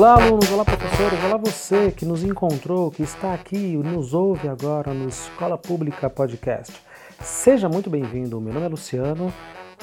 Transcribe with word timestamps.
Olá, 0.00 0.14
alunos, 0.14 0.50
olá, 0.50 0.64
professores, 0.64 1.24
olá 1.24 1.36
você 1.36 1.92
que 1.92 2.06
nos 2.06 2.24
encontrou, 2.24 2.90
que 2.90 3.02
está 3.02 3.34
aqui, 3.34 3.76
nos 3.76 4.14
ouve 4.14 4.48
agora 4.48 4.94
no 4.94 5.06
Escola 5.06 5.58
Pública 5.58 6.08
Podcast. 6.08 6.72
Seja 7.20 7.68
muito 7.68 7.90
bem-vindo. 7.90 8.40
Meu 8.40 8.54
nome 8.54 8.64
é 8.64 8.68
Luciano 8.70 9.30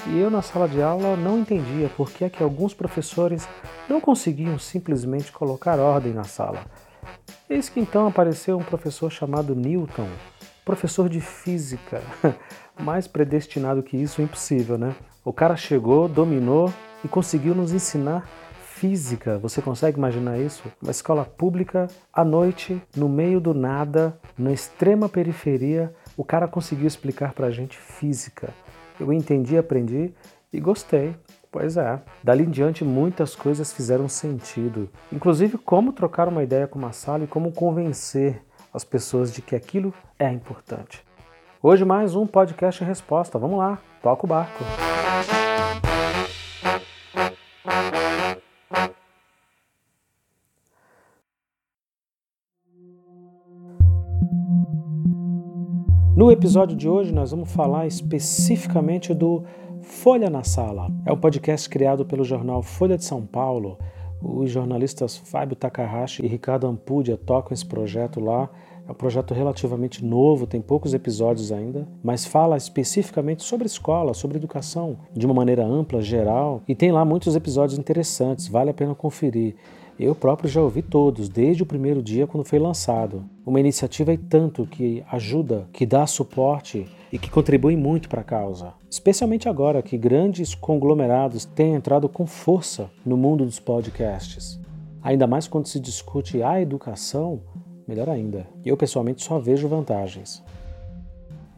e 0.07 0.17
eu, 0.17 0.31
na 0.31 0.41
sala 0.41 0.67
de 0.67 0.81
aula, 0.81 1.15
não 1.15 1.37
entendia 1.37 1.87
por 1.95 2.09
que 2.09 2.25
é 2.25 2.31
que 2.31 2.41
alguns 2.41 2.73
professores 2.73 3.47
não 3.87 4.01
conseguiam 4.01 4.57
simplesmente 4.57 5.31
colocar 5.31 5.77
ordem 5.77 6.13
na 6.13 6.23
sala. 6.23 6.65
Eis 7.47 7.69
que 7.69 7.79
então 7.79 8.07
apareceu 8.07 8.57
um 8.57 8.63
professor 8.63 9.11
chamado 9.11 9.53
Newton, 9.53 10.07
professor 10.65 11.07
de 11.09 11.21
física. 11.21 12.01
Mais 12.75 13.05
predestinado 13.05 13.83
que 13.83 13.95
isso, 13.95 14.19
impossível, 14.23 14.79
né? 14.79 14.95
O 15.23 15.31
cara 15.31 15.55
chegou, 15.55 16.07
dominou 16.07 16.73
e 17.05 17.07
conseguiu 17.07 17.53
nos 17.53 17.71
ensinar 17.71 18.27
física. 18.77 19.39
Você 19.39 19.61
consegue 19.61 19.97
imaginar 19.97 20.37
isso? 20.37 20.63
Uma 20.81 20.91
escola 20.91 21.25
pública, 21.25 21.87
à 22.13 22.23
noite, 22.23 22.79
no 22.95 23.09
meio 23.09 23.39
do 23.39 23.53
nada, 23.53 24.17
na 24.37 24.51
extrema 24.51 25.09
periferia, 25.09 25.93
o 26.15 26.23
cara 26.23 26.47
conseguiu 26.47 26.87
explicar 26.87 27.33
pra 27.33 27.49
gente 27.49 27.77
física. 27.77 28.49
Eu 28.99 29.11
entendi, 29.11 29.57
aprendi 29.57 30.13
e 30.53 30.59
gostei. 30.59 31.15
Pois 31.51 31.75
é. 31.75 31.99
Dali 32.23 32.43
em 32.43 32.49
diante, 32.49 32.83
muitas 32.83 33.35
coisas 33.35 33.73
fizeram 33.73 34.07
sentido. 34.07 34.89
Inclusive, 35.11 35.57
como 35.57 35.91
trocar 35.91 36.27
uma 36.27 36.43
ideia 36.43 36.67
com 36.67 36.77
uma 36.77 36.91
sala 36.91 37.23
e 37.23 37.27
como 37.27 37.51
convencer 37.51 38.43
as 38.71 38.83
pessoas 38.83 39.33
de 39.33 39.41
que 39.41 39.55
aquilo 39.55 39.93
é 40.19 40.29
importante. 40.29 41.03
Hoje, 41.63 41.83
mais 41.83 42.15
um 42.15 42.27
podcast 42.27 42.83
resposta. 42.83 43.39
Vamos 43.39 43.57
lá, 43.57 43.79
toca 44.03 44.25
o 44.25 44.29
barco. 44.29 44.63
No 56.17 56.31
episódio 56.31 56.75
de 56.75 56.89
hoje, 56.89 57.13
nós 57.13 57.29
vamos 57.29 57.51
falar 57.51 57.85
especificamente 57.85 59.13
do 59.13 59.43
Folha 59.83 60.31
na 60.31 60.43
Sala. 60.43 60.89
É 61.05 61.13
um 61.13 61.17
podcast 61.19 61.69
criado 61.69 62.07
pelo 62.07 62.23
jornal 62.23 62.63
Folha 62.63 62.97
de 62.97 63.05
São 63.05 63.23
Paulo. 63.23 63.77
Os 64.19 64.49
jornalistas 64.49 65.15
Fábio 65.15 65.55
Takahashi 65.55 66.25
e 66.25 66.27
Ricardo 66.27 66.65
Ampudia 66.65 67.17
tocam 67.17 67.53
esse 67.53 67.63
projeto 67.63 68.19
lá. 68.19 68.49
É 68.87 68.91
um 68.91 68.95
projeto 68.95 69.35
relativamente 69.35 70.03
novo, 70.03 70.47
tem 70.47 70.59
poucos 70.59 70.95
episódios 70.95 71.51
ainda, 71.51 71.87
mas 72.03 72.25
fala 72.25 72.57
especificamente 72.57 73.43
sobre 73.43 73.67
escola, 73.67 74.15
sobre 74.15 74.37
educação, 74.37 74.97
de 75.13 75.23
uma 75.23 75.35
maneira 75.35 75.63
ampla, 75.63 76.01
geral, 76.01 76.63
e 76.67 76.73
tem 76.73 76.91
lá 76.91 77.05
muitos 77.05 77.35
episódios 77.35 77.77
interessantes, 77.77 78.47
vale 78.47 78.71
a 78.71 78.73
pena 78.73 78.95
conferir. 78.95 79.55
Eu 79.99 80.13
próprio 80.13 80.47
já 80.47 80.61
ouvi 80.61 80.83
todos, 80.83 81.27
desde 81.27 81.63
o 81.63 81.65
primeiro 81.65 82.03
dia 82.03 82.27
quando 82.27 82.45
foi 82.45 82.59
lançado. 82.59 83.25
Uma 83.43 83.59
iniciativa 83.59 84.13
e 84.13 84.17
tanto 84.17 84.63
que 84.67 85.03
ajuda, 85.11 85.67
que 85.73 85.87
dá 85.87 86.05
suporte 86.05 86.85
e 87.11 87.17
que 87.17 87.31
contribui 87.31 87.75
muito 87.75 88.07
para 88.07 88.21
a 88.21 88.23
causa. 88.23 88.73
Especialmente 88.87 89.49
agora 89.49 89.81
que 89.81 89.97
grandes 89.97 90.53
conglomerados 90.53 91.45
têm 91.45 91.73
entrado 91.73 92.07
com 92.07 92.27
força 92.27 92.91
no 93.03 93.17
mundo 93.17 93.43
dos 93.43 93.59
podcasts. 93.59 94.59
Ainda 95.01 95.25
mais 95.25 95.47
quando 95.47 95.67
se 95.67 95.79
discute 95.79 96.43
a 96.43 96.61
educação, 96.61 97.41
melhor 97.87 98.07
ainda. 98.07 98.45
Eu 98.63 98.77
pessoalmente 98.77 99.23
só 99.23 99.39
vejo 99.39 99.67
vantagens. 99.67 100.43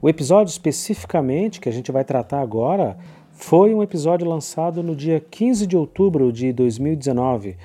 O 0.01 0.07
episódio 0.07 0.49
especificamente 0.49 1.59
que 1.59 1.67
a 1.67 1.73
gente 1.73 1.91
vai 1.91 2.05
tratar 2.05 2.39
agora 2.39 2.97
foi 3.33 3.75
um 3.75 3.83
episódio 3.83 4.25
lançado 4.25 4.81
no 4.81 4.95
dia 4.95 5.19
15 5.19 5.67
de 5.67 5.75
outubro 5.75 6.31
de 6.31 6.53
2019 6.53 7.57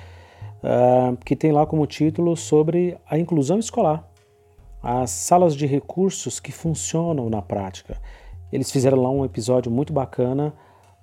uh, 0.65 1.15
que 1.23 1.35
tem 1.35 1.51
lá 1.51 1.65
como 1.65 1.85
título 1.85 2.35
sobre 2.35 2.97
a 3.07 3.17
inclusão 3.17 3.59
escolar, 3.59 4.09
as 4.81 5.11
salas 5.11 5.55
de 5.55 5.65
recursos 5.65 6.39
que 6.39 6.51
funcionam 6.51 7.29
na 7.29 7.41
prática. 7.41 7.97
Eles 8.51 8.71
fizeram 8.71 9.01
lá 9.01 9.09
um 9.09 9.23
episódio 9.23 9.71
muito 9.71 9.93
bacana 9.93 10.53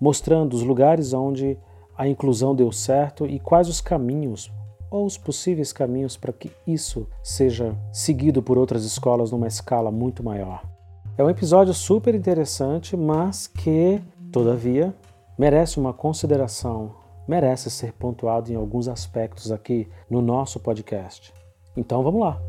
mostrando 0.00 0.54
os 0.54 0.62
lugares 0.62 1.12
onde 1.12 1.56
a 1.96 2.08
inclusão 2.08 2.54
deu 2.54 2.72
certo 2.72 3.26
e 3.26 3.38
quais 3.38 3.68
os 3.68 3.80
caminhos 3.80 4.52
ou 4.90 5.06
os 5.06 5.16
possíveis 5.16 5.72
caminhos 5.72 6.16
para 6.16 6.32
que 6.32 6.50
isso 6.66 7.06
seja 7.22 7.74
seguido 7.92 8.42
por 8.42 8.58
outras 8.58 8.84
escolas 8.84 9.30
numa 9.30 9.46
escala 9.46 9.90
muito 9.90 10.22
maior. 10.22 10.62
É 11.16 11.24
um 11.24 11.30
episódio 11.30 11.72
super 11.72 12.14
interessante, 12.14 12.96
mas 12.96 13.46
que, 13.46 14.00
todavia, 14.30 14.94
merece 15.38 15.78
uma 15.78 15.92
consideração 15.92 17.01
merece 17.26 17.70
ser 17.70 17.92
pontuado 17.92 18.52
em 18.52 18.54
alguns 18.54 18.88
aspectos 18.88 19.52
aqui 19.52 19.88
no 20.10 20.20
nosso 20.20 20.60
podcast. 20.60 21.32
Então 21.76 22.02
vamos 22.02 22.20
lá! 22.20 22.40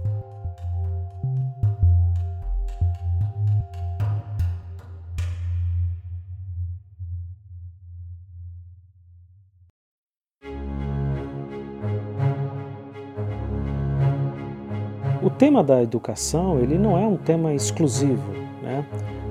O 15.22 15.30
tema 15.30 15.64
da 15.64 15.82
educação 15.82 16.60
ele 16.60 16.78
não 16.78 16.98
é 16.98 17.08
um 17.08 17.16
tema 17.16 17.54
exclusivo, 17.54 18.32
né? 18.62 18.86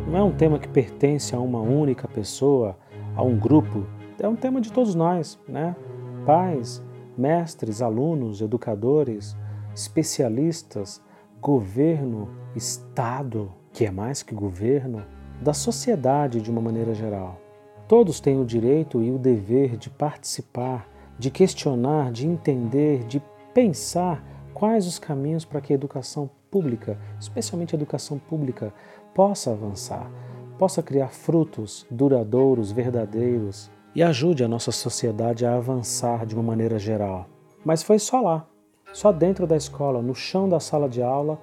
não 0.07 0.19
é 0.19 0.23
um 0.23 0.33
tema 0.33 0.59
que 0.59 0.69
pertence 0.69 1.35
a 1.35 1.39
uma 1.39 1.61
única 1.61 2.09
pessoa, 2.09 2.77
a 3.15 3.23
um 3.23 3.39
grupo 3.39 3.87
é 4.23 4.29
um 4.29 4.37
tema 4.37 4.61
de 4.61 4.73
todos 4.73 4.95
nós, 4.95 5.39
né? 5.49 5.75
Pais, 6.25 6.81
mestres, 7.19 7.83
alunos, 7.83 8.41
educadores, 8.41 9.37
especialistas, 9.75 11.03
governo, 11.41 12.31
Estado, 12.55 13.53
que 13.73 13.85
é 13.85 13.91
mais 13.91 14.23
que 14.23 14.33
governo, 14.33 15.05
da 15.43 15.53
sociedade 15.53 16.41
de 16.41 16.51
uma 16.51 16.61
maneira 16.61 16.95
geral. 16.95 17.41
Todos 17.89 18.21
têm 18.21 18.41
o 18.41 18.45
direito 18.45 19.03
e 19.03 19.11
o 19.11 19.19
dever 19.19 19.77
de 19.77 19.91
participar, 19.91 20.89
de 21.19 21.29
questionar, 21.29 22.13
de 22.13 22.27
entender, 22.27 23.05
de 23.05 23.21
pensar 23.53 24.25
quais 24.55 24.87
os 24.87 25.01
caminhos 25.01 25.45
para 25.45 25.61
que 25.61 25.73
a 25.73 25.77
educação 25.77 26.31
pública, 26.49 26.97
especialmente 27.19 27.75
a 27.75 27.79
educação 27.79 28.19
pública, 28.19 28.73
possa 29.13 29.51
avançar, 29.51 30.09
possa 30.57 30.81
criar 30.81 31.09
frutos 31.09 31.85
duradouros, 31.91 32.71
verdadeiros, 32.71 33.69
e 33.95 34.03
ajude 34.03 34.43
a 34.43 34.49
nossa 34.49 34.73
sociedade 34.73 35.45
a 35.45 35.57
avançar 35.57 36.25
de 36.25 36.35
uma 36.35 36.43
maneira 36.43 36.79
geral. 36.79 37.27
Mas 37.65 37.83
foi 37.83 37.99
só 37.99 38.21
lá, 38.21 38.47
só 38.93 39.13
dentro 39.13 39.47
da 39.47 39.57
escola, 39.57 40.03
no 40.03 40.15
chão 40.15 40.49
da 40.49 40.59
sala 40.59 40.89
de 40.89 41.03
aula, 41.03 41.39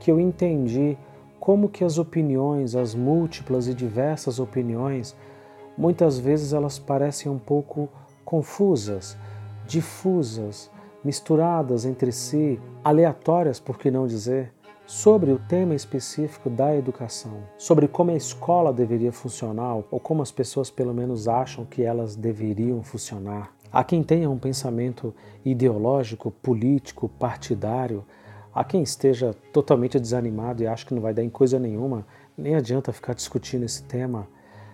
que 0.00 0.10
eu 0.10 0.18
entendi 0.18 0.96
como 1.38 1.68
que 1.68 1.84
as 1.84 1.98
opiniões, 1.98 2.76
as 2.76 2.94
múltiplas 2.94 3.66
e 3.66 3.74
diversas 3.74 4.38
opiniões, 4.38 5.16
muitas 5.76 6.18
vezes 6.18 6.52
elas 6.52 6.78
parecem 6.78 7.30
um 7.30 7.38
pouco 7.38 7.88
confusas, 8.24 9.16
difusas, 9.66 10.70
misturadas 11.04 11.84
entre 11.84 12.12
si, 12.12 12.60
aleatórias, 12.84 13.58
por 13.58 13.78
que 13.78 13.90
não 13.90 14.06
dizer? 14.06 14.52
Sobre 14.92 15.32
o 15.32 15.38
tema 15.38 15.74
específico 15.74 16.50
da 16.50 16.76
educação, 16.76 17.44
sobre 17.56 17.88
como 17.88 18.10
a 18.10 18.14
escola 18.14 18.74
deveria 18.74 19.10
funcionar 19.10 19.76
ou 19.90 19.98
como 19.98 20.20
as 20.20 20.30
pessoas 20.30 20.70
pelo 20.70 20.92
menos 20.92 21.26
acham 21.26 21.64
que 21.64 21.82
elas 21.82 22.14
deveriam 22.14 22.82
funcionar. 22.82 23.54
Há 23.72 23.82
quem 23.82 24.02
tenha 24.02 24.28
um 24.28 24.38
pensamento 24.38 25.14
ideológico, 25.42 26.30
político, 26.30 27.08
partidário, 27.08 28.04
há 28.54 28.62
quem 28.62 28.82
esteja 28.82 29.34
totalmente 29.50 29.98
desanimado 29.98 30.62
e 30.62 30.66
acha 30.66 30.84
que 30.84 30.92
não 30.92 31.00
vai 31.00 31.14
dar 31.14 31.22
em 31.22 31.30
coisa 31.30 31.58
nenhuma, 31.58 32.06
nem 32.36 32.54
adianta 32.54 32.92
ficar 32.92 33.14
discutindo 33.14 33.64
esse 33.64 33.82
tema. 33.84 34.28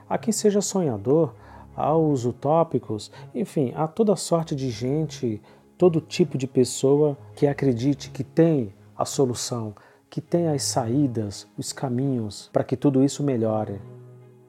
Há 0.09 0.19
quem 0.19 0.33
seja 0.33 0.61
sonhador, 0.61 1.33
há 1.77 1.97
os 1.97 2.25
utópicos, 2.25 3.13
enfim, 3.33 3.73
há 3.77 3.87
toda 3.87 4.17
sorte 4.17 4.57
de 4.57 4.69
gente, 4.69 5.41
todo 5.79 6.01
tipo 6.01 6.37
de 6.37 6.49
pessoa 6.49 7.17
que 7.37 7.47
acredite 7.47 8.11
que 8.11 8.25
tem 8.25 8.75
a 8.97 9.05
solução, 9.05 9.75
que 10.11 10.21
tem 10.21 10.49
as 10.49 10.63
saídas, 10.63 11.47
os 11.57 11.73
caminhos 11.73 12.51
para 12.53 12.65
que 12.65 12.77
tudo 12.77 13.03
isso 13.03 13.23
melhore. 13.23 13.81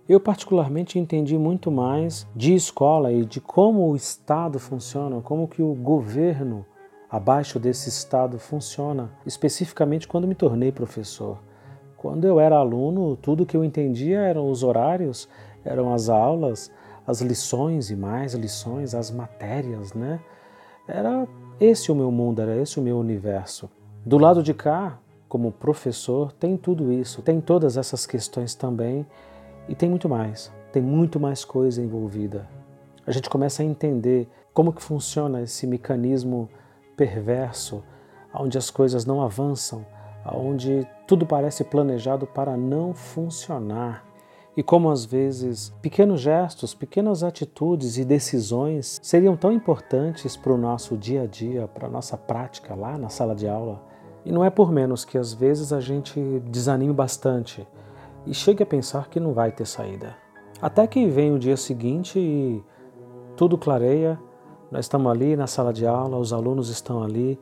Eu 0.08 0.20
particularmente 0.20 0.98
entendi 0.98 1.38
muito 1.38 1.70
mais 1.70 2.28
de 2.36 2.56
escola 2.56 3.12
e 3.12 3.24
de 3.24 3.40
como 3.40 3.88
o 3.88 3.96
Estado 3.96 4.58
funciona, 4.58 5.22
como 5.22 5.48
que 5.48 5.62
o 5.62 5.74
governo 5.76 6.66
abaixo 7.10 7.60
desse 7.60 7.90
Estado 7.90 8.40
funciona, 8.40 9.12
especificamente 9.26 10.08
quando 10.08 10.28
me 10.28 10.36
tornei 10.36 10.72
professor. 10.72 11.38
Quando 11.98 12.26
eu 12.26 12.40
era 12.40 12.56
aluno, 12.56 13.18
tudo 13.18 13.46
que 13.46 13.58
eu 13.58 13.64
entendia 13.64 14.20
eram 14.20 14.50
os 14.50 14.64
horários, 14.64 15.28
eram 15.66 15.94
as 15.94 16.08
aulas, 16.08 16.72
as 17.06 17.22
lições 17.22 17.90
e 17.90 17.96
mais 17.96 18.34
lições, 18.34 18.96
as 18.96 19.12
matérias, 19.12 19.94
né? 19.94 20.20
Era 20.88 21.28
esse 21.60 21.92
o 21.92 21.96
meu 21.96 22.12
mundo, 22.12 22.42
era 22.42 22.56
esse 22.56 22.80
o 22.80 22.84
meu 22.84 22.98
universo. 22.98 23.70
Do 24.06 24.18
lado 24.18 24.42
de 24.42 24.54
cá, 24.54 24.98
como 25.30 25.52
professor, 25.52 26.32
tem 26.34 26.58
tudo 26.58 26.92
isso, 26.92 27.22
tem 27.22 27.40
todas 27.40 27.78
essas 27.78 28.08
questões 28.08 28.56
também 28.56 29.06
e 29.68 29.76
tem 29.76 29.88
muito 29.88 30.10
mais, 30.10 30.52
tem 30.74 30.82
muito 30.82 31.20
mais 31.20 31.46
coisa 31.46 31.82
envolvida. 31.82 32.50
A 33.06 33.12
gente 33.12 33.30
começa 33.30 33.62
a 33.62 33.66
entender 33.66 34.28
como 34.52 34.74
que 34.74 34.82
funciona 34.82 35.42
esse 35.42 35.68
mecanismo 35.68 36.50
perverso, 36.98 37.84
onde 38.34 38.58
as 38.58 38.72
coisas 38.72 39.06
não 39.06 39.22
avançam, 39.22 39.86
onde 40.34 40.86
tudo 41.08 41.26
parece 41.26 41.64
planejado 41.64 42.26
para 42.26 42.58
não 42.58 42.94
funcionar. 42.94 44.06
E 44.58 44.64
como 44.64 44.90
às 44.90 45.06
vezes 45.06 45.70
pequenos 45.82 46.22
gestos, 46.22 46.74
pequenas 46.74 47.24
atitudes 47.24 47.98
e 47.98 48.04
decisões 48.04 49.00
seriam 49.02 49.38
tão 49.38 49.52
importantes 49.52 50.36
para 50.36 50.52
o 50.52 50.58
nosso 50.58 50.98
dia 50.98 51.22
a 51.22 51.28
dia, 51.28 51.68
para 51.68 51.88
a 51.88 51.90
nossa 51.90 52.18
prática 52.18 52.76
lá 52.76 52.98
na 52.98 53.10
sala 53.10 53.36
de 53.36 53.48
aula. 53.48 53.89
E 54.26 54.32
não 54.32 54.44
é 54.44 54.50
por 54.50 54.72
menos 54.72 55.06
que 55.06 55.18
às 55.18 55.34
vezes 55.34 55.72
a 55.72 55.80
gente 55.80 56.20
desanime 56.46 56.94
bastante 56.94 57.68
e 58.26 58.34
chegue 58.34 58.64
a 58.64 58.66
pensar 58.66 59.10
que 59.10 59.20
não 59.20 59.34
vai 59.34 59.52
ter 59.52 59.66
saída. 59.66 60.16
Até 60.62 60.86
que 60.86 61.08
vem 61.08 61.34
o 61.34 61.40
dia 61.40 61.56
seguinte 61.56 62.20
e 62.20 62.64
tudo 63.36 63.58
clareia, 63.58 64.20
nós 64.72 64.86
estamos 64.86 65.10
ali 65.12 65.36
na 65.36 65.48
sala 65.48 65.72
de 65.72 65.86
aula, 65.88 66.18
os 66.18 66.34
alunos 66.34 66.70
estão 66.70 67.02
ali, 67.02 67.40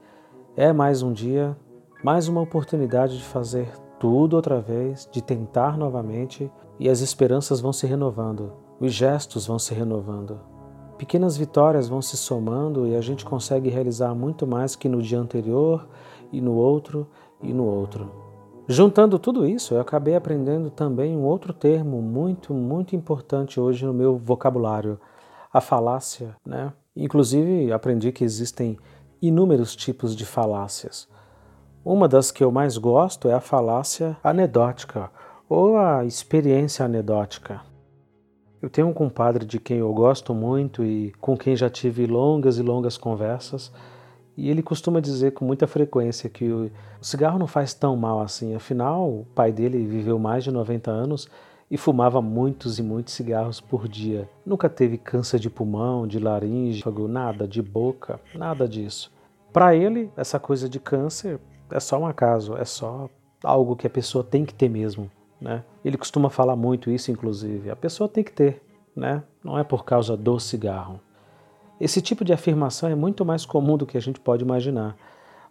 é 0.56 0.72
mais 0.72 1.02
um 1.02 1.12
dia, 1.12 1.58
mais 2.04 2.28
uma 2.28 2.42
oportunidade 2.42 3.18
de 3.18 3.24
fazer 3.24 3.70
tudo 4.00 4.36
outra 4.36 4.62
vez, 4.62 5.10
de 5.12 5.22
tentar 5.22 5.78
novamente 5.78 6.52
e 6.80 6.88
as 6.88 7.02
esperanças 7.02 7.60
vão 7.60 7.74
se 7.74 7.88
renovando, 7.88 8.54
os 8.80 8.94
gestos 8.94 9.48
vão 9.48 9.58
se 9.58 9.74
renovando. 9.74 10.40
Pequenas 10.98 11.36
vitórias 11.36 11.88
vão 11.88 12.02
se 12.02 12.16
somando 12.16 12.88
e 12.88 12.96
a 12.96 13.02
gente 13.02 13.26
consegue 13.26 13.70
realizar 13.70 14.14
muito 14.16 14.48
mais 14.48 14.76
que 14.76 14.88
no 14.88 15.02
dia 15.02 15.20
anterior 15.20 15.88
e 16.32 16.42
no 16.42 16.54
outro 16.54 17.08
e 17.42 17.54
no 17.54 17.66
outro. 17.66 18.12
Juntando 18.68 19.18
tudo 19.18 19.46
isso, 19.46 19.74
eu 19.74 19.80
acabei 19.80 20.16
aprendendo 20.16 20.70
também 20.70 21.16
um 21.16 21.24
outro 21.24 21.54
termo 21.54 22.02
muito, 22.02 22.54
muito 22.54 22.96
importante 22.96 23.60
hoje 23.60 23.86
no 23.86 23.94
meu 23.94 24.18
vocabulário, 24.18 25.00
a 25.54 25.62
falácia, 25.62 26.36
né? 26.46 26.74
Inclusive, 26.96 27.72
aprendi 27.72 28.12
que 28.12 28.26
existem 28.26 28.78
inúmeros 29.22 29.76
tipos 29.76 30.16
de 30.16 30.26
falácias. 30.26 31.08
Uma 31.84 32.08
das 32.08 32.32
que 32.32 32.44
eu 32.44 32.52
mais 32.52 32.78
gosto 32.78 33.30
é 33.30 33.34
a 33.34 33.40
falácia 33.40 34.18
anedótica 34.22 35.10
ou 35.48 35.78
a 35.78 36.04
experiência 36.04 36.84
anedótica. 36.84 37.62
Eu 38.62 38.70
tenho 38.70 38.88
um 38.88 38.94
compadre 38.94 39.46
de 39.46 39.60
quem 39.60 39.78
eu 39.78 39.94
gosto 39.94 40.34
muito 40.34 40.84
e 40.84 41.14
com 41.22 41.38
quem 41.38 41.56
já 41.56 41.70
tive 41.70 42.06
longas 42.06 42.58
e 42.58 42.64
longas 42.64 42.98
conversas, 42.98 43.72
e 44.38 44.50
ele 44.50 44.62
costuma 44.62 45.01
dizer 45.01 45.31
com 45.31 45.44
muita 45.44 45.66
frequência 45.66 46.30
que 46.30 46.45
o 46.51 46.69
cigarro 47.01 47.39
não 47.39 47.48
faz 47.48 47.74
tão 47.74 47.98
mal 47.98 48.22
assim. 48.22 48.54
Afinal, 48.54 49.10
o 49.10 49.25
pai 49.34 49.51
dele 49.51 49.84
viveu 49.88 50.19
mais 50.19 50.44
de 50.44 50.51
90 50.51 50.92
anos 50.92 51.28
e 51.72 51.75
fumava 51.75 52.22
muitos 52.22 52.78
e 52.78 52.84
muitos 52.84 53.16
cigarros 53.16 53.60
por 53.60 53.88
dia. 53.88 54.30
Nunca 54.45 54.69
teve 54.69 54.98
câncer 54.98 55.39
de 55.39 55.50
pulmão, 55.50 56.07
de 56.07 56.19
laringe, 56.19 56.84
nada, 57.10 57.48
de 57.48 57.63
boca, 57.63 58.19
nada 58.36 58.68
disso. 58.68 59.12
Para 59.51 59.75
ele, 59.75 60.12
essa 60.16 60.40
coisa 60.40 60.69
de 60.69 60.80
câncer 60.80 61.40
é 61.72 61.80
só 61.80 61.98
um 62.00 62.06
acaso, 62.06 62.56
é 62.56 62.63
só 62.63 63.10
algo 63.44 63.75
que 63.75 63.88
a 63.88 63.90
pessoa 63.90 64.24
tem 64.24 64.45
que 64.45 64.54
ter 64.54 64.69
mesmo. 64.69 65.10
Né? 65.42 65.63
Ele 65.83 65.98
costuma 65.98 66.30
falar 66.30 66.56
muito 66.56 66.92
isso, 66.92 67.12
inclusive. 67.12 67.72
A 67.72 67.75
pessoa 67.75 68.07
tem 68.07 68.24
que 68.24 68.31
ter, 68.31 68.62
né? 68.95 69.24
não 69.44 69.57
é 69.57 69.63
por 69.63 69.83
causa 69.83 70.16
do 70.16 70.40
cigarro. 70.40 71.01
Esse 71.80 72.02
tipo 72.02 72.26
de 72.26 72.34
afirmação 72.34 72.90
é 72.90 72.96
muito 72.96 73.24
mais 73.24 73.46
comum 73.46 73.78
do 73.78 73.86
que 73.86 73.98
a 73.98 74.02
gente 74.02 74.20
pode 74.20 74.44
imaginar. 74.44 74.98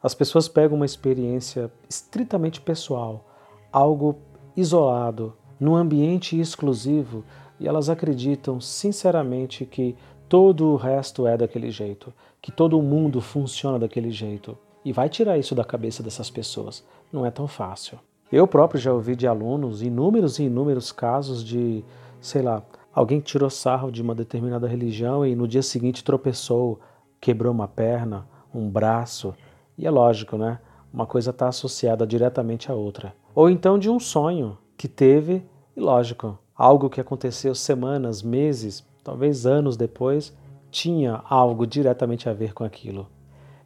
As 0.02 0.14
pessoas 0.14 0.48
pegam 0.48 0.76
uma 0.76 0.84
experiência 0.84 1.70
estritamente 1.88 2.60
pessoal, 2.60 3.24
algo 3.72 4.18
isolado, 4.56 5.34
num 5.58 5.76
ambiente 5.76 6.38
exclusivo 6.38 7.24
e 7.58 7.66
elas 7.66 7.88
acreditam 7.88 8.60
sinceramente 8.60 9.64
que 9.64 9.96
todo 10.28 10.66
o 10.66 10.76
resto 10.76 11.26
é 11.26 11.36
daquele 11.36 11.70
jeito, 11.70 12.12
que 12.42 12.50
todo 12.50 12.78
o 12.78 12.82
mundo 12.82 13.20
funciona 13.20 13.78
daquele 13.78 14.10
jeito. 14.10 14.58
E 14.84 14.92
vai 14.92 15.08
tirar 15.08 15.38
isso 15.38 15.54
da 15.54 15.64
cabeça 15.64 16.02
dessas 16.02 16.30
pessoas. 16.30 16.84
Não 17.12 17.24
é 17.24 17.30
tão 17.30 17.46
fácil. 17.46 17.98
Eu 18.30 18.46
próprio 18.46 18.80
já 18.80 18.92
ouvi 18.92 19.14
de 19.14 19.26
alunos 19.26 19.82
inúmeros 19.82 20.38
e 20.38 20.44
inúmeros 20.44 20.90
casos 20.92 21.44
de, 21.44 21.84
sei 22.20 22.42
lá, 22.42 22.62
alguém 22.96 23.20
tirou 23.20 23.50
sarro 23.50 23.92
de 23.92 24.00
uma 24.00 24.14
determinada 24.14 24.66
religião 24.66 25.24
e 25.26 25.36
no 25.36 25.46
dia 25.46 25.60
seguinte 25.62 26.02
tropeçou, 26.02 26.80
quebrou 27.20 27.52
uma 27.52 27.68
perna, 27.68 28.26
um 28.54 28.70
braço. 28.70 29.34
E 29.76 29.86
é 29.86 29.90
lógico, 29.90 30.38
né? 30.38 30.58
Uma 30.90 31.04
coisa 31.04 31.28
está 31.28 31.46
associada 31.46 32.06
diretamente 32.06 32.72
à 32.72 32.74
outra. 32.74 33.14
Ou 33.34 33.50
então 33.50 33.78
de 33.78 33.90
um 33.90 34.00
sonho 34.00 34.56
que 34.78 34.88
teve, 34.88 35.44
e 35.76 35.80
lógico, 35.80 36.38
algo 36.56 36.88
que 36.88 36.98
aconteceu 36.98 37.54
semanas, 37.54 38.22
meses, 38.22 38.82
talvez 39.04 39.44
anos 39.44 39.76
depois, 39.76 40.34
tinha 40.70 41.22
algo 41.28 41.66
diretamente 41.66 42.30
a 42.30 42.32
ver 42.32 42.54
com 42.54 42.64
aquilo. 42.64 43.06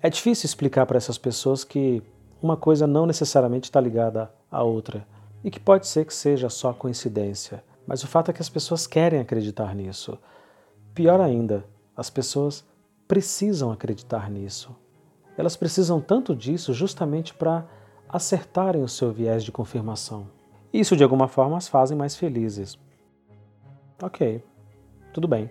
É 0.03 0.11
difícil 0.11 0.49
explicar 0.49 0.87
para 0.87 0.97
essas 0.97 1.19
pessoas 1.19 1.63
que 1.63 2.03
uma 2.43 2.57
coisa 2.57 2.85
não 2.85 3.07
necessariamente 3.07 3.69
está 3.69 3.81
ligada 3.81 4.29
à 4.51 4.65
outra 4.65 5.07
e 5.45 5.53
que 5.53 5.61
pode 5.61 5.87
ser 5.87 6.05
que 6.05 6.15
seja 6.15 6.49
só 6.49 6.73
coincidência, 6.73 7.63
mas 7.91 8.05
o 8.05 8.07
fato 8.07 8.31
é 8.31 8.33
que 8.33 8.41
as 8.41 8.49
pessoas 8.49 8.87
querem 8.87 9.19
acreditar 9.19 9.75
nisso. 9.75 10.17
Pior 10.95 11.21
ainda, 11.21 11.65
as 11.97 12.09
pessoas 12.09 12.65
precisam 13.09 13.73
acreditar 13.73 14.31
nisso. 14.31 14.77
Elas 15.37 15.57
precisam 15.57 16.01
tanto 16.01 16.37
disso 16.37 16.73
justamente 16.73 17.35
para 17.35 17.67
acertarem 18.09 18.85
o 18.85 18.89
seu 18.89 19.11
viés 19.11 19.43
de 19.43 19.51
confirmação. 19.51 20.29
Isso 20.73 20.97
de 20.97 21.03
alguma 21.03 21.27
forma 21.27 21.57
as 21.57 21.67
fazem 21.67 21.99
mais 21.99 22.15
felizes. 22.15 22.79
Ok, 24.01 24.41
tudo 25.13 25.27
bem. 25.27 25.51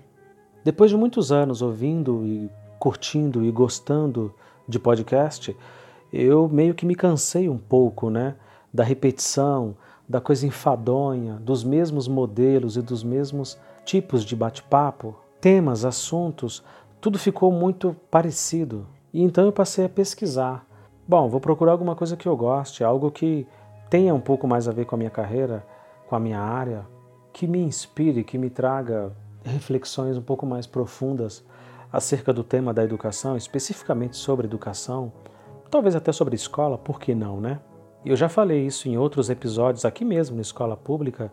Depois 0.64 0.90
de 0.90 0.96
muitos 0.96 1.34
anos 1.34 1.62
ouvindo 1.62 2.26
e 2.26 2.50
curtindo 2.80 3.44
e 3.44 3.52
gostando 3.52 4.34
de 4.66 4.80
podcast, 4.80 5.54
eu 6.14 6.48
meio 6.48 6.74
que 6.74 6.86
me 6.86 6.96
cansei 6.96 7.50
um 7.50 7.58
pouco, 7.58 8.10
né? 8.10 8.38
Da 8.74 8.86
repetição, 8.86 9.76
da 10.10 10.20
coisa 10.20 10.48
enfadonha, 10.48 11.36
dos 11.36 11.64
mesmos 11.64 12.08
modelos 12.08 12.76
e 12.76 12.82
dos 12.82 13.04
mesmos 13.04 13.60
tipos 13.86 14.26
de 14.26 14.36
bate-papo, 14.36 15.16
temas, 15.40 15.86
assuntos, 15.86 16.64
tudo 17.00 17.20
ficou 17.20 17.52
muito 17.52 17.96
parecido. 18.10 18.88
E 19.14 19.22
então 19.22 19.46
eu 19.46 19.52
passei 19.52 19.86
a 19.86 19.90
pesquisar. 19.90 20.66
Bom, 21.08 21.30
vou 21.30 21.40
procurar 21.40 21.74
alguma 21.74 21.96
coisa 21.96 22.18
que 22.18 22.28
eu 22.28 22.36
goste, 22.36 22.84
algo 22.84 23.12
que 23.12 23.46
tenha 23.88 24.14
um 24.14 24.20
pouco 24.20 24.48
mais 24.48 24.68
a 24.68 24.72
ver 24.72 24.86
com 24.86 24.96
a 24.96 24.98
minha 24.98 25.10
carreira, 25.12 25.64
com 26.08 26.16
a 26.16 26.20
minha 26.20 26.40
área, 26.40 26.88
que 27.32 27.46
me 27.46 27.60
inspire, 27.60 28.24
que 28.24 28.38
me 28.38 28.50
traga 28.50 29.12
reflexões 29.44 30.18
um 30.18 30.22
pouco 30.24 30.46
mais 30.46 30.66
profundas 30.66 31.46
acerca 31.92 32.34
do 32.34 32.44
tema 32.44 32.74
da 32.74 32.84
educação, 32.84 33.38
especificamente 33.38 34.18
sobre 34.18 34.48
educação, 34.48 35.12
talvez 35.70 35.96
até 35.96 36.12
sobre 36.12 36.36
escola, 36.36 36.78
por 36.78 37.00
que 37.00 37.14
não, 37.14 37.40
né? 37.40 37.60
Eu 38.06 38.16
já 38.16 38.30
falei 38.30 38.66
isso 38.66 38.88
em 38.88 38.98
outros 38.98 39.30
episódios 39.30 39.84
aqui 39.84 40.06
mesmo 40.06 40.36
na 40.36 40.42
escola 40.42 40.78
pública, 40.78 41.32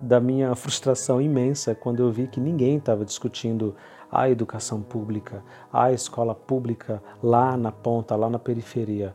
da 0.00 0.20
minha 0.20 0.54
frustração 0.56 1.20
imensa 1.20 1.74
quando 1.74 2.00
eu 2.00 2.10
vi 2.10 2.26
que 2.26 2.40
ninguém 2.40 2.76
estava 2.76 3.04
discutindo 3.04 3.74
a 4.10 4.28
educação 4.28 4.82
pública, 4.82 5.42
a 5.72 5.92
escola 5.92 6.34
pública 6.34 7.02
lá 7.22 7.56
na 7.56 7.70
ponta, 7.72 8.16
lá 8.16 8.30
na 8.30 8.38
periferia 8.38 9.14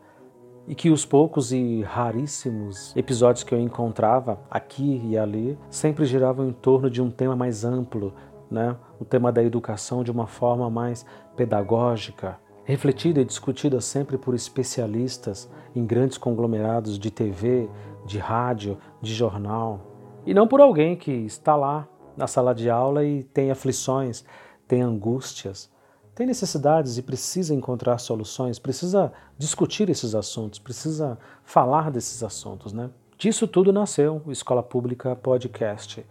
e 0.67 0.73
que 0.73 0.89
os 0.89 1.05
poucos 1.05 1.51
e 1.51 1.81
raríssimos 1.83 2.95
episódios 2.95 3.43
que 3.43 3.53
eu 3.53 3.59
encontrava 3.59 4.39
aqui 4.49 5.01
e 5.05 5.17
ali 5.17 5.57
sempre 5.69 6.05
giravam 6.05 6.47
em 6.47 6.53
torno 6.53 6.89
de 6.89 7.01
um 7.01 7.11
tema 7.11 7.35
mais 7.35 7.63
amplo, 7.63 8.13
né? 8.49 8.75
o 8.99 9.05
tema 9.05 9.31
da 9.31 9.43
educação 9.43 10.03
de 10.03 10.11
uma 10.11 10.27
forma 10.27 10.69
mais 10.69 11.05
pedagógica, 11.35 12.39
refletida 12.65 13.21
e 13.21 13.25
discutida 13.25 13.79
sempre 13.79 14.17
por 14.17 14.33
especialistas 14.33 15.49
em 15.75 15.85
grandes 15.85 16.17
conglomerados 16.17 16.99
de 16.99 17.09
TV, 17.11 17.69
de 18.05 18.17
rádio, 18.17 18.77
de 19.01 19.13
jornal, 19.13 19.79
e 20.25 20.33
não 20.33 20.47
por 20.47 20.59
alguém 20.59 20.95
que 20.95 21.11
está 21.11 21.55
lá 21.55 21.87
na 22.17 22.27
sala 22.27 22.53
de 22.53 22.69
aula 22.69 23.05
e 23.05 23.23
tem 23.23 23.51
aflições, 23.51 24.25
tem 24.67 24.81
angústias, 24.81 25.71
tem 26.15 26.25
necessidades 26.25 26.97
e 26.97 27.03
precisa 27.03 27.53
encontrar 27.53 27.97
soluções, 27.99 28.57
precisa 28.57 29.13
discutir 29.37 29.89
esses 29.89 30.15
assuntos, 30.15 30.59
precisa 30.59 31.19
falar 31.43 31.91
desses 31.91 32.23
assuntos, 32.23 32.73
né? 32.73 32.89
Disso 33.17 33.47
tudo 33.47 33.71
nasceu 33.71 34.21
o 34.25 34.31
Escola 34.31 34.63
Pública 34.63 35.15
Podcast, 35.15 36.05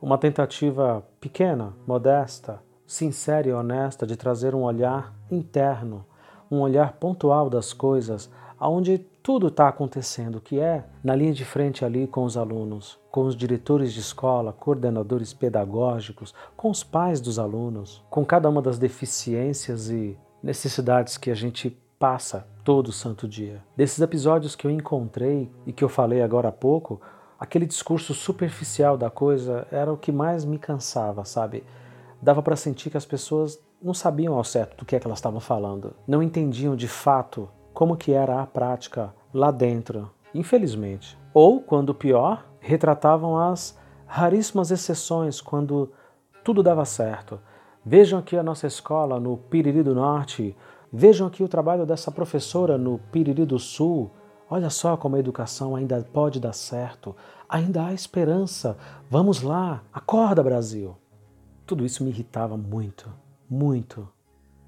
uma 0.00 0.18
tentativa 0.18 1.04
pequena, 1.20 1.74
modesta, 1.86 2.62
sincera 2.86 3.48
e 3.48 3.52
honesta 3.52 4.06
de 4.06 4.16
trazer 4.16 4.54
um 4.54 4.62
olhar 4.62 5.12
interno, 5.30 6.04
um 6.50 6.60
olhar 6.60 6.92
pontual 6.92 7.50
das 7.50 7.72
coisas, 7.72 8.30
aonde 8.58 8.98
tudo 9.22 9.48
está 9.48 9.68
acontecendo, 9.68 10.40
que 10.40 10.60
é 10.60 10.84
na 11.02 11.14
linha 11.14 11.32
de 11.32 11.44
frente 11.44 11.84
ali 11.84 12.06
com 12.06 12.24
os 12.24 12.36
alunos, 12.36 12.98
com 13.10 13.24
os 13.24 13.34
diretores 13.34 13.92
de 13.92 14.00
escola, 14.00 14.52
coordenadores 14.52 15.34
pedagógicos, 15.34 16.32
com 16.56 16.70
os 16.70 16.84
pais 16.84 17.20
dos 17.20 17.38
alunos, 17.38 18.04
com 18.08 18.24
cada 18.24 18.48
uma 18.48 18.62
das 18.62 18.78
deficiências 18.78 19.90
e 19.90 20.16
necessidades 20.42 21.18
que 21.18 21.30
a 21.30 21.34
gente 21.34 21.76
passa 21.98 22.46
todo 22.62 22.92
santo 22.92 23.26
dia. 23.26 23.62
Desses 23.76 24.00
episódios 24.00 24.54
que 24.54 24.66
eu 24.66 24.70
encontrei 24.70 25.50
e 25.66 25.72
que 25.72 25.82
eu 25.82 25.88
falei 25.88 26.22
agora 26.22 26.48
há 26.48 26.52
pouco, 26.52 27.00
aquele 27.38 27.66
discurso 27.66 28.14
superficial 28.14 28.96
da 28.96 29.10
coisa 29.10 29.66
era 29.70 29.92
o 29.92 29.96
que 29.96 30.12
mais 30.12 30.44
me 30.44 30.58
cansava, 30.58 31.24
sabe? 31.24 31.64
Dava 32.26 32.42
para 32.42 32.56
sentir 32.56 32.90
que 32.90 32.96
as 32.96 33.06
pessoas 33.06 33.56
não 33.80 33.94
sabiam 33.94 34.34
ao 34.34 34.42
certo 34.42 34.78
do 34.78 34.84
que 34.84 34.96
é 34.96 34.98
que 34.98 35.06
elas 35.06 35.18
estavam 35.18 35.38
falando, 35.38 35.94
não 36.08 36.20
entendiam 36.20 36.74
de 36.74 36.88
fato 36.88 37.48
como 37.72 37.96
que 37.96 38.10
era 38.10 38.42
a 38.42 38.46
prática 38.48 39.14
lá 39.32 39.52
dentro, 39.52 40.10
infelizmente. 40.34 41.16
Ou, 41.32 41.60
quando 41.60 41.94
pior, 41.94 42.44
retratavam 42.58 43.38
as 43.38 43.78
raríssimas 44.06 44.72
exceções 44.72 45.40
quando 45.40 45.92
tudo 46.42 46.64
dava 46.64 46.84
certo. 46.84 47.38
Vejam 47.84 48.18
aqui 48.18 48.36
a 48.36 48.42
nossa 48.42 48.66
escola 48.66 49.20
no 49.20 49.36
Piriri 49.36 49.84
do 49.84 49.94
Norte, 49.94 50.56
vejam 50.92 51.28
aqui 51.28 51.44
o 51.44 51.48
trabalho 51.48 51.86
dessa 51.86 52.10
professora 52.10 52.76
no 52.76 52.98
Piriri 53.12 53.44
do 53.44 53.60
Sul. 53.60 54.10
Olha 54.50 54.68
só 54.68 54.96
como 54.96 55.14
a 55.14 55.20
educação 55.20 55.76
ainda 55.76 56.04
pode 56.12 56.40
dar 56.40 56.54
certo, 56.54 57.14
ainda 57.48 57.86
há 57.86 57.94
esperança. 57.94 58.76
Vamos 59.08 59.42
lá, 59.42 59.80
acorda, 59.92 60.42
Brasil! 60.42 60.96
Tudo 61.66 61.84
isso 61.84 62.04
me 62.04 62.10
irritava 62.10 62.56
muito, 62.56 63.10
muito, 63.50 64.08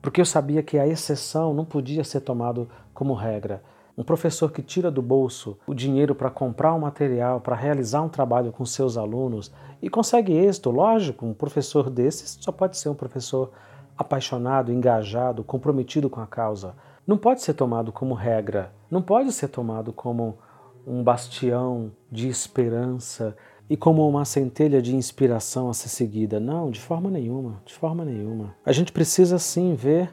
porque 0.02 0.20
eu 0.20 0.24
sabia 0.24 0.64
que 0.64 0.76
a 0.76 0.86
exceção 0.86 1.54
não 1.54 1.64
podia 1.64 2.02
ser 2.02 2.20
tomado 2.22 2.68
como 2.92 3.14
regra. 3.14 3.62
Um 3.96 4.02
professor 4.02 4.50
que 4.50 4.62
tira 4.62 4.90
do 4.90 5.00
bolso 5.00 5.56
o 5.64 5.74
dinheiro 5.74 6.12
para 6.12 6.28
comprar 6.28 6.74
um 6.74 6.80
material, 6.80 7.40
para 7.40 7.54
realizar 7.54 8.02
um 8.02 8.08
trabalho 8.08 8.50
com 8.50 8.66
seus 8.66 8.96
alunos 8.96 9.52
e 9.80 9.88
consegue 9.88 10.32
êxito, 10.32 10.72
lógico, 10.72 11.24
um 11.24 11.32
professor 11.32 11.88
desses 11.88 12.36
só 12.40 12.50
pode 12.50 12.76
ser 12.76 12.88
um 12.88 12.94
professor 12.94 13.52
apaixonado, 13.96 14.72
engajado, 14.72 15.44
comprometido 15.44 16.10
com 16.10 16.20
a 16.20 16.26
causa. 16.26 16.74
Não 17.06 17.16
pode 17.16 17.42
ser 17.42 17.54
tomado 17.54 17.92
como 17.92 18.12
regra, 18.12 18.72
não 18.90 19.02
pode 19.02 19.30
ser 19.30 19.48
tomado 19.48 19.92
como 19.92 20.36
um 20.84 21.02
bastião 21.04 21.92
de 22.10 22.28
esperança 22.28 23.36
e 23.68 23.76
como 23.76 24.08
uma 24.08 24.24
centelha 24.24 24.80
de 24.80 24.94
inspiração 24.94 25.68
a 25.68 25.74
ser 25.74 25.88
seguida. 25.88 26.40
Não, 26.40 26.70
de 26.70 26.80
forma 26.80 27.10
nenhuma, 27.10 27.62
de 27.64 27.74
forma 27.74 28.04
nenhuma. 28.04 28.54
A 28.64 28.72
gente 28.72 28.92
precisa 28.92 29.38
sim 29.38 29.74
ver 29.74 30.12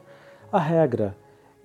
a 0.52 0.58
regra 0.58 1.16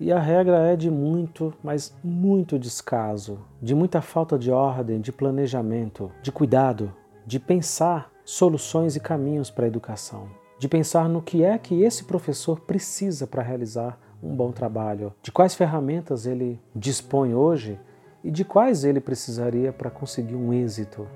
e 0.04 0.10
a 0.10 0.18
regra 0.18 0.58
é 0.58 0.74
de 0.74 0.90
muito, 0.90 1.54
mas 1.62 1.94
muito 2.02 2.58
descaso, 2.58 3.38
de 3.62 3.72
muita 3.72 4.02
falta 4.02 4.36
de 4.36 4.50
ordem, 4.50 5.00
de 5.00 5.12
planejamento, 5.12 6.10
de 6.20 6.32
cuidado, 6.32 6.92
de 7.24 7.38
pensar 7.38 8.10
soluções 8.24 8.96
e 8.96 9.00
caminhos 9.00 9.48
para 9.48 9.64
a 9.64 9.68
educação, 9.68 10.28
de 10.58 10.66
pensar 10.66 11.08
no 11.08 11.22
que 11.22 11.44
é 11.44 11.56
que 11.56 11.82
esse 11.82 12.02
professor 12.02 12.58
precisa 12.58 13.28
para 13.28 13.44
realizar 13.44 13.96
um 14.20 14.34
bom 14.34 14.50
trabalho, 14.50 15.14
de 15.22 15.30
quais 15.30 15.54
ferramentas 15.54 16.26
ele 16.26 16.60
dispõe 16.74 17.32
hoje 17.32 17.78
e 18.24 18.30
de 18.32 18.44
quais 18.44 18.82
ele 18.82 19.00
precisaria 19.00 19.72
para 19.72 19.88
conseguir 19.88 20.34
um 20.34 20.52
êxito. 20.52 21.06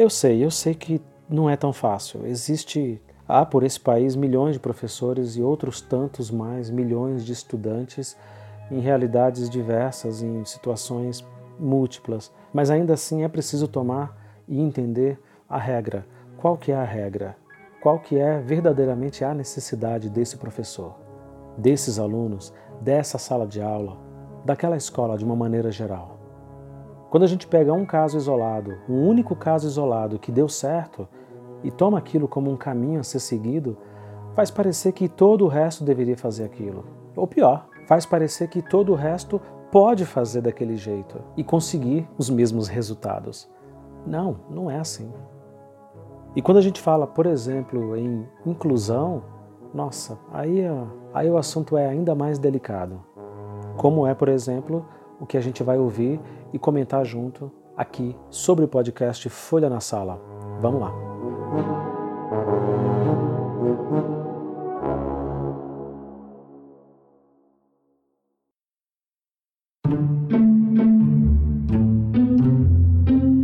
Eu 0.00 0.08
sei, 0.08 0.42
eu 0.42 0.50
sei 0.50 0.74
que 0.74 0.98
não 1.28 1.50
é 1.50 1.56
tão 1.58 1.74
fácil. 1.74 2.26
Existe 2.26 3.02
Há 3.28 3.44
por 3.44 3.62
esse 3.62 3.78
país 3.78 4.16
milhões 4.16 4.54
de 4.54 4.58
professores 4.58 5.36
e 5.36 5.42
outros 5.42 5.82
tantos 5.82 6.30
mais 6.30 6.70
milhões 6.70 7.22
de 7.22 7.32
estudantes 7.32 8.16
em 8.70 8.80
realidades 8.80 9.50
diversas, 9.50 10.22
em 10.22 10.42
situações 10.44 11.22
múltiplas, 11.58 12.32
mas 12.50 12.70
ainda 12.70 12.94
assim 12.94 13.22
é 13.22 13.28
preciso 13.28 13.68
tomar 13.68 14.16
e 14.48 14.58
entender 14.58 15.16
a 15.46 15.58
regra. 15.58 16.06
Qual 16.38 16.56
que 16.56 16.72
é 16.72 16.74
a 16.74 16.82
regra? 16.82 17.36
Qual 17.82 18.00
que 18.00 18.18
é 18.18 18.40
verdadeiramente 18.40 19.22
a 19.22 19.34
necessidade 19.34 20.08
desse 20.08 20.38
professor, 20.38 20.96
desses 21.58 21.98
alunos, 21.98 22.54
dessa 22.80 23.18
sala 23.18 23.46
de 23.46 23.60
aula, 23.60 23.98
daquela 24.46 24.78
escola 24.78 25.18
de 25.18 25.24
uma 25.24 25.36
maneira 25.36 25.70
geral? 25.70 26.19
Quando 27.10 27.24
a 27.24 27.26
gente 27.26 27.48
pega 27.48 27.72
um 27.72 27.84
caso 27.84 28.16
isolado, 28.16 28.78
um 28.88 29.08
único 29.08 29.34
caso 29.34 29.66
isolado 29.66 30.16
que 30.16 30.30
deu 30.30 30.48
certo, 30.48 31.08
e 31.64 31.70
toma 31.70 31.98
aquilo 31.98 32.28
como 32.28 32.48
um 32.48 32.56
caminho 32.56 33.00
a 33.00 33.02
ser 33.02 33.18
seguido, 33.18 33.76
faz 34.34 34.48
parecer 34.48 34.92
que 34.92 35.08
todo 35.08 35.44
o 35.44 35.48
resto 35.48 35.82
deveria 35.82 36.16
fazer 36.16 36.44
aquilo. 36.44 36.84
Ou 37.16 37.26
pior, 37.26 37.66
faz 37.86 38.06
parecer 38.06 38.48
que 38.48 38.62
todo 38.62 38.92
o 38.92 38.94
resto 38.94 39.40
pode 39.72 40.06
fazer 40.06 40.40
daquele 40.40 40.76
jeito 40.76 41.20
e 41.36 41.42
conseguir 41.42 42.08
os 42.16 42.30
mesmos 42.30 42.68
resultados. 42.68 43.50
Não, 44.06 44.36
não 44.48 44.70
é 44.70 44.78
assim. 44.78 45.12
E 46.36 46.40
quando 46.40 46.58
a 46.58 46.62
gente 46.62 46.80
fala, 46.80 47.08
por 47.08 47.26
exemplo, 47.26 47.96
em 47.96 48.24
inclusão, 48.46 49.24
nossa, 49.74 50.16
aí, 50.32 50.62
aí 51.12 51.28
o 51.28 51.36
assunto 51.36 51.76
é 51.76 51.88
ainda 51.88 52.14
mais 52.14 52.38
delicado. 52.38 53.02
Como 53.76 54.06
é, 54.06 54.14
por 54.14 54.28
exemplo, 54.28 54.86
o 55.20 55.26
que 55.26 55.36
a 55.36 55.40
gente 55.40 55.62
vai 55.62 55.78
ouvir 55.78 56.20
e 56.52 56.58
comentar 56.58 57.04
junto 57.04 57.52
aqui 57.76 58.14
sobre 58.28 58.64
o 58.64 58.68
podcast 58.68 59.28
Folha 59.28 59.70
na 59.70 59.80
Sala. 59.80 60.20
Vamos 60.60 60.80
lá. 60.80 60.92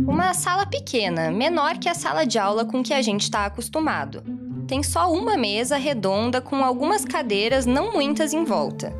Uma 0.07 0.33
sala 0.33 0.65
pequena, 0.65 1.31
menor 1.31 1.77
que 1.77 1.89
a 1.89 1.93
sala 1.93 2.25
de 2.25 2.37
aula 2.37 2.65
com 2.65 2.83
que 2.83 2.93
a 2.93 3.01
gente 3.01 3.23
está 3.23 3.45
acostumado. 3.45 4.23
Tem 4.67 4.83
só 4.83 5.11
uma 5.11 5.37
mesa 5.37 5.77
redonda 5.77 6.41
com 6.41 6.63
algumas 6.63 7.05
cadeiras 7.05 7.65
não 7.65 7.93
muitas 7.93 8.33
em 8.33 8.43
volta, 8.43 8.93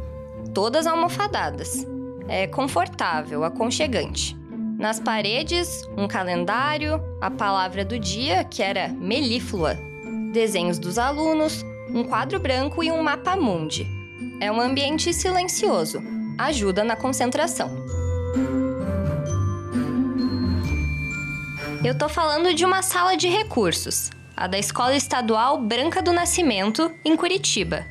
todas 0.54 0.88
almofadadas. 0.88 1.86
É 2.30 2.46
confortável, 2.46 3.44
aconchegante. 3.44 4.36
Nas 4.78 5.00
paredes, 5.00 5.84
um 5.98 6.08
calendário, 6.08 7.02
a 7.22 7.32
palavra 7.32 7.84
do 7.84 7.98
dia, 7.98 8.44
que 8.44 8.62
era 8.62 8.90
melíflua, 8.90 9.78
desenhos 10.32 10.78
dos 10.78 10.98
alunos, 10.98 11.66
um 11.90 12.04
quadro 12.04 12.40
branco 12.40 12.84
e 12.84 12.92
um 12.92 13.02
mapa 13.02 13.36
mundi. 13.36 13.88
É 14.40 14.52
um 14.52 14.62
ambiente 14.62 15.14
silencioso, 15.14 16.02
ajuda 16.38 16.84
na 16.84 16.96
concentração. 16.96 17.72
Eu 21.84 21.98
tô 21.98 22.10
falando 22.10 22.54
de 22.54 22.66
uma 22.66 22.82
sala 22.82 23.16
de 23.16 23.28
recursos, 23.28 24.12
a 24.36 24.46
da 24.48 24.60
Escola 24.60 24.96
Estadual 24.96 25.62
Branca 25.62 26.02
do 26.02 26.12
Nascimento, 26.12 26.92
em 27.06 27.16
Curitiba. 27.16 27.86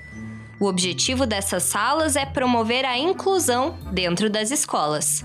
O 0.59 0.67
objetivo 0.67 1.27
dessas 1.27 1.65
salas 1.65 2.17
é 2.17 2.25
promover 2.25 2.85
a 2.85 2.99
inclusão 2.99 3.77
dentro 3.93 4.31
das 4.31 4.51
escolas. 4.51 5.23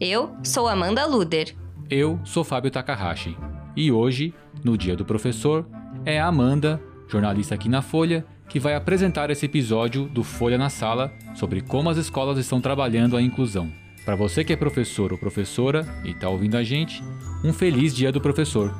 Eu 0.00 0.36
sou 0.42 0.66
Amanda 0.66 1.06
Luder. 1.06 1.54
Eu 1.88 2.18
sou 2.24 2.42
Fábio 2.42 2.70
Takahashi. 2.70 3.36
E 3.76 3.92
hoje, 3.92 4.34
no 4.64 4.76
Dia 4.76 4.96
do 4.96 5.04
Professor, 5.04 5.64
é 6.04 6.18
a 6.18 6.26
Amanda, 6.26 6.82
jornalista 7.06 7.54
aqui 7.54 7.68
na 7.68 7.82
Folha, 7.82 8.26
que 8.48 8.58
vai 8.58 8.74
apresentar 8.74 9.30
esse 9.30 9.46
episódio 9.46 10.08
do 10.08 10.24
Folha 10.24 10.58
na 10.58 10.68
Sala 10.68 11.12
sobre 11.36 11.60
como 11.60 11.88
as 11.88 11.96
escolas 11.96 12.36
estão 12.36 12.60
trabalhando 12.60 13.16
a 13.16 13.22
inclusão. 13.22 13.70
Para 14.04 14.16
você 14.16 14.42
que 14.42 14.52
é 14.52 14.56
professor 14.56 15.12
ou 15.12 15.18
professora 15.18 15.86
e 16.04 16.10
está 16.10 16.28
ouvindo 16.28 16.56
a 16.56 16.64
gente, 16.64 17.00
um 17.44 17.52
feliz 17.52 17.94
Dia 17.94 18.10
do 18.10 18.20
Professor. 18.20 18.74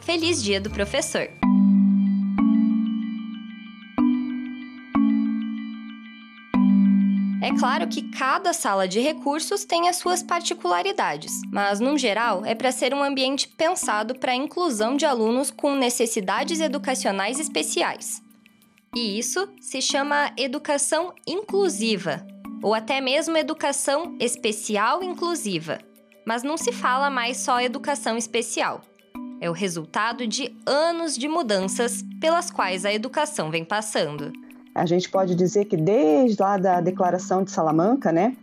Feliz 0.00 0.40
Dia 0.40 0.60
do 0.60 0.70
Professor! 0.70 1.28
É 7.46 7.54
claro 7.56 7.86
que 7.86 8.02
cada 8.10 8.52
sala 8.52 8.88
de 8.88 8.98
recursos 8.98 9.64
tem 9.64 9.88
as 9.88 9.94
suas 9.94 10.20
particularidades, 10.20 11.30
mas, 11.52 11.78
no 11.78 11.96
geral, 11.96 12.44
é 12.44 12.56
para 12.56 12.72
ser 12.72 12.92
um 12.92 13.04
ambiente 13.04 13.46
pensado 13.46 14.16
para 14.16 14.32
a 14.32 14.34
inclusão 14.34 14.96
de 14.96 15.06
alunos 15.06 15.48
com 15.48 15.76
necessidades 15.76 16.58
educacionais 16.58 17.38
especiais. 17.38 18.20
E 18.96 19.16
isso 19.16 19.48
se 19.60 19.80
chama 19.80 20.32
educação 20.36 21.14
inclusiva, 21.24 22.26
ou 22.60 22.74
até 22.74 23.00
mesmo 23.00 23.36
educação 23.36 24.16
especial 24.18 25.04
inclusiva. 25.04 25.78
Mas 26.26 26.42
não 26.42 26.56
se 26.56 26.72
fala 26.72 27.08
mais 27.10 27.36
só 27.36 27.60
educação 27.60 28.16
especial. 28.16 28.80
É 29.40 29.48
o 29.48 29.52
resultado 29.52 30.26
de 30.26 30.52
anos 30.66 31.16
de 31.16 31.28
mudanças 31.28 32.02
pelas 32.20 32.50
quais 32.50 32.84
a 32.84 32.92
educação 32.92 33.52
vem 33.52 33.64
passando. 33.64 34.32
A 34.76 34.84
gente 34.84 35.08
pode 35.08 35.34
dizer 35.34 35.64
que 35.64 35.76
desde 35.76 36.40
lá 36.40 36.58
da 36.58 36.82
Declaração 36.82 37.42
de 37.42 37.50
Salamanca, 37.50 38.12
né, 38.12 38.36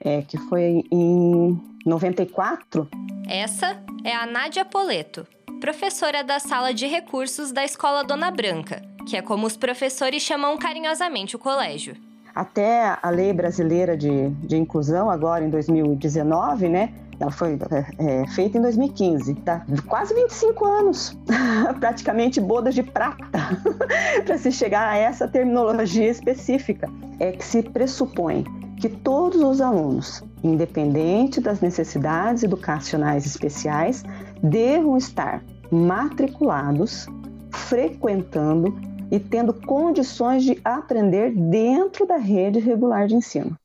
é, 0.00 0.22
que 0.22 0.38
foi 0.38 0.82
em 0.90 1.60
94. 1.84 2.88
Essa 3.28 3.78
é 4.02 4.16
a 4.16 4.24
Nádia 4.24 4.64
Poleto, 4.64 5.26
professora 5.60 6.24
da 6.24 6.40
Sala 6.40 6.72
de 6.72 6.86
Recursos 6.86 7.52
da 7.52 7.62
Escola 7.62 8.02
Dona 8.02 8.30
Branca, 8.30 8.80
que 9.06 9.14
é 9.14 9.20
como 9.20 9.46
os 9.46 9.58
professores 9.58 10.22
chamam 10.22 10.56
carinhosamente 10.56 11.36
o 11.36 11.38
colégio. 11.38 11.94
Até 12.34 12.96
a 13.02 13.10
lei 13.10 13.34
brasileira 13.34 13.94
de, 13.94 14.30
de 14.30 14.56
inclusão, 14.56 15.10
agora 15.10 15.44
em 15.44 15.50
2019, 15.50 16.66
né, 16.66 16.94
ela 17.20 17.30
foi 17.30 17.58
é, 17.70 18.22
é 18.22 18.26
feita 18.28 18.58
em 18.58 18.62
2015, 18.62 19.34
tá? 19.36 19.64
Quase 19.86 20.14
25 20.14 20.64
anos, 20.64 21.18
praticamente 21.80 22.40
bodas 22.40 22.74
de 22.74 22.82
prata, 22.82 23.38
para 24.24 24.38
se 24.38 24.50
chegar 24.50 24.88
a 24.88 24.96
essa 24.96 25.28
terminologia 25.28 26.08
específica. 26.08 26.88
É 27.18 27.32
que 27.32 27.44
se 27.44 27.62
pressupõe 27.62 28.44
que 28.80 28.88
todos 28.88 29.40
os 29.40 29.60
alunos, 29.60 30.22
independente 30.42 31.40
das 31.40 31.60
necessidades 31.60 32.42
educacionais 32.42 33.24
especiais, 33.24 34.02
devam 34.42 34.96
estar 34.96 35.42
matriculados, 35.70 37.06
frequentando 37.50 38.76
e 39.10 39.18
tendo 39.20 39.54
condições 39.54 40.42
de 40.42 40.60
aprender 40.64 41.30
dentro 41.30 42.06
da 42.06 42.16
rede 42.16 42.58
regular 42.58 43.06
de 43.06 43.14
ensino. 43.14 43.56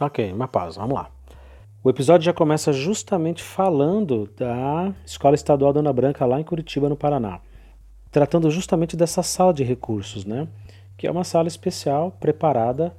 Ok, 0.00 0.32
uma 0.32 0.46
pausa, 0.46 0.80
vamos 0.80 0.94
lá. 0.94 1.17
O 1.82 1.88
episódio 1.88 2.24
já 2.24 2.32
começa 2.32 2.72
justamente 2.72 3.40
falando 3.40 4.28
da 4.36 4.92
Escola 5.06 5.36
Estadual 5.36 5.72
Dona 5.72 5.92
Branca 5.92 6.26
lá 6.26 6.40
em 6.40 6.44
Curitiba, 6.44 6.88
no 6.88 6.96
Paraná, 6.96 7.40
tratando 8.10 8.50
justamente 8.50 8.96
dessa 8.96 9.22
sala 9.22 9.54
de 9.54 9.62
recursos, 9.62 10.24
né? 10.24 10.48
Que 10.96 11.06
é 11.06 11.10
uma 11.10 11.22
sala 11.22 11.46
especial 11.46 12.10
preparada 12.18 12.96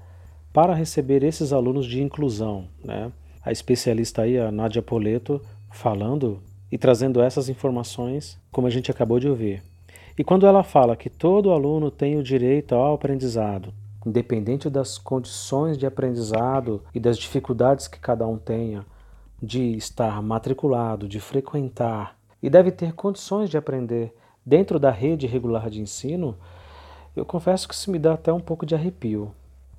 para 0.54 0.74
receber 0.74 1.24
esses 1.24 1.52
alunos 1.52 1.86
de 1.86 2.02
inclusão, 2.02 2.70
né? 2.82 3.12
A 3.44 3.52
especialista 3.52 4.22
aí, 4.22 4.40
a 4.40 4.50
Nádia 4.50 4.82
Poleto, 4.82 5.42
falando 5.70 6.42
e 6.72 6.78
trazendo 6.78 7.22
essas 7.22 7.50
informações, 7.50 8.40
como 8.50 8.66
a 8.66 8.70
gente 8.70 8.90
acabou 8.90 9.20
de 9.20 9.28
ouvir. 9.28 9.62
E 10.18 10.24
quando 10.24 10.48
ela 10.48 10.64
fala 10.64 10.96
que 10.96 11.10
todo 11.10 11.52
aluno 11.52 11.92
tem 11.92 12.16
o 12.16 12.24
direito 12.24 12.74
ao 12.76 12.94
aprendizado, 12.94 13.74
independente 14.06 14.70
das 14.70 14.98
condições 14.98 15.78
de 15.78 15.86
aprendizado 15.86 16.82
e 16.94 17.00
das 17.00 17.18
dificuldades 17.18 17.88
que 17.88 18.00
cada 18.00 18.26
um 18.26 18.38
tenha 18.38 18.86
de 19.42 19.76
estar 19.76 20.22
matriculado, 20.22 21.08
de 21.08 21.20
frequentar, 21.20 22.18
e 22.42 22.50
deve 22.50 22.72
ter 22.72 22.94
condições 22.94 23.50
de 23.50 23.58
aprender 23.58 24.14
dentro 24.46 24.80
da 24.80 24.92
rede 24.92 25.28
regular 25.28 25.70
de 25.70 25.82
ensino, 25.82 26.36
eu 27.16 27.26
confesso 27.26 27.68
que 27.68 27.74
isso 27.74 27.92
me 27.92 28.00
dá 28.00 28.14
até 28.14 28.32
um 28.32 28.40
pouco 28.40 28.66
de 28.66 28.76
arrepio, 28.76 29.32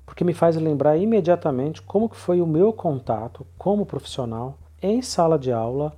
porque 0.05 0.23
me 0.23 0.33
faz 0.33 0.55
lembrar 0.55 0.97
imediatamente 0.97 1.81
como 1.81 2.09
que 2.09 2.15
foi 2.15 2.41
o 2.41 2.47
meu 2.47 2.71
contato 2.71 3.45
como 3.57 3.85
profissional 3.85 4.57
em 4.81 5.01
sala 5.01 5.37
de 5.37 5.51
aula 5.51 5.93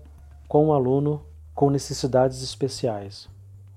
com 0.48 0.68
um 0.68 0.74
aluno 0.74 1.22
com 1.54 1.70
necessidades 1.70 2.42
especiais. 2.42 3.30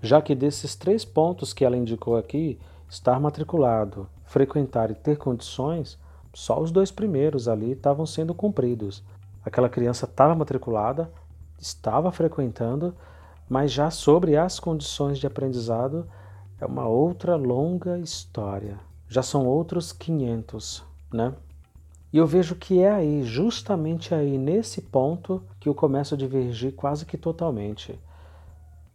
Já 0.02 0.20
que 0.20 0.34
desses 0.34 0.76
três 0.76 1.04
pontos 1.04 1.52
que 1.52 1.64
ela 1.64 1.76
indicou 1.76 2.16
aqui, 2.16 2.58
estar 2.88 3.18
matriculado, 3.18 4.08
frequentar 4.26 4.90
e 4.90 4.95
ter 4.95 5.16
condições, 5.16 5.99
só 6.35 6.61
os 6.61 6.71
dois 6.71 6.90
primeiros 6.90 7.49
ali 7.49 7.73
estavam 7.73 8.04
sendo 8.04 8.35
cumpridos. 8.35 9.02
Aquela 9.45 9.68
criança 9.68 10.04
estava 10.04 10.35
matriculada, 10.35 11.11
estava 11.59 12.12
frequentando, 12.12 12.95
mas 13.49 13.73
já 13.73 13.90
sobre 13.90 14.37
as 14.37 14.61
condições 14.61 15.18
de 15.18 15.26
aprendizado 15.26 16.06
é 16.61 16.66
uma 16.66 16.87
outra 16.87 17.37
longa 17.37 17.99
história. 17.99 18.78
Já 19.09 19.23
são 19.23 19.47
outros 19.47 19.92
500, 19.92 20.85
né? 21.12 21.33
E 22.12 22.18
eu 22.18 22.26
vejo 22.26 22.56
que 22.56 22.80
é 22.80 22.90
aí, 22.90 23.23
justamente 23.23 24.14
aí, 24.14 24.38
nesse 24.38 24.80
ponto, 24.80 25.42
que 25.61 25.68
eu 25.68 25.75
começo 25.75 26.14
a 26.14 26.18
divergir 26.18 26.75
quase 26.75 27.04
que 27.04 27.16
totalmente. 27.16 27.99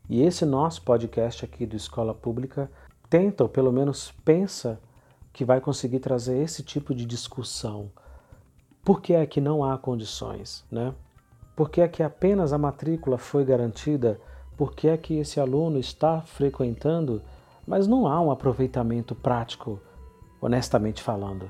E 0.10 0.22
esse 0.22 0.46
nosso 0.46 0.82
podcast 0.82 1.46
aqui 1.46 1.66
do 1.66 1.76
Escola 1.76 2.14
Pública 2.14 2.70
tenta, 3.10 3.44
ou 3.44 3.50
pelo 3.50 3.72
menos 3.72 4.12
pensa, 4.26 4.80
que 5.34 5.46
vai 5.46 5.62
conseguir 5.62 6.00
trazer 6.00 6.38
esse 6.42 6.64
tipo 6.64 6.94
de 6.94 7.06
discussão. 7.06 7.92
Por 8.84 9.02
que 9.02 9.14
é 9.14 9.26
que 9.26 9.40
não 9.40 9.64
há 9.64 9.78
condições, 9.78 10.66
né? 10.72 10.94
Por 11.56 11.70
que 11.70 11.82
é 11.82 11.88
que 11.88 12.02
apenas 12.02 12.54
a 12.54 12.58
matrícula 12.58 13.18
foi 13.18 13.46
garantida? 13.46 14.20
Por 14.58 14.74
que 14.74 14.88
é 14.88 14.98
que 14.98 15.18
esse 15.18 15.40
aluno 15.40 15.80
está 15.80 16.22
frequentando, 16.22 17.22
mas 17.68 17.88
não 17.88 18.08
há 18.08 18.20
um 18.20 18.32
aproveitamento 18.32 19.14
prático, 19.14 19.80
honestamente 20.42 21.02
falando? 21.02 21.50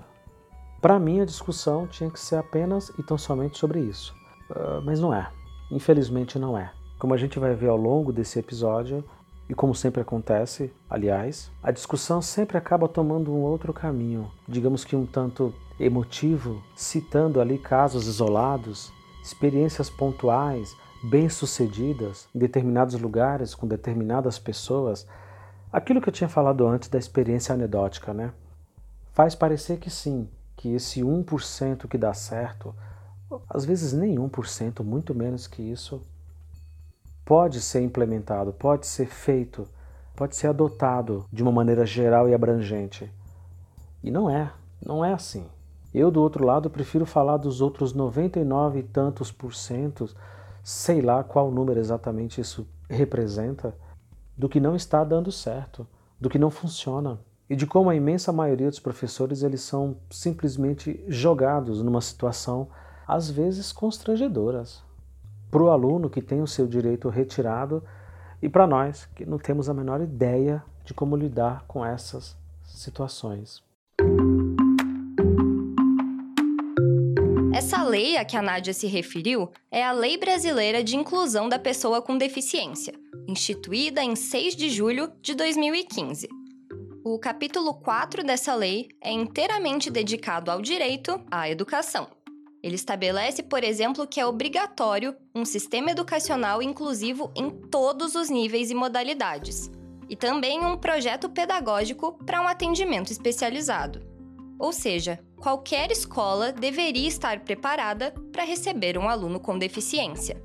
Para 0.82 1.00
mim, 1.00 1.22
a 1.22 1.26
discussão 1.26 1.88
tinha 1.88 2.10
que 2.10 2.20
ser 2.20 2.38
apenas 2.38 2.90
e 2.98 3.04
tão 3.04 3.18
somente 3.18 3.58
sobre 3.58 3.80
isso. 3.80 4.14
Uh, 4.50 4.82
mas 4.84 5.00
não 5.00 5.14
é. 5.14 5.32
Infelizmente, 5.70 6.40
não 6.40 6.58
é. 6.58 6.72
Como 6.98 7.14
a 7.14 7.18
gente 7.18 7.40
vai 7.40 7.56
ver 7.56 7.70
ao 7.70 7.78
longo 7.78 8.12
desse 8.12 8.40
episódio, 8.40 9.04
e 9.52 9.54
como 9.54 9.76
sempre 9.76 10.00
acontece, 10.00 10.74
aliás, 10.90 11.52
a 11.62 11.72
discussão 11.72 12.22
sempre 12.22 12.58
acaba 12.58 12.88
tomando 12.88 13.34
um 13.34 13.42
outro 13.42 13.74
caminho, 13.74 14.32
digamos 14.48 14.86
que 14.86 14.96
um 14.96 15.06
tanto 15.06 15.54
emotivo, 15.78 16.64
citando 16.74 17.42
ali 17.42 17.58
casos 17.58 18.08
isolados, 18.08 18.94
experiências 19.22 19.90
pontuais, 19.90 20.74
bem-sucedidas 21.04 22.30
em 22.34 22.40
determinados 22.40 22.98
lugares, 22.98 23.54
com 23.54 23.68
determinadas 23.68 24.40
pessoas. 24.40 25.06
Aquilo 25.70 26.00
que 26.00 26.08
eu 26.08 26.14
tinha 26.14 26.30
falado 26.30 26.66
antes 26.66 26.88
da 26.88 26.98
experiência 26.98 27.54
anedótica, 27.54 28.14
né? 28.14 28.32
Faz 29.12 29.36
parecer 29.36 29.80
que 29.80 29.90
sim, 29.90 30.30
que 30.56 30.74
esse 30.74 31.02
1% 31.02 31.90
que 31.90 31.98
dá 31.98 32.14
certo, 32.14 32.74
às 33.50 33.66
vezes 33.66 33.92
nem 33.92 34.16
1%, 34.16 34.82
muito 34.82 35.14
menos 35.14 35.46
que 35.46 35.62
isso, 35.62 36.02
pode 37.26 37.62
ser 37.62 37.82
implementado, 37.82 38.52
pode 38.54 38.88
ser 38.88 39.08
feito, 39.08 39.68
pode 40.16 40.36
ser 40.36 40.48
adotado 40.48 41.26
de 41.32 41.42
uma 41.44 41.52
maneira 41.52 41.86
geral 41.86 42.28
e 42.28 42.34
abrangente. 42.34 43.12
E 44.04 44.10
não 44.12 44.30
é, 44.30 44.52
não 44.86 45.04
é 45.04 45.14
assim. 45.14 45.46
Eu, 45.94 46.10
do 46.10 46.22
outro 46.22 46.46
lado, 46.46 46.70
prefiro 46.70 47.06
falar 47.06 47.38
dos 47.38 47.62
outros 47.62 47.94
99 47.94 48.80
e 48.80 48.84
tantos 48.84 49.32
por 49.32 49.54
cento, 49.54 50.10
sei 50.64 51.02
lá 51.02 51.24
qual 51.24 51.52
número 51.52 51.80
exatamente 51.80 52.40
isso 52.40 52.68
representa, 52.90 53.76
do 54.38 54.50
que 54.50 54.60
não 54.60 54.76
está 54.76 55.04
dando 55.04 55.32
certo, 55.32 55.86
do 56.20 56.30
que 56.30 56.40
não 56.40 56.50
funciona. 56.50 57.20
E 57.50 57.56
de 57.56 57.68
como 57.68 57.90
a 57.90 57.96
imensa 57.96 58.32
maioria 58.32 58.70
dos 58.70 58.80
professores 58.80 59.44
eles 59.44 59.62
são 59.62 59.98
simplesmente 60.10 61.04
jogados 61.08 61.84
numa 61.84 62.00
situação 62.00 62.70
às 63.06 63.30
vezes 63.30 63.74
constrangedoras 63.74 64.82
para 65.52 65.62
o 65.62 65.70
aluno 65.70 66.10
que 66.10 66.22
tem 66.22 66.42
o 66.42 66.48
seu 66.48 66.66
direito 66.66 67.10
retirado 67.10 67.84
e 68.42 68.48
para 68.48 68.66
nós 68.66 69.06
que 69.14 69.26
não 69.26 69.38
temos 69.38 69.70
a 69.70 69.74
menor 69.74 70.02
ideia 70.02 70.64
de 70.86 70.94
como 70.94 71.16
lidar 71.16 71.66
com 71.68 71.86
essas 71.86 72.38
situações. 72.64 73.62
Essa 77.54 77.84
lei 77.84 78.18
a 78.18 78.26
que 78.26 78.38
a 78.38 78.42
Nádia 78.42 78.74
se 78.74 78.88
referiu 78.88 79.52
é 79.70 79.86
a 79.86 79.92
Lei 79.92 80.18
Brasileira 80.18 80.84
de 80.84 80.96
Inclusão 80.96 81.48
da 81.48 81.60
Pessoa 81.60 82.02
com 82.02 82.18
Deficiência, 82.18 82.94
instituída 83.28 84.02
em 84.02 84.16
6 84.16 84.56
de 84.56 84.70
julho 84.70 85.12
de 85.22 85.36
2015. 85.36 86.28
O 87.04 87.20
capítulo 87.20 87.74
4 87.74 88.24
dessa 88.24 88.56
lei 88.56 88.90
é 89.02 89.12
inteiramente 89.12 89.92
dedicado 89.92 90.50
ao 90.50 90.62
direito 90.62 91.20
à 91.30 91.50
educação. 91.50 92.08
Ele 92.64 92.76
estabelece, 92.76 93.42
por 93.42 93.64
exemplo, 93.64 94.06
que 94.06 94.20
é 94.20 94.26
obrigatório 94.26 95.16
um 95.34 95.44
sistema 95.44 95.92
educacional 95.92 96.62
inclusivo 96.62 97.32
em 97.36 97.50
todos 97.50 98.14
os 98.14 98.30
níveis 98.30 98.70
e 98.70 98.76
modalidades, 98.76 99.72
e 100.08 100.16
também 100.16 100.64
um 100.64 100.78
projeto 100.78 101.30
pedagógico 101.30 102.14
para 102.26 102.42
um 102.42 102.48
atendimento 102.48 103.12
especializado. 103.12 104.06
Ou 104.60 104.72
seja, 104.72 105.20
qualquer 105.38 105.92
escola 105.92 106.52
deveria 106.52 107.08
estar 107.08 107.40
preparada 107.40 108.14
para 108.32 108.44
receber 108.44 108.96
um 108.96 109.10
aluno 109.10 109.40
com 109.40 109.58
deficiência. 109.58 110.40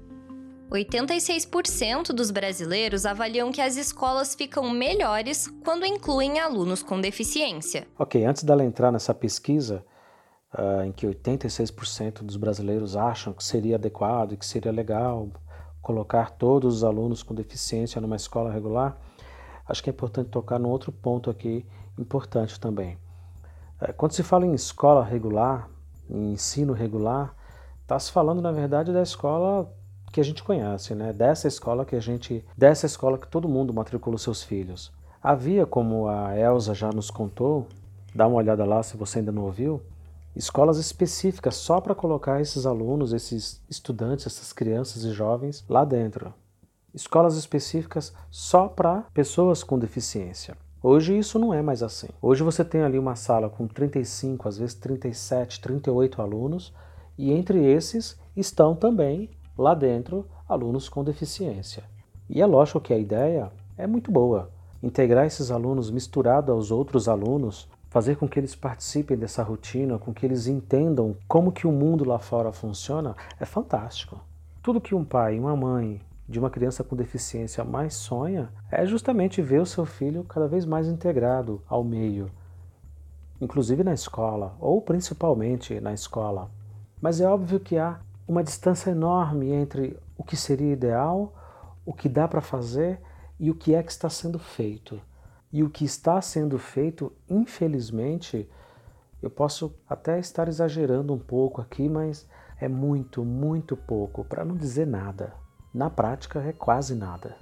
86% 0.70 2.08
dos 2.08 2.30
brasileiros 2.30 3.06
avaliam 3.06 3.52
que 3.52 3.60
as 3.60 3.76
escolas 3.76 4.34
ficam 4.34 4.68
melhores 4.70 5.48
quando 5.62 5.86
incluem 5.86 6.40
alunos 6.40 6.82
com 6.82 7.00
deficiência. 7.00 7.86
Ok, 7.98 8.24
antes 8.24 8.42
dela 8.42 8.64
entrar 8.64 8.90
nessa 8.90 9.14
pesquisa, 9.14 9.84
uh, 10.56 10.84
em 10.84 10.92
que 10.92 11.06
86% 11.06 12.22
dos 12.22 12.36
brasileiros 12.36 12.96
acham 12.96 13.32
que 13.32 13.44
seria 13.44 13.76
adequado 13.76 14.32
e 14.32 14.36
que 14.36 14.46
seria 14.46 14.72
legal 14.72 15.28
colocar 15.82 16.30
todos 16.30 16.76
os 16.76 16.84
alunos 16.84 17.22
com 17.22 17.34
deficiência 17.34 18.00
numa 18.00 18.16
escola 18.16 18.50
regular, 18.50 18.98
acho 19.68 19.82
que 19.82 19.90
é 19.90 19.92
importante 19.92 20.30
tocar 20.30 20.58
num 20.58 20.68
outro 20.68 20.90
ponto 20.90 21.30
aqui 21.30 21.64
importante 21.98 22.58
também. 22.58 22.98
Uh, 23.80 23.92
quando 23.96 24.12
se 24.12 24.22
fala 24.22 24.46
em 24.46 24.54
escola 24.54 25.04
regular, 25.04 25.68
em 26.08 26.32
ensino 26.32 26.72
regular, 26.72 27.34
está 27.82 27.98
se 27.98 28.10
falando 28.10 28.40
na 28.40 28.50
verdade 28.50 28.92
da 28.92 29.02
escola 29.02 29.72
que 30.12 30.20
a 30.20 30.24
gente 30.24 30.42
conhece, 30.42 30.94
né? 30.94 31.12
Dessa 31.12 31.46
escola 31.46 31.84
que 31.84 31.94
a 31.94 32.00
gente, 32.00 32.44
dessa 32.56 32.86
escola 32.86 33.18
que 33.18 33.28
todo 33.28 33.48
mundo 33.48 33.74
matricula 33.74 34.16
seus 34.16 34.42
filhos. 34.42 34.92
Havia, 35.22 35.66
como 35.66 36.08
a 36.08 36.36
Elsa 36.36 36.74
já 36.74 36.90
nos 36.90 37.10
contou, 37.10 37.66
dá 38.14 38.26
uma 38.26 38.36
olhada 38.36 38.64
lá 38.64 38.82
se 38.82 38.96
você 38.96 39.18
ainda 39.18 39.32
não 39.32 39.42
ouviu, 39.44 39.82
escolas 40.36 40.76
específicas 40.76 41.56
só 41.56 41.80
para 41.80 41.94
colocar 41.94 42.42
esses 42.42 42.66
alunos, 42.66 43.14
esses 43.14 43.62
estudantes, 43.70 44.26
essas 44.26 44.52
crianças 44.52 45.02
e 45.02 45.10
jovens 45.10 45.64
lá 45.66 45.82
dentro. 45.82 46.34
Escolas 46.92 47.36
específicas 47.36 48.12
só 48.30 48.68
para 48.68 49.02
pessoas 49.14 49.64
com 49.64 49.78
deficiência. 49.78 50.56
Hoje 50.82 51.18
isso 51.18 51.38
não 51.38 51.54
é 51.54 51.62
mais 51.62 51.82
assim. 51.82 52.08
Hoje 52.20 52.42
você 52.42 52.64
tem 52.64 52.82
ali 52.82 52.98
uma 52.98 53.16
sala 53.16 53.48
com 53.48 53.66
35, 53.66 54.46
às 54.46 54.58
vezes 54.58 54.74
37, 54.74 55.60
38 55.60 56.20
alunos, 56.20 56.72
e 57.16 57.32
entre 57.32 57.64
esses 57.64 58.18
estão 58.36 58.76
também 58.76 59.30
lá 59.56 59.74
dentro 59.74 60.26
alunos 60.46 60.88
com 60.88 61.02
deficiência. 61.02 61.82
E 62.28 62.42
é 62.42 62.46
lógico 62.46 62.80
que 62.80 62.92
a 62.92 62.98
ideia 62.98 63.50
é 63.76 63.86
muito 63.86 64.10
boa. 64.10 64.50
Integrar 64.82 65.24
esses 65.24 65.50
alunos 65.50 65.90
misturado 65.90 66.52
aos 66.52 66.70
outros 66.70 67.08
alunos 67.08 67.68
fazer 67.96 68.16
com 68.16 68.28
que 68.28 68.38
eles 68.38 68.54
participem 68.54 69.16
dessa 69.16 69.42
rotina, 69.42 69.98
com 69.98 70.12
que 70.12 70.26
eles 70.26 70.46
entendam 70.46 71.16
como 71.26 71.50
que 71.50 71.66
o 71.66 71.72
mundo 71.72 72.06
lá 72.06 72.18
fora 72.18 72.52
funciona, 72.52 73.16
é 73.40 73.46
fantástico. 73.46 74.20
Tudo 74.62 74.82
que 74.82 74.94
um 74.94 75.02
pai 75.02 75.36
e 75.36 75.40
uma 75.40 75.56
mãe 75.56 76.02
de 76.28 76.38
uma 76.38 76.50
criança 76.50 76.84
com 76.84 76.94
deficiência 76.94 77.64
mais 77.64 77.94
sonha 77.94 78.50
é 78.70 78.84
justamente 78.84 79.40
ver 79.40 79.62
o 79.62 79.64
seu 79.64 79.86
filho 79.86 80.24
cada 80.24 80.46
vez 80.46 80.66
mais 80.66 80.88
integrado 80.88 81.62
ao 81.66 81.82
meio, 81.82 82.30
inclusive 83.40 83.82
na 83.82 83.94
escola, 83.94 84.54
ou 84.60 84.82
principalmente 84.82 85.80
na 85.80 85.94
escola. 85.94 86.50
Mas 87.00 87.18
é 87.18 87.26
óbvio 87.26 87.58
que 87.58 87.78
há 87.78 87.98
uma 88.28 88.44
distância 88.44 88.90
enorme 88.90 89.52
entre 89.52 89.98
o 90.18 90.22
que 90.22 90.36
seria 90.36 90.74
ideal, 90.74 91.32
o 91.86 91.94
que 91.94 92.10
dá 92.10 92.28
para 92.28 92.42
fazer 92.42 93.00
e 93.40 93.50
o 93.50 93.54
que 93.54 93.74
é 93.74 93.82
que 93.82 93.90
está 93.90 94.10
sendo 94.10 94.38
feito. 94.38 95.00
E 95.56 95.62
o 95.62 95.70
que 95.70 95.86
está 95.86 96.20
sendo 96.20 96.58
feito, 96.58 97.10
infelizmente, 97.30 98.46
eu 99.22 99.30
posso 99.30 99.74
até 99.88 100.18
estar 100.18 100.48
exagerando 100.48 101.14
um 101.14 101.18
pouco 101.18 101.62
aqui, 101.62 101.88
mas 101.88 102.28
é 102.60 102.68
muito, 102.68 103.24
muito 103.24 103.74
pouco, 103.74 104.22
para 104.22 104.44
não 104.44 104.54
dizer 104.54 104.86
nada. 104.86 105.32
Na 105.72 105.88
prática, 105.88 106.40
é 106.40 106.52
quase 106.52 106.94
nada. 106.94 107.38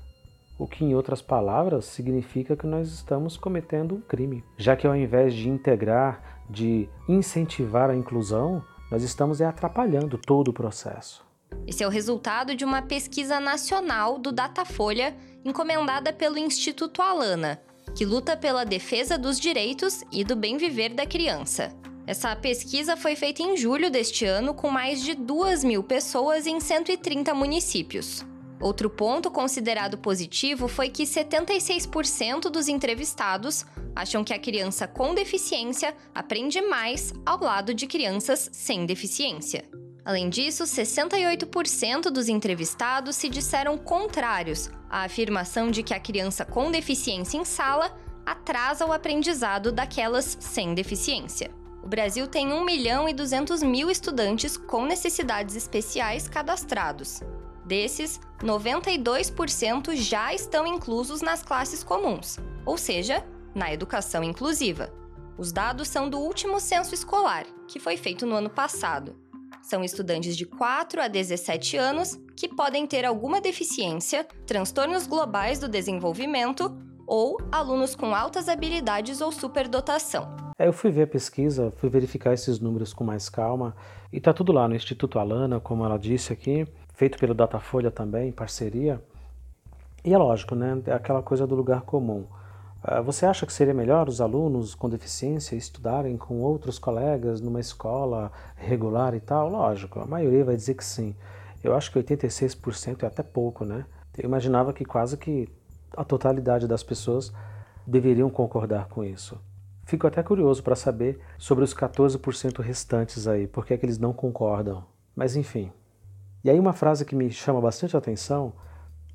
O 0.57 0.69
que, 0.69 0.85
em 0.85 0.95
outras 0.95 1.21
palavras, 1.21 1.87
significa 1.87 2.55
que 2.55 2.69
nós 2.69 2.87
estamos 2.87 3.37
cometendo 3.37 3.97
um 3.97 4.01
crime, 4.01 4.45
já 4.57 4.77
que 4.77 4.87
ao 4.87 4.95
invés 4.95 5.35
de 5.35 5.49
integrar, 5.49 6.45
de 6.49 6.89
incentivar 7.09 7.91
a 7.91 7.97
inclusão, 7.97 8.63
nós 8.93 9.03
estamos 9.03 9.43
atrapalhando 9.43 10.19
todo 10.19 10.53
o 10.53 10.55
processo. 10.55 11.27
Esse 11.67 11.83
é 11.83 11.87
o 11.89 11.91
resultado 11.91 12.55
de 12.55 12.65
uma 12.65 12.81
pesquisa 12.81 13.41
nacional 13.41 14.21
do 14.21 14.31
Datafolha, 14.31 15.17
encomendada 15.45 16.13
pelo 16.13 16.39
Instituto 16.39 17.03
Alana, 17.03 17.61
que 17.95 18.05
luta 18.05 18.37
pela 18.37 18.65
defesa 18.65 19.17
dos 19.17 19.39
direitos 19.39 20.03
e 20.13 20.25
do 20.25 20.37
bem 20.37 20.57
viver 20.57 20.95
da 20.95 21.07
criança. 21.07 21.75
Essa 22.07 22.37
pesquisa 22.37 22.97
foi 22.97 23.17
feita 23.17 23.43
em 23.43 23.57
julho 23.57 23.91
deste 23.91 24.25
ano 24.25 24.53
com 24.53 24.71
mais 24.71 25.03
de 25.03 25.15
2 25.15 25.65
mil 25.65 25.83
pessoas 25.83 26.47
em 26.47 26.61
130 26.61 27.33
municípios. 27.35 28.25
Outro 28.61 28.89
ponto 28.89 29.31
considerado 29.31 29.99
positivo 29.99 30.69
foi 30.69 30.89
que 30.89 31.05
76% 31.05 32.51
dos 32.51 32.69
entrevistados 32.69 33.65
acham 33.95 34.23
que 34.25 34.33
a 34.33 34.39
criança 34.39 34.87
com 34.87 35.15
deficiência 35.15 35.95
aprende 36.15 36.61
mais 36.61 37.13
ao 37.25 37.43
lado 37.43 37.75
de 37.75 37.87
crianças 37.87 38.51
sem 38.53 38.87
deficiência. 38.87 39.65
Além 40.05 40.29
disso, 40.29 40.65
68% 40.65 42.11
dos 42.11 42.29
entrevistados 42.29 43.17
se 43.17 43.29
disseram 43.29 43.79
contrários 43.79 44.71
à 44.91 45.05
afirmação 45.05 45.71
de 45.71 45.83
que 45.83 45.95
a 45.95 46.01
criança 46.01 46.45
com 46.45 46.71
deficiência 46.71 47.39
em 47.39 47.45
sala 47.45 47.97
atrasa 48.27 48.85
o 48.85 48.93
aprendizado 48.93 49.73
daquelas 49.73 50.37
sem 50.39 50.75
deficiência. 50.75 51.51
O 51.83 51.89
Brasil 51.89 52.27
tem 52.27 52.53
1 52.53 52.65
milhão 52.65 53.09
e 53.09 53.15
200 53.15 53.63
mil 53.63 53.91
estudantes 53.91 54.57
com 54.57 54.85
necessidades 54.85 55.57
especiais 55.57 56.29
cadastrados. 56.29 57.21
Desses, 57.65 58.21
92% 58.41 59.95
já 59.97 60.35
estão 60.35 60.67
inclusos 60.67 61.23
nas 61.23 61.43
classes 61.43 61.83
comuns, 61.83 62.39
ou 62.67 62.77
seja, 62.77 63.25
na 63.55 63.73
educação 63.73 64.23
inclusiva. 64.23 64.93
Os 65.39 65.51
dados 65.51 65.89
são 65.89 66.11
do 66.11 66.19
último 66.19 66.61
censo 66.61 66.95
escolar, 66.95 67.47
que 67.67 67.81
foi 67.81 67.97
feito 67.97 68.27
no 68.27 68.37
ano 68.37 68.51
passado. 68.51 69.24
São 69.65 69.83
estudantes 69.83 70.37
de 70.37 70.45
4 70.45 71.01
a 71.01 71.09
17 71.09 71.79
anos 71.79 72.21
que 72.37 72.47
podem 72.47 72.87
ter 72.87 73.07
alguma 73.07 73.41
deficiência, 73.41 74.27
transtornos 74.47 75.07
globais 75.07 75.59
do 75.59 75.67
desenvolvimento 75.67 76.77
ou 77.07 77.39
alunos 77.51 77.97
com 77.97 78.15
altas 78.15 78.47
habilidades 78.47 79.23
ou 79.23 79.33
superdotação. 79.33 80.29
É, 80.59 80.69
eu 80.69 80.73
fui 80.75 80.91
ver 80.91 81.05
a 81.05 81.07
pesquisa, 81.07 81.73
fui 81.79 81.89
verificar 81.89 82.35
esses 82.35 82.61
números 82.61 82.93
com 82.93 83.05
mais 83.05 83.31
calma 83.31 83.75
e 84.13 84.21
tá 84.21 84.35
tudo 84.35 84.53
lá 84.53 84.69
no 84.69 84.77
Instituto 84.77 85.19
Alana, 85.19 85.59
como 85.59 85.83
ela 85.83 85.99
disse 85.99 86.31
aqui, 86.31 86.69
feito 86.93 87.17
pelo 87.19 87.33
Datafolha 87.33 87.91
também, 87.91 88.29
em 88.29 88.33
parceria. 88.33 89.03
E 90.05 90.13
é 90.13 90.19
lógico, 90.19 90.55
né? 90.55 90.83
É 90.85 90.93
aquela 90.93 91.23
coisa 91.23 91.47
do 91.47 91.55
lugar 91.55 91.81
comum. 91.81 92.27
Ah, 92.87 93.01
você 93.01 93.25
acha 93.25 93.47
que 93.47 93.53
seria 93.53 93.73
melhor 93.73 94.11
os 94.11 94.21
alunos 94.21 94.75
com 94.75 94.91
deficiência 94.91 95.57
estudarem 95.57 96.19
com 96.19 96.43
outros 96.43 96.79
colegas 96.79 97.41
numa 97.41 97.59
escola 97.59 98.31
regular 98.57 99.15
e 99.15 99.21
tal? 99.21 99.49
Lógico, 99.49 100.01
a 100.01 100.07
maioria 100.07 100.45
vai 100.45 100.55
dizer 100.55 100.75
que 100.75 100.85
sim. 100.85 101.17
Eu 101.63 101.75
acho 101.75 101.91
que 101.91 101.99
86% 101.99 103.03
é 103.03 103.07
até 103.07 103.23
pouco, 103.23 103.65
né? 103.65 103.87
Eu 104.19 104.27
imaginava 104.27 104.71
que 104.75 104.85
quase 104.85 105.17
que 105.17 105.49
a 105.97 106.05
totalidade 106.05 106.69
das 106.69 106.83
pessoas 106.83 107.33
deveriam 107.87 108.29
concordar 108.29 108.87
com 108.89 109.03
isso. 109.03 109.41
Fico 109.87 110.07
até 110.07 110.23
curioso 110.23 110.63
para 110.63 110.77
saber 110.77 111.19
sobre 111.39 111.65
os 111.65 111.73
14% 111.73 112.61
restantes 112.61 113.27
aí, 113.27 113.47
por 113.47 113.65
que 113.65 113.73
é 113.73 113.79
que 113.79 113.87
eles 113.87 113.99
não 113.99 114.13
concordam. 114.13 114.85
Mas 115.17 115.37
enfim. 115.37 115.73
E 116.45 116.51
aí 116.51 116.61
uma 116.61 116.75
frase 116.75 117.07
que 117.07 117.17
me 117.17 117.31
chama 117.31 117.63
bastante 117.63 117.97
atenção, 117.97 118.53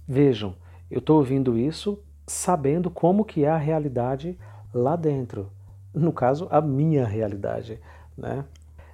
vejam, 0.08 0.56
eu 0.90 0.98
estou 0.98 1.18
ouvindo 1.18 1.56
isso 1.56 2.04
sabendo 2.30 2.92
como 2.92 3.26
que 3.26 3.44
é 3.44 3.50
a 3.50 3.58
realidade 3.58 4.38
lá 4.72 4.96
dentro. 4.96 5.50
No 5.92 6.14
caso, 6.14 6.48
a 6.52 6.62
minha 6.62 7.04
realidade, 7.04 7.80
né? 8.16 8.46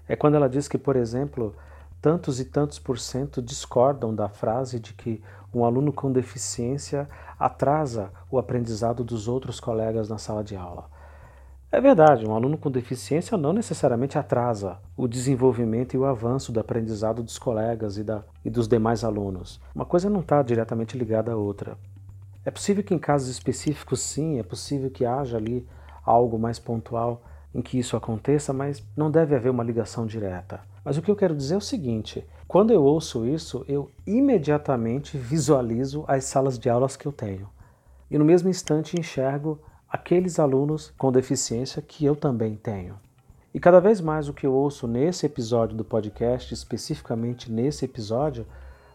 É 0.08 0.16
quando 0.16 0.36
ela 0.36 0.48
diz 0.48 0.70
que, 0.70 0.78
por 0.78 0.96
exemplo, 0.96 1.54
tantos 2.02 2.40
e 2.40 2.46
tantos 2.46 2.80
por 2.80 2.98
cento 2.98 3.42
discordam 3.42 4.16
da 4.16 4.30
frase 4.30 4.80
de 4.80 4.94
que 4.94 5.22
um 5.54 5.66
aluno 5.66 5.92
com 5.92 6.12
deficiência 6.12 7.10
atrasa 7.38 8.10
o 8.32 8.40
aprendizado 8.40 9.04
dos 9.04 9.28
outros 9.28 9.60
colegas 9.60 10.08
na 10.08 10.18
sala 10.18 10.44
de 10.44 10.56
aula. 10.56 10.86
É 11.70 11.82
verdade, 11.82 12.26
um 12.26 12.34
aluno 12.34 12.58
com 12.58 12.72
deficiência 12.72 13.38
não 13.38 13.52
necessariamente 13.52 14.18
atrasa 14.18 14.78
o 14.96 15.10
desenvolvimento 15.10 15.94
e 15.94 15.98
o 15.98 16.06
avanço 16.06 16.54
do 16.54 16.60
aprendizado 16.62 17.22
dos 17.22 17.38
colegas 17.38 17.98
e, 17.98 18.04
da, 18.04 18.24
e 18.46 18.50
dos 18.50 18.66
demais 18.66 19.04
alunos. 19.04 19.60
Uma 19.74 19.86
coisa 19.86 20.10
não 20.10 20.22
está 20.22 20.42
diretamente 20.42 20.98
ligada 20.98 21.34
à 21.34 21.36
outra. 21.36 21.78
É 22.46 22.52
possível 22.52 22.84
que 22.84 22.94
em 22.94 23.00
casos 23.00 23.28
específicos, 23.28 24.00
sim, 24.00 24.40
é 24.40 24.44
possível 24.44 24.92
que 24.92 25.04
haja 25.04 25.38
ali 25.38 25.68
algo 26.06 26.38
mais 26.38 26.60
pontual 26.60 27.24
em 27.54 27.62
que 27.62 27.80
isso 27.80 27.98
aconteça, 27.98 28.54
mas 28.54 28.84
não 28.96 29.10
deve 29.10 29.36
haver 29.36 29.50
uma 29.50 29.64
ligação 29.64 30.06
direta. 30.06 30.62
Mas 30.84 30.96
o 30.96 31.02
que 31.02 31.10
eu 31.10 31.16
quero 31.16 31.36
dizer 31.36 31.56
é 31.56 31.58
o 31.58 31.62
seguinte: 31.62 32.24
quando 32.48 32.72
eu 32.72 32.84
ouço 32.84 33.26
isso, 33.26 33.66
eu 33.68 33.90
imediatamente 34.06 35.18
visualizo 35.18 36.06
as 36.08 36.26
salas 36.26 36.60
de 36.60 36.70
aulas 36.70 36.96
que 36.96 37.08
eu 37.08 37.12
tenho. 37.12 37.50
E 38.12 38.18
no 38.18 38.26
mesmo 38.26 38.50
instante 38.50 39.00
enxergo 39.00 39.60
aqueles 39.90 40.38
alunos 40.38 40.94
com 40.98 41.12
deficiência 41.12 41.82
que 41.82 42.06
eu 42.06 42.16
também 42.16 42.56
tenho. 42.56 42.96
E 43.54 43.60
cada 43.60 43.80
vez 43.80 44.02
mais 44.02 44.28
o 44.30 44.34
que 44.34 44.46
eu 44.46 44.54
ouço 44.54 44.86
nesse 44.86 45.26
episódio 45.26 45.76
do 45.76 45.86
podcast, 45.86 46.54
especificamente 46.54 47.52
nesse 47.52 47.86
episódio, 47.86 48.46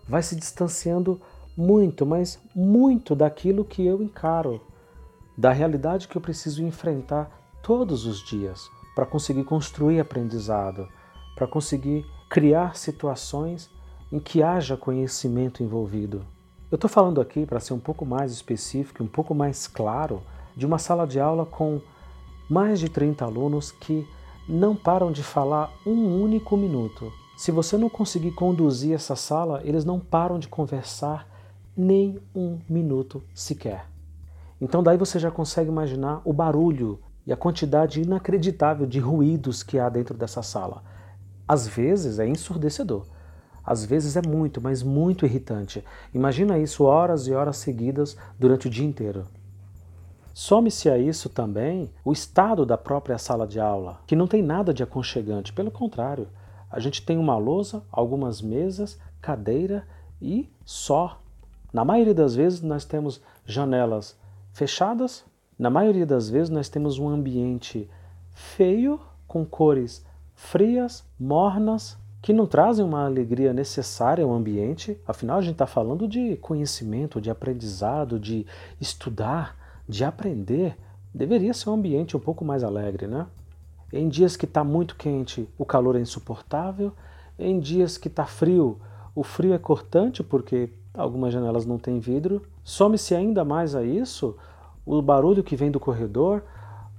vai 0.07 0.23
se 0.23 0.37
distanciando 0.37 1.21
muito, 1.57 2.07
mas 2.07 2.39
muito 2.55 3.15
daquilo 3.15 3.65
que 3.65 3.85
eu 3.85 4.03
encaro, 4.03 4.61
da 5.37 5.53
realidade 5.53 6.09
que 6.09 6.17
eu 6.17 6.21
preciso 6.21 6.63
enfrentar 6.63 7.31
todos 7.63 8.07
os 8.07 8.25
dias 8.25 8.71
para 8.95 9.07
conseguir 9.07 9.45
construir 9.45 10.01
aprendizado, 10.01 10.89
para 11.35 11.47
conseguir 11.47 12.05
criar 12.29 12.77
situações 12.77 13.71
em 14.13 14.19
que 14.19 14.43
haja 14.43 14.77
conhecimento 14.77 15.63
envolvido. 15.63 16.25
Eu 16.71 16.77
estou 16.77 16.89
falando 16.89 17.21
aqui, 17.21 17.47
para 17.47 17.61
ser 17.61 17.73
um 17.73 17.79
pouco 17.79 18.05
mais 18.05 18.33
específico, 18.33 19.03
um 19.03 19.09
pouco 19.09 19.35
mais 19.35 19.67
claro, 19.67 20.23
de 20.57 20.67
uma 20.67 20.79
sala 20.79 21.07
de 21.07 21.19
aula 21.19 21.45
com 21.47 21.81
mais 22.49 22.81
de 22.81 22.89
30 22.89 23.25
alunos 23.25 23.71
que 23.71 24.07
não 24.49 24.75
param 24.75 25.13
de 25.13 25.23
falar 25.23 25.73
um 25.87 26.21
único 26.21 26.57
minuto. 26.57 27.13
Se 27.37 27.51
você 27.51 27.79
não 27.79 27.89
conseguir 27.89 28.33
conduzir 28.33 28.95
essa 28.95 29.17
sala, 29.17 29.63
eles 29.65 29.85
não 29.85 29.99
param 29.99 30.39
de 30.39 30.49
conversar 30.49 31.30
nem 31.81 32.21
um 32.35 32.59
minuto 32.69 33.23
sequer. 33.35 33.87
Então, 34.61 34.83
daí 34.83 34.99
você 34.99 35.19
já 35.19 35.31
consegue 35.31 35.71
imaginar 35.71 36.21
o 36.25 36.33
barulho 36.33 37.01
e 37.27 37.33
a 37.33 37.37
quantidade 37.37 38.03
inacreditável 38.03 38.87
de 38.87 38.99
ruídos 38.99 39.63
que 39.63 39.79
há 39.79 39.89
dentro 39.89 40.17
dessa 40.17 40.43
sala. 40.43 40.83
Às 41.49 41.67
vezes 41.67 42.19
é 42.19 42.27
ensurdecedor, 42.27 43.07
às 43.65 43.85
vezes 43.85 44.17
é 44.17 44.23
muito, 44.27 44.61
mas 44.61 44.83
muito 44.83 45.25
irritante. 45.25 45.83
Imagina 46.13 46.59
isso 46.59 46.85
horas 46.85 47.27
e 47.27 47.33
horas 47.33 47.57
seguidas 47.57 48.17
durante 48.39 48.67
o 48.67 48.71
dia 48.71 48.87
inteiro. 48.87 49.27
Some-se 50.35 50.89
a 50.89 50.97
isso 50.99 51.29
também 51.29 51.91
o 52.05 52.13
estado 52.13 52.65
da 52.65 52.79
própria 52.79 53.19
sala 53.19 53.47
de 53.47 53.59
aula, 53.59 54.01
que 54.07 54.15
não 54.15 54.27
tem 54.27 54.43
nada 54.43 54.73
de 54.73 54.83
aconchegante, 54.83 55.53
pelo 55.53 55.71
contrário, 55.71 56.29
a 56.71 56.79
gente 56.79 57.03
tem 57.05 57.19
uma 57.19 57.37
lousa, 57.37 57.83
algumas 57.91 58.41
mesas, 58.41 58.99
cadeira 59.21 59.87
e 60.23 60.49
só 60.65 61.21
na 61.73 61.85
maioria 61.85 62.15
das 62.15 62.35
vezes 62.35 62.61
nós 62.63 62.85
temos 62.85 63.21
janelas 63.45 64.17
fechadas, 64.53 65.25
na 65.59 65.71
maioria 65.71 66.07
das 66.07 66.29
vezes 66.29 66.51
nós 66.51 66.69
temos 66.69 66.99
um 66.99 67.09
ambiente 67.09 67.89
feio, 68.33 69.01
com 69.27 69.45
cores 69.45 70.05
frias, 70.35 71.05
mornas, 71.19 71.99
que 72.23 72.33
não 72.33 72.47
trazem 72.47 72.85
uma 72.85 73.05
alegria 73.05 73.53
necessária 73.53 74.25
ao 74.25 74.33
ambiente. 74.33 74.99
Afinal, 75.07 75.39
a 75.39 75.43
gente 75.43 75.53
está 75.53 75.67
falando 75.67 76.09
de 76.09 76.37
conhecimento, 76.37 77.21
de 77.21 77.31
aprendizado, 77.31 78.19
de 78.19 78.47
estudar, 78.81 79.57
de 79.89 80.05
aprender. 80.05 80.77
Deveria 81.15 81.53
ser 81.55 81.71
um 81.71 81.75
ambiente 81.75 82.17
um 82.17 82.21
pouco 82.21 82.45
mais 82.45 82.65
alegre, 82.65 83.07
né? 83.07 83.27
Em 83.93 84.09
dias 84.09 84.37
que 84.37 84.45
está 84.45 84.63
muito 84.63 84.97
quente, 84.97 85.49
o 85.59 85.65
calor 85.65 85.97
é 85.97 86.01
insuportável. 86.01 86.93
Em 87.39 87.59
dias 87.59 87.99
que 87.99 88.09
está 88.09 88.25
frio, 88.25 88.79
o 89.15 89.23
frio 89.23 89.53
é 89.53 89.59
cortante 89.59 90.23
porque 90.23 90.71
algumas 90.95 91.33
janelas 91.33 91.67
não 91.67 91.79
têm 91.79 91.99
vidro. 91.99 92.43
Some-se 92.63 93.15
ainda 93.15 93.45
mais 93.45 93.75
a 93.75 93.83
isso 93.83 94.37
o 94.85 95.01
barulho 95.01 95.45
que 95.45 95.57
vem 95.57 95.71
do 95.71 95.79
corredor, 95.79 96.43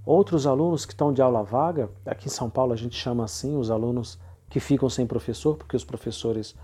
outros 0.05 0.47
alunos 0.47 0.85
que 0.85 0.93
estão 0.93 1.11
de 1.11 1.21
aula 1.21 1.43
vaga, 1.43 1.89
aqui 2.05 2.27
em 2.27 2.31
São 2.31 2.49
Paulo 2.49 2.73
a 2.73 2.75
gente 2.75 2.95
chama 2.95 3.23
assim 3.23 3.57
os 3.57 3.69
alunos 3.69 4.17
que 4.49 4.59
ficam 4.59 4.89
sem 4.89 5.05
professor, 5.05 5.57
porque 5.57 5.75
os 5.75 5.83
professores 5.83 6.55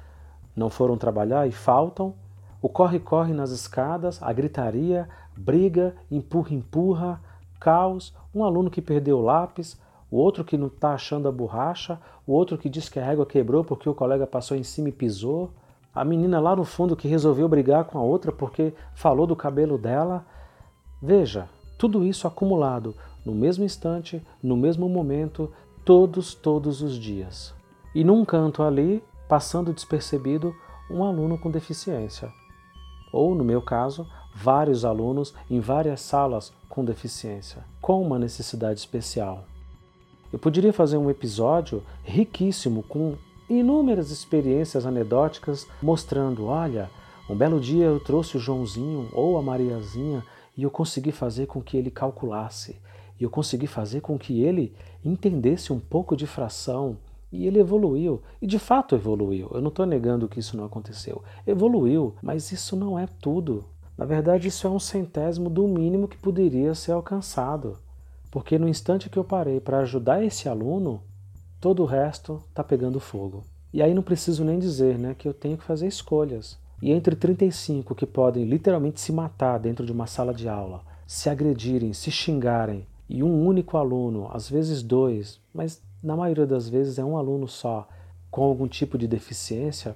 não 0.56 0.70
foram 0.70 0.98
trabalhar 0.98 1.48
e 1.48 1.52
faltam, 1.52 2.14
o 2.62 2.70
corre-corre 2.70 3.34
nas 3.34 3.52
escadas, 3.52 4.22
a 4.22 4.32
gritaria, 4.34 5.08
briga, 5.36 5.96
empurra-empurra, 6.10 7.22
caos, 7.60 8.14
um 8.34 8.44
aluno 8.44 8.70
que 8.70 8.82
perdeu 8.82 9.20
o 9.20 9.22
lápis, 9.22 9.80
o 10.10 10.18
outro 10.18 10.44
que 10.44 10.58
não 10.58 10.68
está 10.68 10.94
achando 10.94 11.28
a 11.28 11.32
borracha, 11.32 12.00
o 12.26 12.34
outro 12.34 12.58
que 12.58 12.70
diz 12.70 12.90
que 12.90 13.00
a 13.00 13.06
régua 13.06 13.26
quebrou 13.26 13.64
porque 13.64 13.90
o 13.90 13.94
colega 13.94 14.26
passou 14.26 14.58
em 14.58 14.64
cima 14.64 14.90
e 14.90 14.92
pisou, 14.94 15.52
a 16.00 16.06
menina 16.06 16.40
lá 16.40 16.56
no 16.56 16.64
fundo 16.64 16.96
que 16.96 17.08
resolveu 17.08 17.50
brigar 17.50 17.86
com 17.86 17.98
a 17.98 18.04
outra 18.04 18.32
porque 18.32 18.74
falou 18.94 19.26
do 19.26 19.36
cabelo 19.36 19.78
dela. 19.78 20.24
Veja, 21.02 21.50
tudo 21.78 22.04
isso 22.04 22.28
acumulado 22.28 22.96
no 23.26 23.34
mesmo 23.34 23.64
instante, 23.64 24.24
no 24.42 24.56
mesmo 24.56 24.88
momento, 24.88 25.52
todos, 25.84 26.36
todos 26.36 26.82
os 26.82 26.98
dias. 26.98 27.54
E 27.96 28.04
num 28.04 28.24
canto 28.24 28.62
ali, 28.62 29.04
passando 29.28 29.74
despercebido, 29.74 30.56
um 30.90 31.04
aluno 31.04 31.38
com 31.38 31.50
deficiência. 31.50 32.32
Ou, 33.12 33.34
no 33.34 33.44
meu 33.44 33.62
caso, 33.62 34.08
vários 34.36 34.86
alunos 34.86 35.34
em 35.50 35.60
várias 35.60 36.02
salas 36.02 36.54
com 36.70 36.86
deficiência, 36.86 37.66
com 37.82 38.02
uma 38.02 38.20
necessidade 38.20 38.80
especial. 38.80 39.46
Eu 40.32 40.38
poderia 40.38 40.72
fazer 40.72 40.98
um 40.98 41.10
episódio 41.10 41.82
riquíssimo 42.04 42.84
com 42.84 43.16
inúmeras 43.50 44.12
experiências 44.12 44.86
anedóticas 44.86 45.68
mostrando: 45.82 46.46
olha, 46.46 46.90
um 47.30 47.36
belo 47.36 47.60
dia 47.60 47.86
eu 47.86 48.00
trouxe 48.00 48.38
o 48.38 48.40
Joãozinho 48.40 49.10
ou 49.12 49.38
a 49.38 49.42
Mariazinha 49.42 50.24
e 50.58 50.64
eu 50.64 50.72
consegui 50.72 51.12
fazer 51.12 51.46
com 51.46 51.62
que 51.62 51.78
ele 51.78 51.92
calculasse, 51.92 52.78
e 53.20 53.24
eu 53.24 53.30
consegui 53.30 53.68
fazer 53.68 54.02
com 54.02 54.18
que 54.18 54.42
ele 54.42 54.74
entendesse 55.06 55.72
um 55.72 55.80
pouco 55.80 56.16
de 56.16 56.26
fração. 56.26 56.98
E 57.32 57.46
ele 57.46 57.60
evoluiu, 57.60 58.22
e 58.42 58.48
de 58.48 58.58
fato 58.58 58.96
evoluiu. 58.96 59.50
Eu 59.54 59.62
não 59.62 59.68
estou 59.68 59.86
negando 59.86 60.30
que 60.30 60.40
isso 60.40 60.56
não 60.56 60.64
aconteceu. 60.64 61.22
Evoluiu, 61.46 62.16
mas 62.22 62.52
isso 62.54 62.76
não 62.76 62.98
é 62.98 63.06
tudo. 63.06 63.66
Na 63.98 64.06
verdade, 64.06 64.48
isso 64.48 64.66
é 64.66 64.70
um 64.70 64.80
centésimo 64.80 65.50
do 65.50 65.68
mínimo 65.68 66.08
que 66.08 66.18
poderia 66.18 66.74
ser 66.74 66.94
alcançado. 66.94 67.78
Porque 68.32 68.58
no 68.58 68.70
instante 68.70 69.10
que 69.10 69.18
eu 69.18 69.26
parei 69.26 69.60
para 69.60 69.80
ajudar 69.80 70.24
esse 70.24 70.48
aluno, 70.48 71.02
todo 71.60 71.84
o 71.84 71.86
resto 71.86 72.42
está 72.50 72.64
pegando 72.64 73.00
fogo. 73.00 73.44
E 73.74 73.82
aí 73.82 73.94
não 73.94 74.04
preciso 74.04 74.44
nem 74.44 74.60
dizer 74.60 74.98
né, 74.98 75.16
que 75.18 75.28
eu 75.28 75.34
tenho 75.34 75.58
que 75.58 75.64
fazer 75.64 75.88
escolhas. 75.88 76.58
E 76.82 76.92
entre 76.92 77.16
35 77.16 77.96
que 77.96 78.06
podem 78.06 78.46
literalmente 78.46 79.02
se 79.02 79.12
matar 79.12 79.58
dentro 79.58 79.86
de 79.86 79.92
uma 79.92 80.08
sala 80.08 80.34
de 80.34 80.48
aula, 80.48 80.82
se 81.06 81.30
agredirem, 81.30 81.94
se 81.94 82.12
xingarem, 82.12 82.86
e 83.10 83.24
um 83.24 83.46
único 83.46 83.78
aluno, 83.78 84.30
às 84.34 84.50
vezes 84.50 84.84
dois, 84.84 85.40
mas 85.54 85.82
na 86.04 86.16
maioria 86.16 86.46
das 86.46 86.68
vezes 86.68 87.00
é 87.00 87.06
um 87.06 87.18
aluno 87.18 87.48
só, 87.48 87.88
com 88.30 88.44
algum 88.44 88.68
tipo 88.68 88.98
de 88.98 89.08
deficiência, 89.08 89.96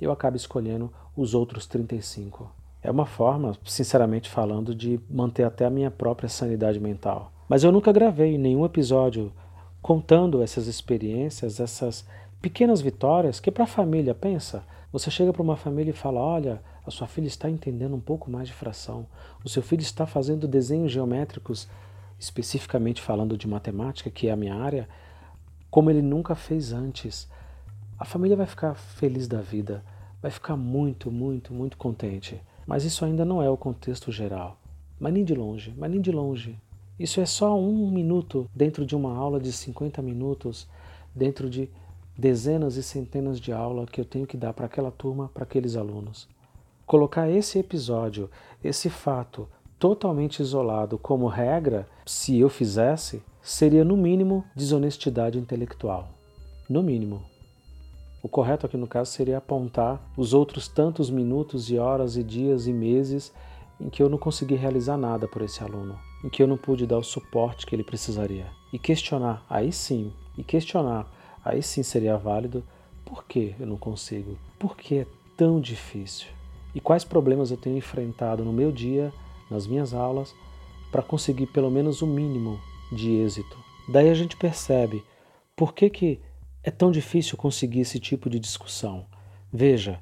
eu 0.00 0.10
acabo 0.10 0.36
escolhendo 0.36 0.92
os 1.16 1.34
outros 1.34 1.66
35. 1.66 2.50
É 2.82 2.90
uma 2.90 3.06
forma, 3.06 3.56
sinceramente 3.64 4.28
falando, 4.28 4.74
de 4.74 5.00
manter 5.08 5.44
até 5.44 5.64
a 5.64 5.70
minha 5.70 5.90
própria 5.90 6.28
sanidade 6.28 6.78
mental. 6.78 7.32
Mas 7.48 7.64
eu 7.64 7.72
nunca 7.72 7.92
gravei 7.92 8.36
nenhum 8.36 8.64
episódio 8.64 9.32
contando 9.88 10.42
essas 10.42 10.66
experiências, 10.66 11.58
essas 11.58 12.04
pequenas 12.42 12.82
vitórias 12.82 13.40
que 13.40 13.50
para 13.50 13.64
a 13.64 13.66
família, 13.66 14.14
pensa, 14.14 14.62
você 14.92 15.10
chega 15.10 15.32
para 15.32 15.40
uma 15.40 15.56
família 15.56 15.92
e 15.92 15.94
fala: 15.94 16.20
"Olha, 16.20 16.62
a 16.84 16.90
sua 16.90 17.06
filha 17.06 17.26
está 17.26 17.48
entendendo 17.48 17.96
um 17.96 18.00
pouco 18.00 18.30
mais 18.30 18.48
de 18.48 18.52
fração. 18.52 19.06
O 19.42 19.48
seu 19.48 19.62
filho 19.62 19.80
está 19.80 20.06
fazendo 20.06 20.46
desenhos 20.46 20.92
geométricos, 20.92 21.66
especificamente 22.18 23.00
falando 23.00 23.34
de 23.34 23.48
matemática, 23.48 24.10
que 24.10 24.28
é 24.28 24.30
a 24.30 24.36
minha 24.36 24.56
área, 24.56 24.86
como 25.70 25.88
ele 25.88 26.02
nunca 26.02 26.34
fez 26.34 26.70
antes." 26.70 27.26
A 27.98 28.04
família 28.04 28.36
vai 28.36 28.46
ficar 28.46 28.74
feliz 28.74 29.26
da 29.26 29.40
vida, 29.40 29.82
vai 30.20 30.30
ficar 30.30 30.58
muito, 30.58 31.10
muito, 31.10 31.54
muito 31.54 31.78
contente. 31.78 32.38
Mas 32.66 32.84
isso 32.84 33.06
ainda 33.06 33.24
não 33.24 33.42
é 33.42 33.48
o 33.48 33.56
contexto 33.56 34.12
geral. 34.12 34.58
Mas 35.00 35.14
nem 35.14 35.24
de 35.24 35.34
longe, 35.34 35.72
mas 35.78 35.90
nem 35.90 36.02
de 36.02 36.12
longe. 36.12 36.60
Isso 36.98 37.20
é 37.20 37.26
só 37.26 37.56
um 37.56 37.88
minuto 37.90 38.50
dentro 38.52 38.84
de 38.84 38.96
uma 38.96 39.16
aula 39.16 39.38
de 39.38 39.52
50 39.52 40.02
minutos, 40.02 40.66
dentro 41.14 41.48
de 41.48 41.70
dezenas 42.16 42.74
e 42.74 42.82
centenas 42.82 43.38
de 43.38 43.52
aulas 43.52 43.88
que 43.88 44.00
eu 44.00 44.04
tenho 44.04 44.26
que 44.26 44.36
dar 44.36 44.52
para 44.52 44.66
aquela 44.66 44.90
turma, 44.90 45.30
para 45.32 45.44
aqueles 45.44 45.76
alunos. 45.76 46.28
Colocar 46.84 47.30
esse 47.30 47.56
episódio, 47.56 48.28
esse 48.64 48.90
fato, 48.90 49.48
totalmente 49.78 50.40
isolado 50.40 50.98
como 50.98 51.28
regra, 51.28 51.86
se 52.04 52.36
eu 52.36 52.48
fizesse, 52.48 53.22
seria 53.40 53.84
no 53.84 53.96
mínimo 53.96 54.44
desonestidade 54.56 55.38
intelectual. 55.38 56.08
No 56.68 56.82
mínimo. 56.82 57.22
O 58.20 58.28
correto 58.28 58.66
aqui 58.66 58.76
no 58.76 58.88
caso 58.88 59.12
seria 59.12 59.38
apontar 59.38 60.02
os 60.16 60.34
outros 60.34 60.66
tantos 60.66 61.08
minutos 61.08 61.70
e 61.70 61.78
horas 61.78 62.16
e 62.16 62.24
dias 62.24 62.66
e 62.66 62.72
meses 62.72 63.32
em 63.80 63.88
que 63.88 64.02
eu 64.02 64.08
não 64.08 64.18
consegui 64.18 64.56
realizar 64.56 64.96
nada 64.96 65.28
por 65.28 65.42
esse 65.42 65.62
aluno 65.62 66.07
em 66.22 66.28
que 66.28 66.42
eu 66.42 66.46
não 66.46 66.56
pude 66.56 66.86
dar 66.86 66.98
o 66.98 67.02
suporte 67.02 67.66
que 67.66 67.74
ele 67.74 67.84
precisaria. 67.84 68.46
E 68.72 68.78
questionar, 68.78 69.44
aí 69.48 69.72
sim, 69.72 70.12
e 70.36 70.42
questionar, 70.42 71.06
aí 71.44 71.62
sim 71.62 71.82
seria 71.82 72.16
válido, 72.16 72.64
por 73.04 73.24
que 73.24 73.54
eu 73.58 73.66
não 73.66 73.78
consigo? 73.78 74.38
Por 74.58 74.76
que 74.76 74.98
é 74.98 75.06
tão 75.36 75.60
difícil? 75.60 76.28
E 76.74 76.80
quais 76.80 77.04
problemas 77.04 77.50
eu 77.50 77.56
tenho 77.56 77.78
enfrentado 77.78 78.44
no 78.44 78.52
meu 78.52 78.70
dia, 78.70 79.12
nas 79.50 79.66
minhas 79.66 79.94
aulas, 79.94 80.34
para 80.92 81.02
conseguir 81.02 81.46
pelo 81.46 81.70
menos 81.70 82.02
o 82.02 82.06
mínimo 82.06 82.60
de 82.92 83.14
êxito? 83.16 83.56
Daí 83.88 84.10
a 84.10 84.14
gente 84.14 84.36
percebe 84.36 85.02
por 85.56 85.72
que, 85.72 85.88
que 85.88 86.20
é 86.62 86.70
tão 86.70 86.90
difícil 86.90 87.36
conseguir 87.38 87.80
esse 87.80 87.98
tipo 87.98 88.28
de 88.28 88.38
discussão. 88.38 89.06
Veja, 89.50 89.98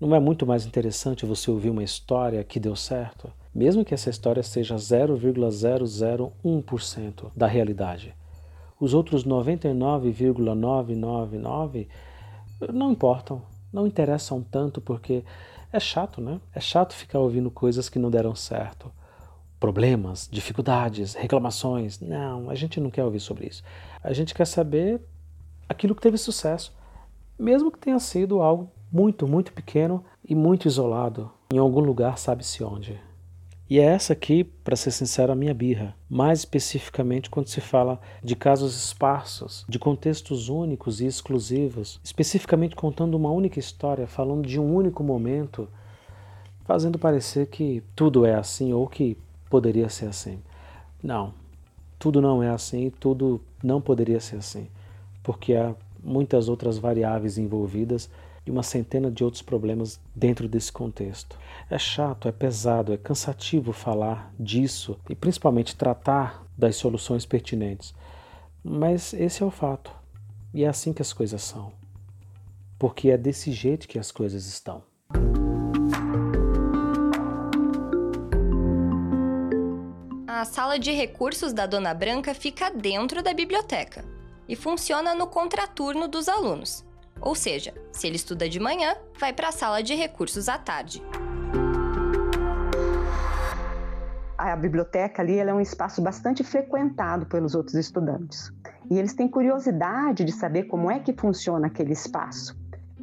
não 0.00 0.14
é 0.14 0.20
muito 0.20 0.46
mais 0.46 0.64
interessante 0.64 1.26
você 1.26 1.50
ouvir 1.50 1.70
uma 1.70 1.82
história 1.82 2.44
que 2.44 2.60
deu 2.60 2.76
certo? 2.76 3.32
Mesmo 3.56 3.84
que 3.86 3.94
essa 3.94 4.10
história 4.10 4.42
seja 4.42 4.76
0,001% 4.76 7.30
da 7.34 7.46
realidade. 7.46 8.14
Os 8.78 8.92
outros 8.92 9.24
99,999 9.24 11.88
não 12.70 12.92
importam, 12.92 13.40
não 13.72 13.86
interessam 13.86 14.42
tanto 14.42 14.78
porque 14.78 15.24
é 15.72 15.80
chato, 15.80 16.20
né? 16.20 16.38
É 16.54 16.60
chato 16.60 16.92
ficar 16.92 17.18
ouvindo 17.18 17.50
coisas 17.50 17.88
que 17.88 17.98
não 17.98 18.10
deram 18.10 18.34
certo. 18.34 18.92
Problemas, 19.58 20.28
dificuldades, 20.30 21.14
reclamações. 21.14 21.98
Não, 21.98 22.50
a 22.50 22.54
gente 22.54 22.78
não 22.78 22.90
quer 22.90 23.04
ouvir 23.04 23.20
sobre 23.20 23.46
isso. 23.46 23.64
A 24.04 24.12
gente 24.12 24.34
quer 24.34 24.46
saber 24.46 25.00
aquilo 25.66 25.94
que 25.94 26.02
teve 26.02 26.18
sucesso, 26.18 26.76
mesmo 27.38 27.72
que 27.72 27.78
tenha 27.78 27.98
sido 27.98 28.42
algo 28.42 28.70
muito, 28.92 29.26
muito 29.26 29.54
pequeno 29.54 30.04
e 30.22 30.34
muito 30.34 30.68
isolado, 30.68 31.32
em 31.50 31.56
algum 31.56 31.80
lugar, 31.80 32.18
sabe-se 32.18 32.62
onde. 32.62 33.00
E 33.68 33.80
é 33.80 33.84
essa 33.84 34.12
aqui, 34.12 34.44
para 34.44 34.76
ser 34.76 34.92
sincero, 34.92 35.32
a 35.32 35.34
minha 35.34 35.52
birra. 35.52 35.94
Mais 36.08 36.40
especificamente 36.40 37.28
quando 37.28 37.48
se 37.48 37.60
fala 37.60 38.00
de 38.22 38.36
casos 38.36 38.76
esparsos, 38.76 39.64
de 39.68 39.76
contextos 39.76 40.48
únicos 40.48 41.00
e 41.00 41.06
exclusivos, 41.06 42.00
especificamente 42.04 42.76
contando 42.76 43.16
uma 43.16 43.30
única 43.30 43.58
história, 43.58 44.06
falando 44.06 44.46
de 44.46 44.60
um 44.60 44.72
único 44.72 45.02
momento, 45.02 45.68
fazendo 46.64 46.96
parecer 46.96 47.48
que 47.48 47.82
tudo 47.96 48.24
é 48.24 48.34
assim 48.34 48.72
ou 48.72 48.86
que 48.86 49.16
poderia 49.50 49.88
ser 49.88 50.06
assim. 50.06 50.38
Não, 51.02 51.34
tudo 51.98 52.20
não 52.20 52.40
é 52.40 52.50
assim, 52.50 52.90
tudo 53.00 53.40
não 53.62 53.80
poderia 53.80 54.20
ser 54.20 54.36
assim, 54.36 54.68
porque 55.24 55.54
há 55.54 55.74
muitas 56.02 56.48
outras 56.48 56.78
variáveis 56.78 57.36
envolvidas 57.36 58.08
e 58.46 58.50
uma 58.50 58.62
centena 58.62 59.10
de 59.10 59.24
outros 59.24 59.42
problemas 59.42 60.00
dentro 60.14 60.48
desse 60.48 60.70
contexto. 60.70 61.36
É 61.68 61.78
chato, 61.78 62.28
é 62.28 62.32
pesado, 62.32 62.92
é 62.92 62.96
cansativo 62.96 63.72
falar 63.72 64.32
disso 64.38 64.96
e 65.10 65.14
principalmente 65.16 65.74
tratar 65.74 66.46
das 66.56 66.76
soluções 66.76 67.26
pertinentes. 67.26 67.92
Mas 68.62 69.12
esse 69.12 69.42
é 69.42 69.46
o 69.46 69.50
fato. 69.50 69.90
E 70.54 70.64
é 70.64 70.68
assim 70.68 70.92
que 70.92 71.02
as 71.02 71.12
coisas 71.12 71.42
são. 71.42 71.72
Porque 72.78 73.10
é 73.10 73.18
desse 73.18 73.50
jeito 73.50 73.88
que 73.88 73.98
as 73.98 74.12
coisas 74.12 74.46
estão. 74.46 74.82
A 80.26 80.44
sala 80.44 80.78
de 80.78 80.92
recursos 80.92 81.52
da 81.52 81.66
Dona 81.66 81.94
Branca 81.94 82.34
fica 82.34 82.70
dentro 82.70 83.22
da 83.22 83.32
biblioteca 83.32 84.04
e 84.48 84.54
funciona 84.54 85.14
no 85.14 85.26
contraturno 85.26 86.06
dos 86.06 86.28
alunos. 86.28 86.85
Ou 87.20 87.34
seja, 87.34 87.72
se 87.92 88.06
ele 88.06 88.16
estuda 88.16 88.48
de 88.48 88.60
manhã, 88.60 88.94
vai 89.18 89.32
para 89.32 89.48
a 89.48 89.52
sala 89.52 89.82
de 89.82 89.94
recursos 89.94 90.48
à 90.48 90.58
tarde. 90.58 91.02
A 94.36 94.54
biblioteca 94.54 95.22
ali 95.22 95.38
é 95.38 95.54
um 95.54 95.60
espaço 95.60 96.02
bastante 96.02 96.44
frequentado 96.44 97.26
pelos 97.26 97.54
outros 97.54 97.74
estudantes. 97.74 98.52
E 98.90 98.98
eles 98.98 99.14
têm 99.14 99.26
curiosidade 99.26 100.24
de 100.24 100.32
saber 100.32 100.64
como 100.64 100.90
é 100.90 101.00
que 101.00 101.12
funciona 101.12 101.66
aquele 101.66 101.92
espaço. 101.92 102.56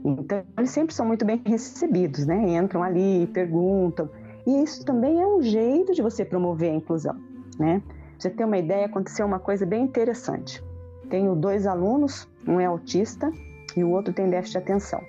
Então, 0.05 0.43
eles 0.57 0.69
sempre 0.69 0.93
são 0.93 1.05
muito 1.05 1.25
bem 1.25 1.41
recebidos, 1.45 2.25
né? 2.25 2.55
Entram 2.55 2.83
ali, 2.83 3.27
perguntam. 3.33 4.09
E 4.45 4.63
isso 4.63 4.85
também 4.85 5.21
é 5.21 5.25
um 5.25 5.41
jeito 5.41 5.93
de 5.93 6.01
você 6.01 6.23
promover 6.23 6.71
a 6.71 6.75
inclusão, 6.75 7.15
né? 7.57 7.81
Pra 7.87 7.95
você 8.19 8.29
ter 8.29 8.45
uma 8.45 8.57
ideia, 8.57 8.85
aconteceu 8.85 9.25
uma 9.25 9.39
coisa 9.39 9.65
bem 9.65 9.83
interessante. 9.83 10.63
Tenho 11.09 11.35
dois 11.35 11.65
alunos, 11.65 12.27
um 12.47 12.59
é 12.59 12.65
autista 12.65 13.31
e 13.75 13.83
o 13.83 13.89
outro 13.89 14.13
tem 14.13 14.29
déficit 14.29 14.53
de 14.53 14.57
atenção. 14.59 15.01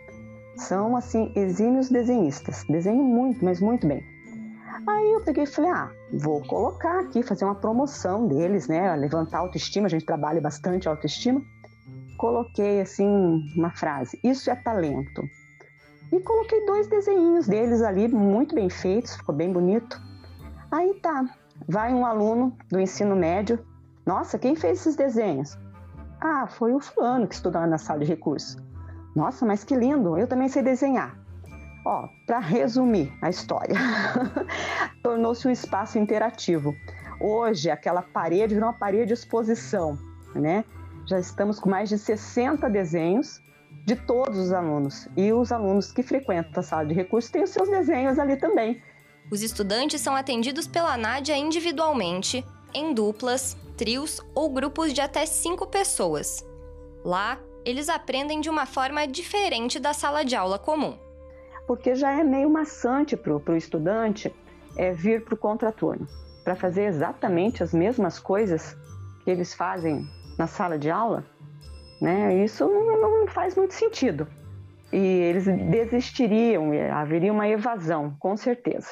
São, 0.57 0.97
assim, 0.97 1.33
exímios 1.35 1.89
desenhistas. 1.89 2.65
Desenham 2.69 3.05
muito, 3.05 3.45
mas 3.45 3.61
muito 3.61 3.87
bem. 3.87 4.05
Aí 4.87 5.13
eu 5.13 5.21
peguei 5.23 5.45
e 5.45 5.47
falei, 5.47 5.71
ah, 5.71 5.91
vou 6.13 6.43
colocar 6.43 7.01
aqui, 7.01 7.23
fazer 7.23 7.45
uma 7.45 7.55
promoção 7.55 8.29
deles, 8.29 8.69
né? 8.69 8.95
Levantar 8.97 9.39
a 9.39 9.41
autoestima, 9.41 9.87
a 9.87 9.91
gente 9.91 10.05
trabalha 10.05 10.41
bastante 10.41 10.89
a 10.89 10.93
autoestima. 10.93 11.43
Coloquei, 12.19 12.81
assim, 12.81 13.07
uma 13.57 13.71
frase, 13.71 14.19
isso 14.23 14.51
é 14.51 14.55
talento. 14.55 15.23
E 16.13 16.21
coloquei 16.21 16.65
dois 16.67 16.87
desenhinhos 16.87 17.47
deles 17.47 17.83
ali, 17.83 18.07
muito 18.09 18.55
bem 18.55 18.69
feitos, 18.71 19.17
ficou 19.17 19.35
bem 19.35 19.53
bonito. 19.53 20.01
Aí 20.71 20.95
tá, 21.01 21.25
vai 21.69 21.93
um 21.93 22.05
aluno 22.05 22.57
do 22.71 22.79
ensino 22.79 23.17
médio, 23.17 23.59
nossa, 24.07 24.39
quem 24.39 24.55
fez 24.55 24.81
esses 24.81 24.97
desenhos? 24.97 25.57
Ah, 26.27 26.47
foi 26.47 26.73
o 26.73 26.81
fulano 26.81 27.29
que 27.29 27.35
estudava 27.35 27.67
na 27.67 27.77
sala 27.77 28.01
de 28.01 28.07
recursos. 28.07 28.57
Nossa, 29.15 29.45
mas 29.45 29.63
que 29.63 29.77
lindo, 29.77 30.17
eu 30.17 30.27
também 30.27 30.49
sei 30.49 30.63
desenhar. 30.63 31.19
Ó, 31.85 32.09
para 32.27 32.39
resumir 32.39 33.13
a 33.21 33.29
história, 33.29 33.77
tornou-se 35.05 35.47
um 35.47 35.51
espaço 35.51 35.99
interativo. 35.99 36.75
Hoje, 37.21 37.71
aquela 37.71 38.01
parede 38.01 38.55
virou 38.55 38.71
uma 38.71 38.79
parede 38.79 39.09
de 39.09 39.13
exposição, 39.13 39.99
né? 40.35 40.65
Já 41.07 41.21
estamos 41.21 41.61
com 41.61 41.69
mais 41.69 41.91
de 41.91 41.99
60 41.99 42.71
desenhos 42.71 43.43
de 43.85 43.95
todos 43.95 44.39
os 44.39 44.51
alunos. 44.51 45.07
E 45.15 45.31
os 45.31 45.53
alunos 45.53 45.93
que 45.93 46.03
frequentam 46.03 46.59
a 46.59 46.63
sala 46.63 46.87
de 46.87 46.95
recursos 46.95 47.31
têm 47.31 47.43
os 47.43 47.51
seus 47.51 47.69
desenhos 47.69 48.19
ali 48.19 48.37
também. 48.37 48.83
Os 49.31 49.43
estudantes 49.43 50.01
são 50.01 50.17
atendidos 50.17 50.67
pela 50.67 50.97
Nádia 50.97 51.37
individualmente, 51.37 52.43
em 52.73 52.95
duplas, 52.95 53.59
trios 53.77 54.21
ou 54.35 54.51
grupos 54.51 54.93
de 54.93 55.01
até 55.01 55.27
cinco 55.27 55.67
pessoas. 55.67 56.47
Lá, 57.05 57.39
eles 57.65 57.89
aprendem 57.89 58.41
de 58.41 58.49
uma 58.49 58.67
forma 58.67 59.07
diferente 59.07 59.79
da 59.79 59.93
sala 59.93 60.25
de 60.25 60.37
aula 60.37 60.59
comum. 60.59 60.97
Porque 61.67 61.95
já 61.95 62.13
é 62.13 62.23
meio 62.23 62.51
maçante 62.51 63.17
para 63.17 63.33
o 63.35 63.57
estudante 63.57 64.35
é, 64.77 64.93
vir 64.93 65.25
para 65.25 65.35
o 65.35 65.39
contraturno, 65.39 66.07
para 66.43 66.55
fazer 66.55 66.85
exatamente 66.85 67.63
as 67.63 67.73
mesmas 67.73 68.19
coisas 68.19 68.77
que 69.25 69.31
eles 69.31 69.55
fazem 69.55 70.07
na 70.39 70.47
sala 70.47 70.79
de 70.79 70.91
aula. 70.91 71.25
Né? 72.01 72.45
Isso 72.45 72.67
não, 72.67 73.27
faz 73.29 73.57
muito 73.57 73.73
sentido. 73.73 74.27
E 74.93 74.99
eles 74.99 75.47
desistiriam, 75.47 76.71
haveria 76.93 77.33
uma 77.33 77.49
evasão, 77.49 78.15
com 78.21 78.37
certeza. 78.37 78.91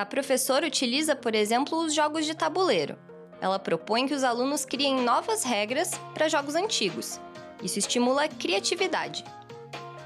A 0.00 0.06
professora 0.06 0.66
utiliza, 0.66 1.14
por 1.14 1.34
exemplo, 1.34 1.78
os 1.78 1.92
jogos 1.92 2.24
de 2.24 2.34
tabuleiro. 2.34 2.96
Ela 3.38 3.58
propõe 3.58 4.08
que 4.08 4.14
os 4.14 4.24
alunos 4.24 4.64
criem 4.64 5.02
novas 5.02 5.44
regras 5.44 5.90
para 6.14 6.26
jogos 6.26 6.54
antigos. 6.54 7.20
Isso 7.62 7.78
estimula 7.78 8.24
a 8.24 8.28
criatividade. 8.28 9.22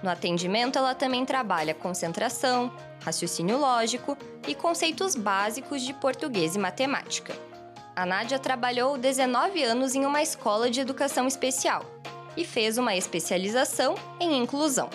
No 0.03 0.11
atendimento, 0.11 0.77
ela 0.77 0.97
também 0.97 1.25
trabalha 1.25 1.77
concentração, 1.77 2.73
raciocínio 3.05 3.57
lógico 3.57 4.19
e 4.49 4.55
conceitos 4.57 5.15
básicos 5.15 5.81
de 5.83 5.95
português 5.95 6.57
e 6.57 6.59
matemática. 6.59 7.33
A 7.95 8.05
Nádia 8.05 8.41
trabalhou 8.41 8.99
19 8.99 9.63
anos 9.63 9.95
em 9.95 10.05
uma 10.05 10.23
escola 10.23 10.69
de 10.69 10.81
educação 10.81 11.29
especial 11.29 11.85
e 12.37 12.45
fez 12.45 12.79
uma 12.79 12.97
especialização 12.97 13.95
em 14.19 14.43
inclusão. 14.43 14.91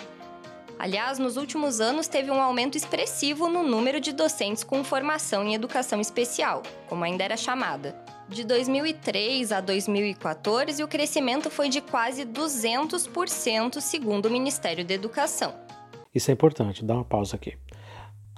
Aliás, 0.80 1.20
nos 1.20 1.36
últimos 1.36 1.82
anos 1.82 2.08
teve 2.08 2.32
um 2.32 2.42
aumento 2.42 2.78
expressivo 2.78 3.50
no 3.50 3.64
número 3.64 4.00
de 4.00 4.14
docentes 4.14 4.64
com 4.64 4.82
formação 4.82 5.44
em 5.44 5.54
educação 5.54 6.00
especial, 6.00 6.64
como 6.88 7.04
ainda 7.04 7.22
era 7.22 7.36
chamada. 7.36 7.94
De 8.30 8.46
2003 8.46 9.52
a 9.52 9.60
2014, 9.60 10.82
o 10.82 10.88
crescimento 10.88 11.50
foi 11.50 11.68
de 11.68 11.82
quase 11.82 12.26
200%, 12.26 13.82
segundo 13.82 14.28
o 14.28 14.32
Ministério 14.32 14.86
da 14.86 14.94
Educação. 14.94 15.54
Isso 16.16 16.32
é 16.32 16.34
importante, 16.34 16.86
dá 16.86 16.94
uma 16.94 17.04
pausa 17.04 17.36
aqui. 17.36 17.58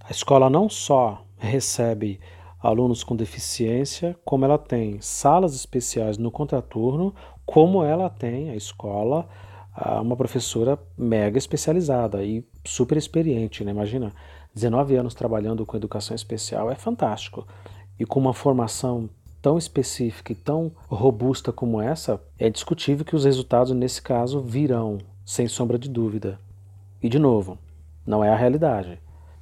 A 0.03 0.09
escola 0.09 0.49
não 0.49 0.67
só 0.67 1.23
recebe 1.37 2.19
alunos 2.59 3.03
com 3.03 3.15
deficiência, 3.15 4.17
como 4.25 4.45
ela 4.45 4.57
tem 4.57 4.99
salas 4.99 5.53
especiais 5.53 6.17
no 6.17 6.31
contraturno, 6.31 7.13
como 7.45 7.83
ela 7.83 8.09
tem 8.09 8.49
a 8.49 8.55
escola 8.55 9.29
uma 10.01 10.15
professora 10.15 10.77
mega 10.97 11.37
especializada 11.37 12.23
e 12.23 12.43
super 12.65 12.97
experiente, 12.97 13.63
né? 13.63 13.71
Imagina, 13.71 14.13
19 14.53 14.95
anos 14.95 15.13
trabalhando 15.13 15.65
com 15.65 15.77
educação 15.77 16.15
especial 16.15 16.69
é 16.69 16.75
fantástico. 16.75 17.47
E 17.99 18.05
com 18.05 18.19
uma 18.19 18.33
formação 18.33 19.09
tão 19.41 19.57
específica 19.57 20.31
e 20.31 20.35
tão 20.35 20.71
robusta 20.87 21.51
como 21.51 21.81
essa, 21.81 22.21
é 22.37 22.49
discutível 22.49 23.03
que 23.03 23.15
os 23.15 23.25
resultados 23.25 23.73
nesse 23.73 24.01
caso 24.01 24.41
virão, 24.41 24.99
sem 25.25 25.47
sombra 25.47 25.79
de 25.79 25.89
dúvida. 25.89 26.39
E 27.01 27.09
de 27.09 27.17
novo, 27.17 27.57
não 28.05 28.23
é 28.23 28.29
a 28.29 28.35
realidade. 28.35 28.99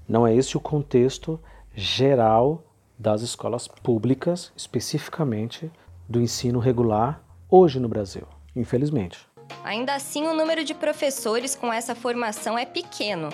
Não 0.08 0.26
é 0.26 0.34
esse 0.34 0.56
o 0.56 0.60
contexto 0.60 1.40
geral 1.76 2.64
das 2.98 3.22
escolas 3.22 3.68
públicas, 3.68 4.52
especificamente 4.56 5.72
do 6.08 6.22
ensino 6.22 6.60
regular 6.60 7.22
hoje 7.50 7.80
no 7.80 7.88
Brasil, 7.88 8.24
infelizmente. 8.56 9.29
Ainda 9.64 9.94
assim, 9.94 10.28
o 10.28 10.34
número 10.34 10.64
de 10.64 10.74
professores 10.74 11.56
com 11.56 11.72
essa 11.72 11.94
formação 11.94 12.58
é 12.58 12.66
pequeno. 12.66 13.30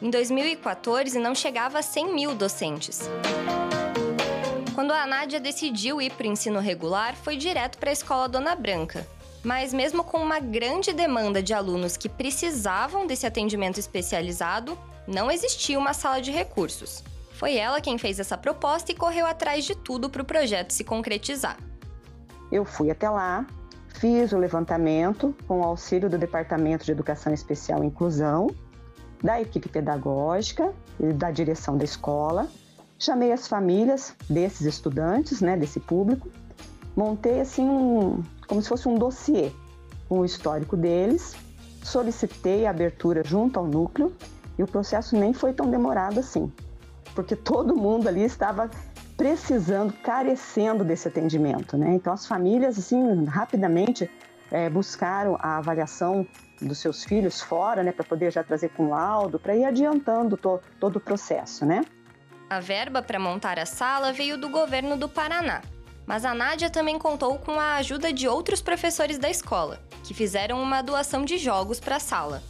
Em 0.00 0.10
2014, 0.10 1.18
não 1.18 1.34
chegava 1.34 1.78
a 1.78 1.82
100 1.82 2.14
mil 2.14 2.34
docentes. 2.34 3.08
Quando 4.74 4.92
a 4.92 5.06
Nádia 5.06 5.38
decidiu 5.38 6.00
ir 6.00 6.12
para 6.12 6.26
o 6.26 6.30
ensino 6.30 6.58
regular, 6.58 7.14
foi 7.14 7.36
direto 7.36 7.78
para 7.78 7.90
a 7.90 7.92
escola 7.92 8.28
Dona 8.28 8.54
Branca. 8.54 9.06
Mas, 9.44 9.72
mesmo 9.72 10.04
com 10.04 10.18
uma 10.18 10.38
grande 10.38 10.92
demanda 10.92 11.42
de 11.42 11.52
alunos 11.52 11.96
que 11.96 12.08
precisavam 12.08 13.06
desse 13.06 13.26
atendimento 13.26 13.78
especializado, 13.78 14.78
não 15.06 15.30
existia 15.30 15.78
uma 15.78 15.92
sala 15.92 16.20
de 16.20 16.30
recursos. 16.30 17.02
Foi 17.32 17.56
ela 17.56 17.80
quem 17.80 17.98
fez 17.98 18.20
essa 18.20 18.38
proposta 18.38 18.92
e 18.92 18.94
correu 18.94 19.26
atrás 19.26 19.64
de 19.64 19.74
tudo 19.74 20.08
para 20.08 20.22
o 20.22 20.24
projeto 20.24 20.72
se 20.72 20.84
concretizar. 20.84 21.56
Eu 22.50 22.64
fui 22.64 22.90
até 22.90 23.10
lá, 23.10 23.46
Fiz 23.94 24.32
o 24.32 24.38
levantamento 24.38 25.34
com 25.46 25.60
o 25.60 25.64
auxílio 25.64 26.10
do 26.10 26.18
Departamento 26.18 26.84
de 26.84 26.92
Educação 26.92 27.32
Especial 27.32 27.84
e 27.84 27.86
Inclusão, 27.86 28.48
da 29.22 29.40
equipe 29.40 29.68
pedagógica 29.68 30.72
e 30.98 31.12
da 31.12 31.30
direção 31.30 31.78
da 31.78 31.84
escola. 31.84 32.48
Chamei 32.98 33.32
as 33.32 33.46
famílias 33.46 34.14
desses 34.28 34.66
estudantes, 34.66 35.40
né, 35.40 35.56
desse 35.56 35.78
público. 35.78 36.28
Montei 36.96 37.40
assim 37.40 37.68
um, 37.68 38.22
como 38.46 38.60
se 38.60 38.68
fosse 38.68 38.88
um 38.88 38.96
dossiê 38.96 39.52
com 40.08 40.20
o 40.20 40.24
histórico 40.24 40.76
deles. 40.76 41.34
Solicitei 41.82 42.66
a 42.66 42.70
abertura 42.70 43.22
junto 43.24 43.58
ao 43.58 43.66
núcleo 43.66 44.12
e 44.58 44.62
o 44.62 44.66
processo 44.66 45.16
nem 45.16 45.32
foi 45.32 45.52
tão 45.52 45.70
demorado 45.70 46.20
assim, 46.20 46.52
porque 47.14 47.34
todo 47.36 47.74
mundo 47.74 48.08
ali 48.08 48.22
estava 48.24 48.70
precisando, 49.16 49.92
carecendo 50.02 50.84
desse 50.84 51.08
atendimento, 51.08 51.76
né? 51.76 51.94
Então 51.94 52.12
as 52.12 52.26
famílias, 52.26 52.78
assim, 52.78 53.24
rapidamente 53.24 54.10
é, 54.50 54.68
buscaram 54.68 55.36
a 55.40 55.58
avaliação 55.58 56.26
dos 56.60 56.78
seus 56.78 57.04
filhos 57.04 57.40
fora, 57.40 57.82
né, 57.82 57.90
para 57.90 58.04
poder 58.04 58.30
já 58.30 58.44
trazer 58.44 58.68
com 58.70 58.90
laudo, 58.90 59.38
para 59.38 59.56
ir 59.56 59.64
adiantando 59.64 60.36
to, 60.36 60.60
todo 60.78 60.96
o 60.96 61.00
processo, 61.00 61.66
né? 61.66 61.84
A 62.48 62.60
verba 62.60 63.02
para 63.02 63.18
montar 63.18 63.58
a 63.58 63.66
sala 63.66 64.12
veio 64.12 64.38
do 64.38 64.48
governo 64.48 64.96
do 64.96 65.08
Paraná, 65.08 65.62
mas 66.06 66.24
a 66.24 66.34
Nádia 66.34 66.70
também 66.70 66.98
contou 66.98 67.38
com 67.38 67.58
a 67.58 67.76
ajuda 67.76 68.12
de 68.12 68.28
outros 68.28 68.60
professores 68.60 69.18
da 69.18 69.30
escola, 69.30 69.80
que 70.04 70.14
fizeram 70.14 70.62
uma 70.62 70.82
doação 70.82 71.24
de 71.24 71.38
jogos 71.38 71.80
para 71.80 71.96
a 71.96 72.00
sala. 72.00 72.42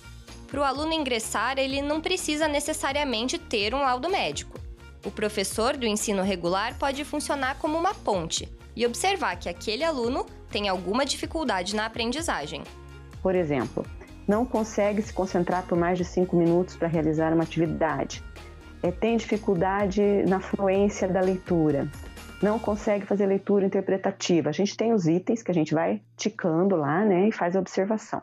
Para 0.49 0.61
o 0.61 0.65
aluno 0.65 0.93
ingressar, 0.93 1.59
ele 1.59 1.81
não 1.81 2.01
precisa 2.01 2.47
necessariamente 2.47 3.39
ter 3.39 3.75
um 3.75 3.81
laudo 3.81 4.11
médico. 4.11 4.62
O 5.05 5.11
professor 5.11 5.77
do 5.77 5.87
ensino 5.87 6.23
regular 6.23 6.79
pode 6.79 7.05
funcionar 7.05 7.59
como 7.59 7.79
uma 7.79 7.95
ponte 7.95 8.49
e 8.77 8.87
observar 8.87 9.37
que 9.37 9.49
aquele 9.49 9.85
aluno 9.85 10.25
tem 10.51 10.69
alguma 10.69 11.05
dificuldade 11.05 11.75
na 11.75 11.87
aprendizagem. 11.87 12.63
Por 13.23 13.35
exemplo, 13.35 13.85
não 14.27 14.45
consegue 14.45 15.03
se 15.03 15.13
concentrar 15.13 15.67
por 15.67 15.77
mais 15.77 15.99
de 15.99 16.05
cinco 16.05 16.37
minutos 16.37 16.77
para 16.77 16.89
realizar 16.89 17.33
uma 17.33 17.43
atividade, 17.43 18.23
é, 18.83 18.91
tem 18.91 19.17
dificuldade 19.17 20.03
na 20.29 20.41
fluência 20.41 21.07
da 21.09 21.21
leitura, 21.21 21.89
não 22.43 22.59
consegue 22.59 23.07
fazer 23.07 23.27
leitura 23.27 23.65
interpretativa. 23.65 24.49
A 24.51 24.53
gente 24.53 24.77
tem 24.77 24.93
os 24.93 25.07
itens 25.07 25.43
que 25.43 25.51
a 25.51 25.55
gente 25.55 25.73
vai 25.73 26.03
ticando 26.17 26.75
lá 26.75 27.05
né, 27.05 27.29
e 27.29 27.33
faz 27.33 27.55
a 27.55 27.61
observação. 27.61 28.23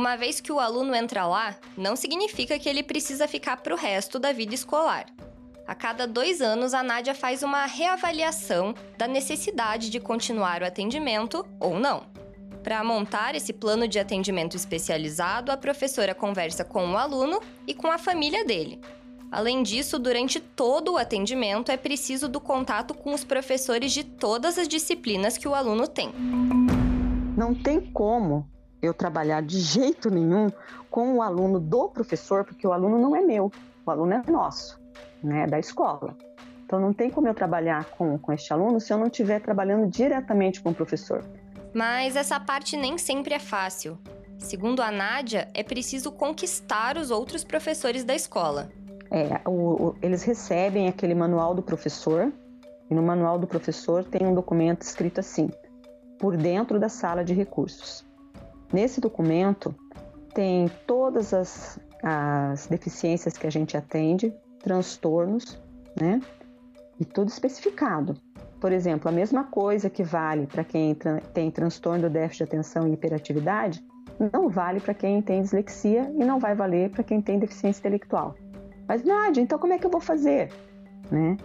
Uma 0.00 0.16
vez 0.16 0.40
que 0.40 0.50
o 0.50 0.58
aluno 0.58 0.94
entra 0.94 1.26
lá, 1.26 1.54
não 1.76 1.94
significa 1.94 2.58
que 2.58 2.66
ele 2.66 2.82
precisa 2.82 3.28
ficar 3.28 3.58
para 3.58 3.74
o 3.74 3.76
resto 3.76 4.18
da 4.18 4.32
vida 4.32 4.54
escolar. 4.54 5.04
A 5.66 5.74
cada 5.74 6.06
dois 6.06 6.40
anos, 6.40 6.72
a 6.72 6.82
Nádia 6.82 7.14
faz 7.14 7.42
uma 7.42 7.66
reavaliação 7.66 8.74
da 8.96 9.06
necessidade 9.06 9.90
de 9.90 10.00
continuar 10.00 10.62
o 10.62 10.64
atendimento 10.64 11.46
ou 11.60 11.78
não. 11.78 12.04
Para 12.62 12.82
montar 12.82 13.34
esse 13.34 13.52
plano 13.52 13.86
de 13.86 13.98
atendimento 13.98 14.56
especializado, 14.56 15.52
a 15.52 15.56
professora 15.58 16.14
conversa 16.14 16.64
com 16.64 16.92
o 16.92 16.96
aluno 16.96 17.38
e 17.66 17.74
com 17.74 17.88
a 17.88 17.98
família 17.98 18.42
dele. 18.42 18.80
Além 19.30 19.62
disso, 19.62 19.98
durante 19.98 20.40
todo 20.40 20.94
o 20.94 20.96
atendimento 20.96 21.70
é 21.70 21.76
preciso 21.76 22.26
do 22.26 22.40
contato 22.40 22.94
com 22.94 23.12
os 23.12 23.22
professores 23.22 23.92
de 23.92 24.02
todas 24.02 24.56
as 24.56 24.66
disciplinas 24.66 25.36
que 25.36 25.46
o 25.46 25.54
aluno 25.54 25.86
tem. 25.86 26.10
Não 27.36 27.54
tem 27.54 27.78
como 27.92 28.48
eu 28.82 28.94
trabalhar 28.94 29.42
de 29.42 29.58
jeito 29.58 30.10
nenhum 30.10 30.50
com 30.90 31.14
o 31.14 31.22
aluno 31.22 31.60
do 31.60 31.88
professor, 31.88 32.44
porque 32.44 32.66
o 32.66 32.72
aluno 32.72 32.98
não 32.98 33.14
é 33.14 33.20
meu, 33.20 33.52
o 33.84 33.90
aluno 33.90 34.12
é 34.12 34.22
nosso, 34.30 34.80
né, 35.22 35.46
da 35.46 35.58
escola. 35.58 36.16
Então 36.64 36.80
não 36.80 36.92
tem 36.92 37.10
como 37.10 37.26
eu 37.26 37.34
trabalhar 37.34 37.84
com, 37.86 38.16
com 38.18 38.32
este 38.32 38.52
aluno 38.52 38.80
se 38.80 38.92
eu 38.92 38.98
não 38.98 39.06
estiver 39.06 39.40
trabalhando 39.40 39.88
diretamente 39.88 40.60
com 40.60 40.70
o 40.70 40.74
professor. 40.74 41.24
Mas 41.74 42.16
essa 42.16 42.38
parte 42.38 42.76
nem 42.76 42.96
sempre 42.96 43.34
é 43.34 43.38
fácil. 43.38 43.98
Segundo 44.38 44.80
a 44.80 44.90
Nádia, 44.90 45.48
é 45.52 45.62
preciso 45.62 46.10
conquistar 46.10 46.96
os 46.96 47.10
outros 47.10 47.44
professores 47.44 48.04
da 48.04 48.14
escola. 48.14 48.70
É, 49.10 49.40
o, 49.46 49.88
o, 49.88 49.96
eles 50.00 50.22
recebem 50.22 50.88
aquele 50.88 51.14
manual 51.14 51.54
do 51.54 51.62
professor, 51.62 52.32
e 52.88 52.94
no 52.94 53.02
manual 53.02 53.38
do 53.38 53.46
professor 53.46 54.04
tem 54.04 54.26
um 54.26 54.34
documento 54.34 54.82
escrito 54.82 55.20
assim: 55.20 55.50
por 56.18 56.36
dentro 56.36 56.78
da 56.78 56.88
sala 56.88 57.24
de 57.24 57.34
recursos. 57.34 58.04
Nesse 58.72 59.00
documento 59.00 59.74
tem 60.34 60.70
todas 60.86 61.34
as, 61.34 61.78
as 62.02 62.66
deficiências 62.66 63.36
que 63.36 63.46
a 63.46 63.50
gente 63.50 63.76
atende, 63.76 64.32
transtornos, 64.60 65.60
né? 66.00 66.20
E 66.98 67.04
tudo 67.04 67.28
especificado. 67.28 68.14
Por 68.60 68.72
exemplo, 68.72 69.08
a 69.08 69.12
mesma 69.12 69.44
coisa 69.44 69.88
que 69.88 70.04
vale 70.04 70.46
para 70.46 70.62
quem 70.62 70.94
tem 71.32 71.50
transtorno 71.50 72.02
do 72.02 72.10
déficit 72.10 72.44
de 72.44 72.44
atenção 72.44 72.86
e 72.86 72.92
hiperatividade, 72.92 73.82
não 74.32 74.50
vale 74.50 74.80
para 74.80 74.92
quem 74.92 75.22
tem 75.22 75.40
dislexia 75.40 76.12
e 76.14 76.24
não 76.24 76.38
vai 76.38 76.54
valer 76.54 76.90
para 76.90 77.02
quem 77.02 77.22
tem 77.22 77.38
deficiência 77.38 77.80
intelectual. 77.80 78.34
Mas, 78.86 79.02
Nádia, 79.02 79.40
então 79.40 79.58
como 79.58 79.72
é 79.72 79.78
que 79.78 79.86
eu 79.86 79.90
vou 79.90 80.00
fazer? 80.00 80.52
Né? 81.10 81.38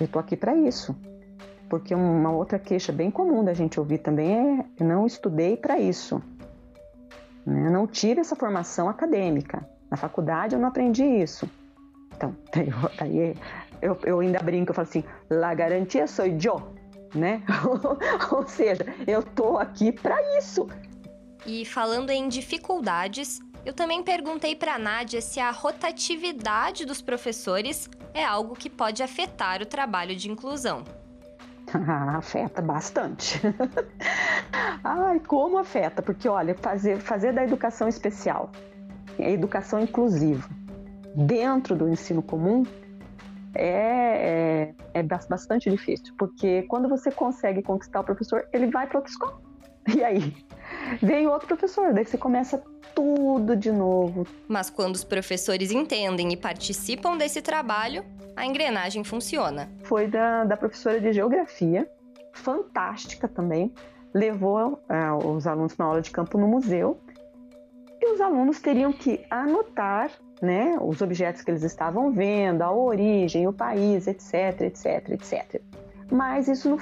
Eu 0.00 0.06
estou 0.06 0.20
aqui 0.20 0.36
para 0.36 0.56
isso. 0.56 0.96
Porque 1.68 1.94
uma 1.94 2.30
outra 2.30 2.58
queixa 2.58 2.92
bem 2.92 3.10
comum 3.10 3.44
da 3.44 3.52
gente 3.52 3.78
ouvir 3.78 3.98
também 3.98 4.32
é: 4.32 4.64
eu 4.78 4.86
não 4.86 5.06
estudei 5.06 5.56
para 5.56 5.78
isso. 5.78 6.22
Né? 7.46 7.66
Eu 7.66 7.70
não 7.70 7.86
tive 7.86 8.20
essa 8.20 8.36
formação 8.36 8.88
acadêmica. 8.88 9.68
Na 9.90 9.96
faculdade 9.96 10.54
eu 10.54 10.60
não 10.60 10.68
aprendi 10.68 11.04
isso. 11.04 11.48
Então, 12.16 12.36
daí, 12.98 13.34
eu, 13.82 13.98
eu 14.04 14.20
ainda 14.20 14.40
brinco, 14.40 14.70
eu 14.70 14.74
falo 14.74 14.88
assim, 14.88 15.04
la 15.30 15.54
garantia 15.54 16.06
sou 16.06 16.26
eu, 16.26 16.74
né? 17.14 17.42
Ou 18.32 18.46
seja, 18.46 18.84
eu 19.06 19.22
tô 19.22 19.58
aqui 19.58 19.92
para 19.92 20.16
isso. 20.38 20.68
E 21.46 21.64
falando 21.64 22.10
em 22.10 22.28
dificuldades, 22.28 23.40
eu 23.64 23.72
também 23.72 24.02
perguntei 24.02 24.56
para 24.56 24.78
Nádia 24.78 25.20
se 25.20 25.40
a 25.40 25.50
rotatividade 25.50 26.84
dos 26.84 27.02
professores 27.02 27.88
é 28.12 28.24
algo 28.24 28.54
que 28.54 28.70
pode 28.70 29.02
afetar 29.02 29.60
o 29.62 29.66
trabalho 29.66 30.14
de 30.16 30.30
inclusão. 30.30 30.84
afeta 32.16 32.62
bastante. 32.62 33.40
Ai, 34.82 35.20
como 35.20 35.58
afeta? 35.58 36.02
Porque 36.02 36.28
olha, 36.28 36.54
fazer, 36.54 36.98
fazer 36.98 37.32
da 37.32 37.44
educação 37.44 37.88
especial, 37.88 38.50
a 39.18 39.30
educação 39.30 39.80
inclusiva, 39.80 40.48
dentro 41.14 41.76
do 41.76 41.88
ensino 41.88 42.22
comum, 42.22 42.64
é, 43.54 44.74
é, 44.94 45.00
é 45.00 45.02
bastante 45.02 45.70
difícil, 45.70 46.12
porque 46.18 46.62
quando 46.62 46.88
você 46.88 47.10
consegue 47.10 47.62
conquistar 47.62 48.00
o 48.00 48.04
professor, 48.04 48.46
ele 48.52 48.66
vai 48.66 48.86
para 48.86 48.98
outra 48.98 49.12
escola. 49.12 49.40
E 49.94 50.02
aí? 50.02 50.34
Vem 51.00 51.26
outro 51.26 51.46
professor, 51.46 51.92
daí 51.92 52.04
você 52.04 52.18
começa 52.18 52.62
tudo 52.94 53.56
de 53.56 53.70
novo. 53.70 54.26
Mas 54.48 54.70
quando 54.70 54.94
os 54.94 55.04
professores 55.04 55.70
entendem 55.70 56.32
e 56.32 56.36
participam 56.36 57.16
desse 57.16 57.42
trabalho, 57.42 58.04
a 58.36 58.46
engrenagem 58.46 59.04
funciona. 59.04 59.70
Foi 59.84 60.06
da, 60.06 60.44
da 60.44 60.56
professora 60.56 61.00
de 61.00 61.12
geografia, 61.12 61.88
fantástica 62.32 63.28
também, 63.28 63.72
levou 64.12 64.80
uh, 64.88 65.28
os 65.28 65.46
alunos 65.46 65.76
na 65.76 65.84
aula 65.84 66.00
de 66.00 66.10
campo 66.10 66.38
no 66.38 66.46
museu 66.46 67.00
e 68.00 68.12
os 68.12 68.20
alunos 68.20 68.60
teriam 68.60 68.92
que 68.92 69.24
anotar 69.30 70.10
né, 70.42 70.76
os 70.80 71.00
objetos 71.00 71.42
que 71.42 71.50
eles 71.50 71.62
estavam 71.62 72.12
vendo, 72.12 72.62
a 72.62 72.70
origem, 72.70 73.48
o 73.48 73.52
país, 73.52 74.06
etc, 74.06 74.60
etc, 74.60 75.08
etc. 75.10 75.62
Mas 76.10 76.48
isso 76.48 76.78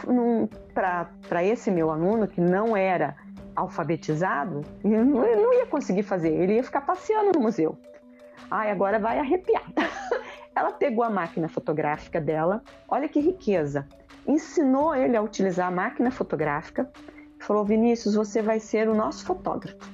para 0.74 1.44
esse 1.44 1.70
meu 1.70 1.90
aluno 1.90 2.26
que 2.26 2.40
não 2.40 2.76
era 2.76 3.16
alfabetizado, 3.54 4.62
ele 4.82 4.96
não, 4.96 5.24
ele 5.24 5.40
não 5.40 5.54
ia 5.54 5.66
conseguir 5.66 6.02
fazer, 6.02 6.32
ele 6.32 6.54
ia 6.54 6.64
ficar 6.64 6.80
passeando 6.80 7.32
no 7.32 7.40
museu. 7.40 7.78
Ai, 8.50 8.70
agora 8.70 8.98
vai 8.98 9.18
arrepiar. 9.18 9.64
Ela 10.54 10.72
pegou 10.72 11.02
a 11.02 11.10
máquina 11.10 11.48
fotográfica 11.48 12.20
dela, 12.20 12.62
olha 12.88 13.08
que 13.08 13.20
riqueza. 13.20 13.86
Ensinou 14.26 14.94
ele 14.94 15.16
a 15.16 15.22
utilizar 15.22 15.68
a 15.68 15.70
máquina 15.70 16.10
fotográfica. 16.10 16.90
Falou: 17.40 17.64
Vinícius, 17.64 18.14
você 18.14 18.40
vai 18.40 18.60
ser 18.60 18.88
o 18.88 18.94
nosso 18.94 19.24
fotógrafo. 19.24 19.90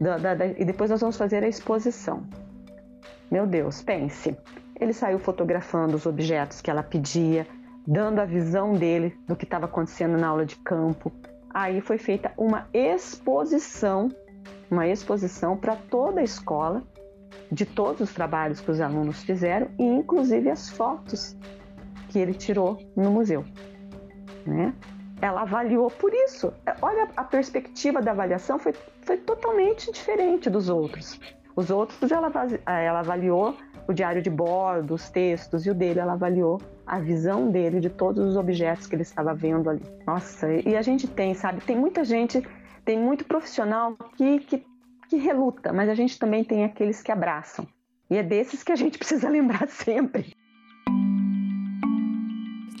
Da, 0.00 0.18
da, 0.18 0.34
da, 0.34 0.46
e 0.46 0.64
depois 0.64 0.90
nós 0.90 1.00
vamos 1.00 1.16
fazer 1.16 1.42
a 1.42 1.48
exposição. 1.48 2.24
Meu 3.30 3.46
Deus, 3.46 3.82
pense. 3.82 4.36
Ele 4.78 4.92
saiu 4.92 5.18
fotografando 5.18 5.96
os 5.96 6.04
objetos 6.04 6.60
que 6.60 6.70
ela 6.70 6.82
pedia, 6.82 7.46
dando 7.86 8.20
a 8.20 8.24
visão 8.24 8.74
dele 8.74 9.18
do 9.26 9.34
que 9.34 9.44
estava 9.44 9.64
acontecendo 9.64 10.18
na 10.18 10.28
aula 10.28 10.44
de 10.44 10.56
campo. 10.56 11.10
Aí 11.48 11.80
foi 11.80 11.96
feita 11.96 12.32
uma 12.36 12.68
exposição, 12.74 14.10
uma 14.70 14.86
exposição 14.86 15.56
para 15.56 15.76
toda 15.76 16.20
a 16.20 16.24
escola, 16.24 16.82
de 17.50 17.64
todos 17.64 18.00
os 18.00 18.12
trabalhos 18.12 18.60
que 18.60 18.70
os 18.70 18.80
alunos 18.80 19.22
fizeram 19.22 19.68
e 19.78 19.84
inclusive 19.84 20.50
as 20.50 20.70
fotos 20.70 21.36
que 22.08 22.18
ele 22.18 22.34
tirou 22.34 22.78
no 22.96 23.10
museu, 23.10 23.44
né? 24.46 24.74
Ela 25.20 25.42
avaliou 25.42 25.90
por 25.90 26.12
isso. 26.12 26.52
Olha, 26.82 27.08
a 27.16 27.24
perspectiva 27.24 28.02
da 28.02 28.10
avaliação 28.10 28.58
foi, 28.58 28.74
foi 29.02 29.16
totalmente 29.16 29.90
diferente 29.90 30.50
dos 30.50 30.68
outros. 30.68 31.18
Os 31.54 31.70
outros 31.70 32.12
ela, 32.12 32.30
ela 32.66 33.00
avaliou 33.00 33.56
o 33.88 33.92
diário 33.92 34.20
de 34.20 34.28
bordo, 34.28 34.94
os 34.94 35.08
textos, 35.08 35.64
e 35.64 35.70
o 35.70 35.74
dele 35.74 36.00
ela 36.00 36.12
avaliou 36.14 36.60
a 36.86 36.98
visão 36.98 37.50
dele 37.50 37.80
de 37.80 37.88
todos 37.88 38.24
os 38.26 38.36
objetos 38.36 38.86
que 38.86 38.94
ele 38.94 39.02
estava 39.02 39.34
vendo 39.34 39.70
ali. 39.70 39.82
Nossa, 40.06 40.52
e 40.52 40.76
a 40.76 40.82
gente 40.82 41.06
tem, 41.06 41.34
sabe, 41.34 41.60
tem 41.62 41.76
muita 41.76 42.04
gente, 42.04 42.42
tem 42.84 42.98
muito 42.98 43.24
profissional 43.24 43.96
que, 44.16 44.40
que, 44.40 44.66
que 45.08 45.16
reluta, 45.16 45.72
mas 45.72 45.88
a 45.88 45.94
gente 45.94 46.18
também 46.18 46.44
tem 46.44 46.64
aqueles 46.64 47.02
que 47.02 47.12
abraçam. 47.12 47.66
E 48.10 48.16
é 48.16 48.22
desses 48.22 48.62
que 48.62 48.72
a 48.72 48.76
gente 48.76 48.98
precisa 48.98 49.28
lembrar 49.28 49.68
sempre. 49.68 50.32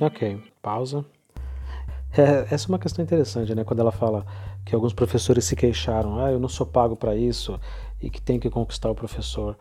Ok, 0.00 0.40
pausa. 0.62 1.04
É, 2.16 2.54
essa 2.54 2.66
é 2.66 2.68
uma 2.68 2.78
questão 2.78 3.04
interessante, 3.04 3.54
né? 3.54 3.64
Quando 3.64 3.80
ela 3.80 3.92
fala 3.92 4.26
que 4.64 4.74
alguns 4.74 4.92
professores 4.92 5.44
se 5.44 5.54
queixaram, 5.54 6.18
ah, 6.18 6.30
eu 6.30 6.38
não 6.38 6.48
sou 6.48 6.66
pago 6.66 6.96
para 6.96 7.14
isso, 7.14 7.58
e 8.00 8.10
que 8.10 8.20
tem 8.20 8.38
que 8.38 8.50
conquistar 8.50 8.90
o 8.90 8.94
professor. 8.94 9.56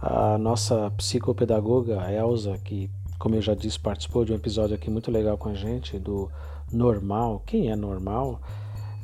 A 0.00 0.36
nossa 0.36 0.90
psicopedagoga 0.96 2.10
Elsa, 2.12 2.58
que, 2.58 2.90
como 3.18 3.34
eu 3.34 3.42
já 3.42 3.54
disse, 3.54 3.78
participou 3.78 4.24
de 4.24 4.32
um 4.32 4.36
episódio 4.36 4.74
aqui 4.74 4.90
muito 4.90 5.10
legal 5.10 5.38
com 5.38 5.48
a 5.48 5.54
gente 5.54 5.98
do 5.98 6.30
normal, 6.70 7.42
quem 7.46 7.70
é 7.70 7.76
normal, 7.76 8.40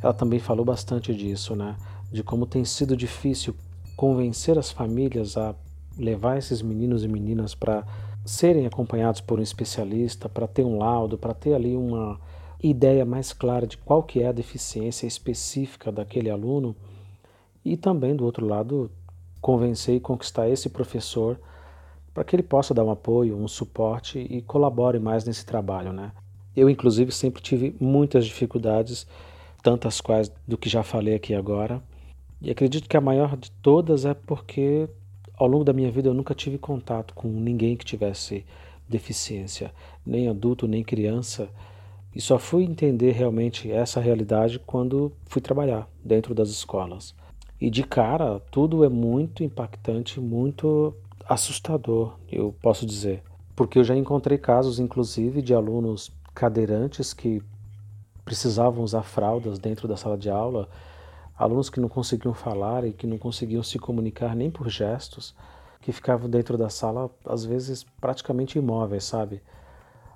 ela 0.02 0.12
também 0.12 0.38
falou 0.38 0.64
bastante 0.64 1.14
disso, 1.14 1.54
né? 1.54 1.76
De 2.12 2.22
como 2.22 2.46
tem 2.46 2.64
sido 2.64 2.96
difícil 2.96 3.56
convencer 3.96 4.58
as 4.58 4.70
famílias 4.70 5.36
a 5.36 5.54
levar 5.98 6.36
esses 6.36 6.60
meninos 6.60 7.02
e 7.04 7.08
meninas 7.08 7.54
para 7.54 7.86
serem 8.24 8.66
acompanhados 8.66 9.20
por 9.20 9.38
um 9.38 9.42
especialista, 9.42 10.28
para 10.28 10.46
ter 10.46 10.64
um 10.64 10.78
laudo, 10.78 11.18
para 11.18 11.34
ter 11.34 11.54
ali 11.54 11.74
uma 11.74 12.20
ideia 12.62 13.04
mais 13.04 13.32
clara 13.32 13.66
de 13.66 13.76
qual 13.78 14.02
que 14.02 14.22
é 14.22 14.28
a 14.28 14.32
deficiência 14.32 15.06
específica 15.06 15.90
daquele 15.90 16.30
aluno 16.30 16.76
e 17.64 17.76
também, 17.76 18.14
do 18.14 18.24
outro 18.24 18.46
lado, 18.46 18.90
convencer 19.40 19.96
e 19.96 20.00
conquistar 20.00 20.48
esse 20.48 20.68
professor 20.68 21.40
para 22.14 22.24
que 22.24 22.36
ele 22.36 22.42
possa 22.42 22.74
dar 22.74 22.84
um 22.84 22.90
apoio, 22.90 23.36
um 23.36 23.48
suporte 23.48 24.18
e 24.18 24.42
colabore 24.42 24.98
mais 24.98 25.24
nesse 25.24 25.46
trabalho, 25.46 25.92
né? 25.92 26.12
Eu, 26.54 26.68
inclusive, 26.68 27.10
sempre 27.10 27.40
tive 27.42 27.74
muitas 27.80 28.26
dificuldades, 28.26 29.06
tantas 29.62 30.00
quais 30.00 30.30
do 30.46 30.58
que 30.58 30.68
já 30.68 30.82
falei 30.82 31.14
aqui 31.14 31.34
agora, 31.34 31.82
e 32.42 32.50
acredito 32.50 32.88
que 32.88 32.96
a 32.96 33.00
maior 33.00 33.36
de 33.36 33.50
todas 33.50 34.04
é 34.04 34.14
porque 34.14 34.88
ao 35.36 35.46
longo 35.46 35.64
da 35.64 35.72
minha 35.72 35.90
vida 35.90 36.08
eu 36.08 36.14
nunca 36.14 36.34
tive 36.34 36.58
contato 36.58 37.14
com 37.14 37.28
ninguém 37.28 37.76
que 37.76 37.84
tivesse 37.84 38.44
deficiência, 38.88 39.72
nem 40.04 40.28
adulto, 40.28 40.66
nem 40.66 40.82
criança, 40.82 41.48
e 42.14 42.20
só 42.20 42.38
fui 42.38 42.64
entender 42.64 43.12
realmente 43.12 43.70
essa 43.70 44.00
realidade 44.00 44.58
quando 44.58 45.12
fui 45.24 45.40
trabalhar 45.40 45.88
dentro 46.04 46.34
das 46.34 46.50
escolas. 46.50 47.14
E 47.60 47.70
de 47.70 47.84
cara, 47.84 48.40
tudo 48.50 48.84
é 48.84 48.88
muito 48.88 49.42
impactante, 49.42 50.20
muito 50.20 50.94
assustador, 51.26 52.18
eu 52.30 52.54
posso 52.60 52.84
dizer. 52.84 53.22
porque 53.54 53.78
eu 53.78 53.84
já 53.84 53.94
encontrei 53.94 54.38
casos, 54.38 54.80
inclusive, 54.80 55.42
de 55.42 55.54
alunos 55.54 56.10
cadeirantes 56.34 57.12
que 57.12 57.42
precisavam 58.24 58.82
usar 58.82 59.02
fraldas 59.02 59.58
dentro 59.58 59.86
da 59.86 59.96
sala 59.96 60.16
de 60.16 60.30
aula, 60.30 60.68
alunos 61.36 61.70
que 61.70 61.80
não 61.80 61.88
conseguiam 61.88 62.34
falar 62.34 62.84
e 62.84 62.92
que 62.92 63.06
não 63.06 63.18
conseguiam 63.18 63.62
se 63.62 63.78
comunicar 63.78 64.34
nem 64.34 64.50
por 64.50 64.68
gestos, 64.68 65.34
que 65.80 65.92
ficavam 65.92 66.30
dentro 66.30 66.56
da 66.56 66.68
sala, 66.68 67.10
às 67.26 67.44
vezes 67.44 67.84
praticamente 68.00 68.58
imóveis, 68.58 69.04
sabe? 69.04 69.42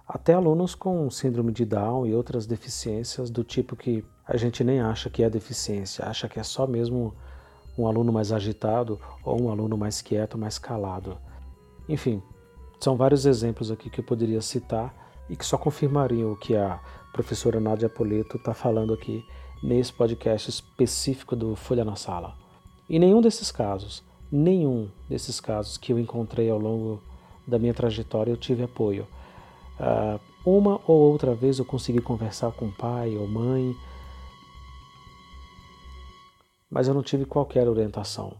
Até 0.06 0.34
alunos 0.34 0.74
com 0.74 1.10
síndrome 1.10 1.50
de 1.50 1.64
Down 1.64 2.06
e 2.06 2.14
outras 2.14 2.46
deficiências 2.46 3.28
do 3.28 3.42
tipo 3.42 3.74
que 3.74 4.04
a 4.24 4.36
gente 4.36 4.62
nem 4.62 4.80
acha 4.80 5.10
que 5.10 5.22
é 5.24 5.28
deficiência, 5.28 6.04
acha 6.04 6.28
que 6.28 6.38
é 6.38 6.44
só 6.44 6.66
mesmo 6.66 7.12
um 7.76 7.86
aluno 7.86 8.12
mais 8.12 8.30
agitado 8.30 9.00
ou 9.24 9.42
um 9.42 9.50
aluno 9.50 9.76
mais 9.76 10.00
quieto, 10.00 10.38
mais 10.38 10.58
calado. 10.58 11.18
Enfim, 11.88 12.22
são 12.78 12.96
vários 12.96 13.26
exemplos 13.26 13.70
aqui 13.70 13.90
que 13.90 14.00
eu 14.00 14.04
poderia 14.04 14.40
citar 14.40 14.94
e 15.28 15.36
que 15.36 15.44
só 15.44 15.58
confirmariam 15.58 16.32
o 16.32 16.36
que 16.36 16.56
a 16.56 16.80
professora 17.12 17.58
Nádia 17.58 17.88
Poleto 17.88 18.36
está 18.36 18.54
falando 18.54 18.94
aqui 18.94 19.24
nesse 19.66 19.92
podcast 19.92 20.48
específico 20.48 21.34
do 21.34 21.56
Folha 21.56 21.84
na 21.84 21.96
Sala. 21.96 22.36
E 22.88 23.00
nenhum 23.00 23.20
desses 23.20 23.50
casos, 23.50 24.00
nenhum 24.30 24.88
desses 25.08 25.40
casos 25.40 25.76
que 25.76 25.92
eu 25.92 25.98
encontrei 25.98 26.48
ao 26.48 26.56
longo 26.56 27.02
da 27.44 27.58
minha 27.58 27.74
trajetória 27.74 28.30
eu 28.30 28.36
tive 28.36 28.62
apoio. 28.62 29.08
Uh, 29.80 30.20
uma 30.48 30.80
ou 30.86 31.10
outra 31.10 31.34
vez 31.34 31.58
eu 31.58 31.64
consegui 31.64 32.00
conversar 32.00 32.52
com 32.52 32.70
pai 32.70 33.16
ou 33.16 33.26
mãe, 33.26 33.74
mas 36.70 36.86
eu 36.86 36.94
não 36.94 37.02
tive 37.02 37.24
qualquer 37.24 37.68
orientação. 37.68 38.36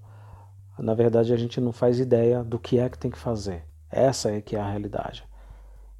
Na 0.78 0.94
verdade, 0.94 1.32
a 1.32 1.36
gente 1.36 1.60
não 1.60 1.72
faz 1.72 1.98
ideia 1.98 2.44
do 2.44 2.56
que 2.56 2.78
é 2.78 2.88
que 2.88 2.98
tem 2.98 3.10
que 3.10 3.18
fazer. 3.18 3.64
Essa 3.90 4.30
é 4.30 4.40
que 4.40 4.54
é 4.54 4.60
a 4.60 4.70
realidade. 4.70 5.24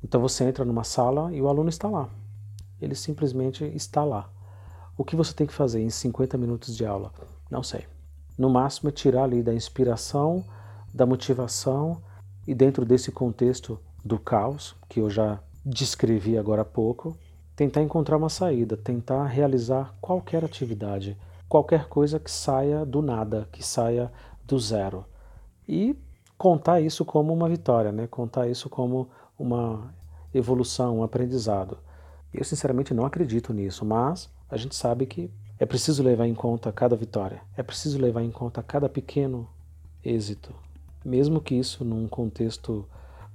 Então 0.04 0.20
você 0.20 0.44
entra 0.44 0.64
numa 0.64 0.84
sala 0.84 1.34
e 1.34 1.42
o 1.42 1.48
aluno 1.48 1.68
está 1.68 1.88
lá. 1.88 2.08
Ele 2.80 2.94
simplesmente 2.94 3.64
está 3.64 4.04
lá. 4.04 4.35
O 4.98 5.04
que 5.04 5.14
você 5.14 5.34
tem 5.34 5.46
que 5.46 5.52
fazer 5.52 5.82
em 5.82 5.90
50 5.90 6.38
minutos 6.38 6.74
de 6.74 6.86
aula? 6.86 7.12
Não 7.50 7.62
sei. 7.62 7.84
No 8.38 8.48
máximo 8.48 8.88
é 8.88 8.92
tirar 8.92 9.24
ali 9.24 9.42
da 9.42 9.52
inspiração, 9.52 10.42
da 10.92 11.04
motivação 11.04 12.00
e 12.46 12.54
dentro 12.54 12.82
desse 12.82 13.12
contexto 13.12 13.78
do 14.02 14.18
caos, 14.18 14.74
que 14.88 15.00
eu 15.00 15.10
já 15.10 15.38
descrevi 15.64 16.38
agora 16.38 16.62
há 16.62 16.64
pouco, 16.64 17.14
tentar 17.54 17.82
encontrar 17.82 18.16
uma 18.16 18.30
saída, 18.30 18.74
tentar 18.74 19.26
realizar 19.26 19.94
qualquer 20.00 20.42
atividade, 20.42 21.14
qualquer 21.46 21.88
coisa 21.88 22.18
que 22.18 22.30
saia 22.30 22.86
do 22.86 23.02
nada, 23.02 23.46
que 23.52 23.62
saia 23.62 24.10
do 24.44 24.58
zero. 24.58 25.04
E 25.68 25.94
contar 26.38 26.80
isso 26.80 27.04
como 27.04 27.34
uma 27.34 27.50
vitória, 27.50 27.92
né? 27.92 28.06
contar 28.06 28.48
isso 28.48 28.70
como 28.70 29.10
uma 29.38 29.94
evolução, 30.32 30.98
um 30.98 31.02
aprendizado. 31.02 31.76
Eu 32.32 32.44
sinceramente 32.44 32.94
não 32.94 33.04
acredito 33.04 33.52
nisso, 33.52 33.84
mas 33.84 34.34
a 34.50 34.56
gente 34.56 34.74
sabe 34.74 35.06
que 35.06 35.30
é 35.58 35.66
preciso 35.66 36.02
levar 36.02 36.26
em 36.26 36.34
conta 36.34 36.72
cada 36.72 36.94
vitória, 36.96 37.42
é 37.56 37.62
preciso 37.62 37.98
levar 37.98 38.22
em 38.22 38.30
conta 38.30 38.62
cada 38.62 38.88
pequeno 38.88 39.48
êxito, 40.04 40.54
mesmo 41.04 41.40
que 41.40 41.54
isso 41.54 41.84
num 41.84 42.06
contexto 42.06 42.88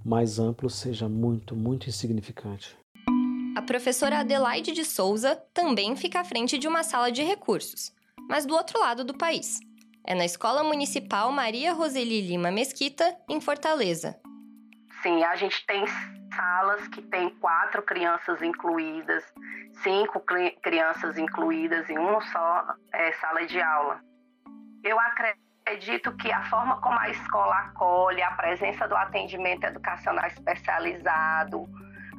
mais 0.04 0.40
amplo 0.40 0.70
seja 0.70 1.08
muito, 1.10 1.56
muito 1.56 1.90
insignificante. 1.90 2.78
A 3.56 3.62
professora 3.62 4.20
Adelaide 4.20 4.72
de 4.72 4.86
Souza 4.86 5.36
também 5.54 5.96
fica 5.96 6.22
à 6.22 6.24
frente 6.24 6.58
de 6.58 6.68
uma 6.68 6.84
sala 6.84 7.12
de 7.12 7.22
recursos, 7.22 7.92
mas 8.30 8.46
do 8.46 8.56
outro 8.56 8.80
lado 8.80 9.04
do 9.04 9.18
país. 9.18 9.60
É 10.04 10.16
na 10.16 10.26
Escola 10.26 10.64
Municipal 10.64 11.32
Maria 11.32 11.74
Roseli 11.74 12.22
Lima 12.22 12.50
Mesquita, 12.50 13.16
em 13.30 13.40
Fortaleza. 13.40 14.20
Sim, 15.04 15.24
a 15.24 15.36
gente 15.36 15.66
tem 15.68 15.84
salas 16.36 16.88
que 16.88 17.02
tem 17.02 17.30
quatro 17.36 17.82
crianças 17.84 18.42
incluídas, 18.42 19.24
cinco 19.84 20.24
crianças 20.62 21.18
incluídas 21.18 21.90
em 21.90 21.98
uma 21.98 22.22
só 22.22 22.76
é, 22.94 23.12
sala 23.14 23.46
de 23.46 23.62
aula. 23.62 24.02
Eu 24.84 24.98
acredito 25.00 26.16
que 26.18 26.32
a 26.32 26.44
forma 26.50 26.80
como 26.82 26.98
a 27.00 27.10
escola 27.10 27.56
acolhe, 27.60 28.22
a 28.22 28.32
presença 28.32 28.88
do 28.88 28.96
atendimento 28.96 29.64
educacional 29.66 30.26
especializado, 30.28 31.68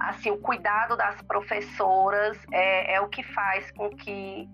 assim, 0.01 0.31
o 0.31 0.39
cuidado 0.39 0.97
das 0.97 1.21
professoras 1.23 2.39
é, 2.53 2.95
é 2.95 3.01
o 3.01 3.09
que 3.09 3.23
faz 3.23 3.71
com 3.73 3.91
que 3.91 4.49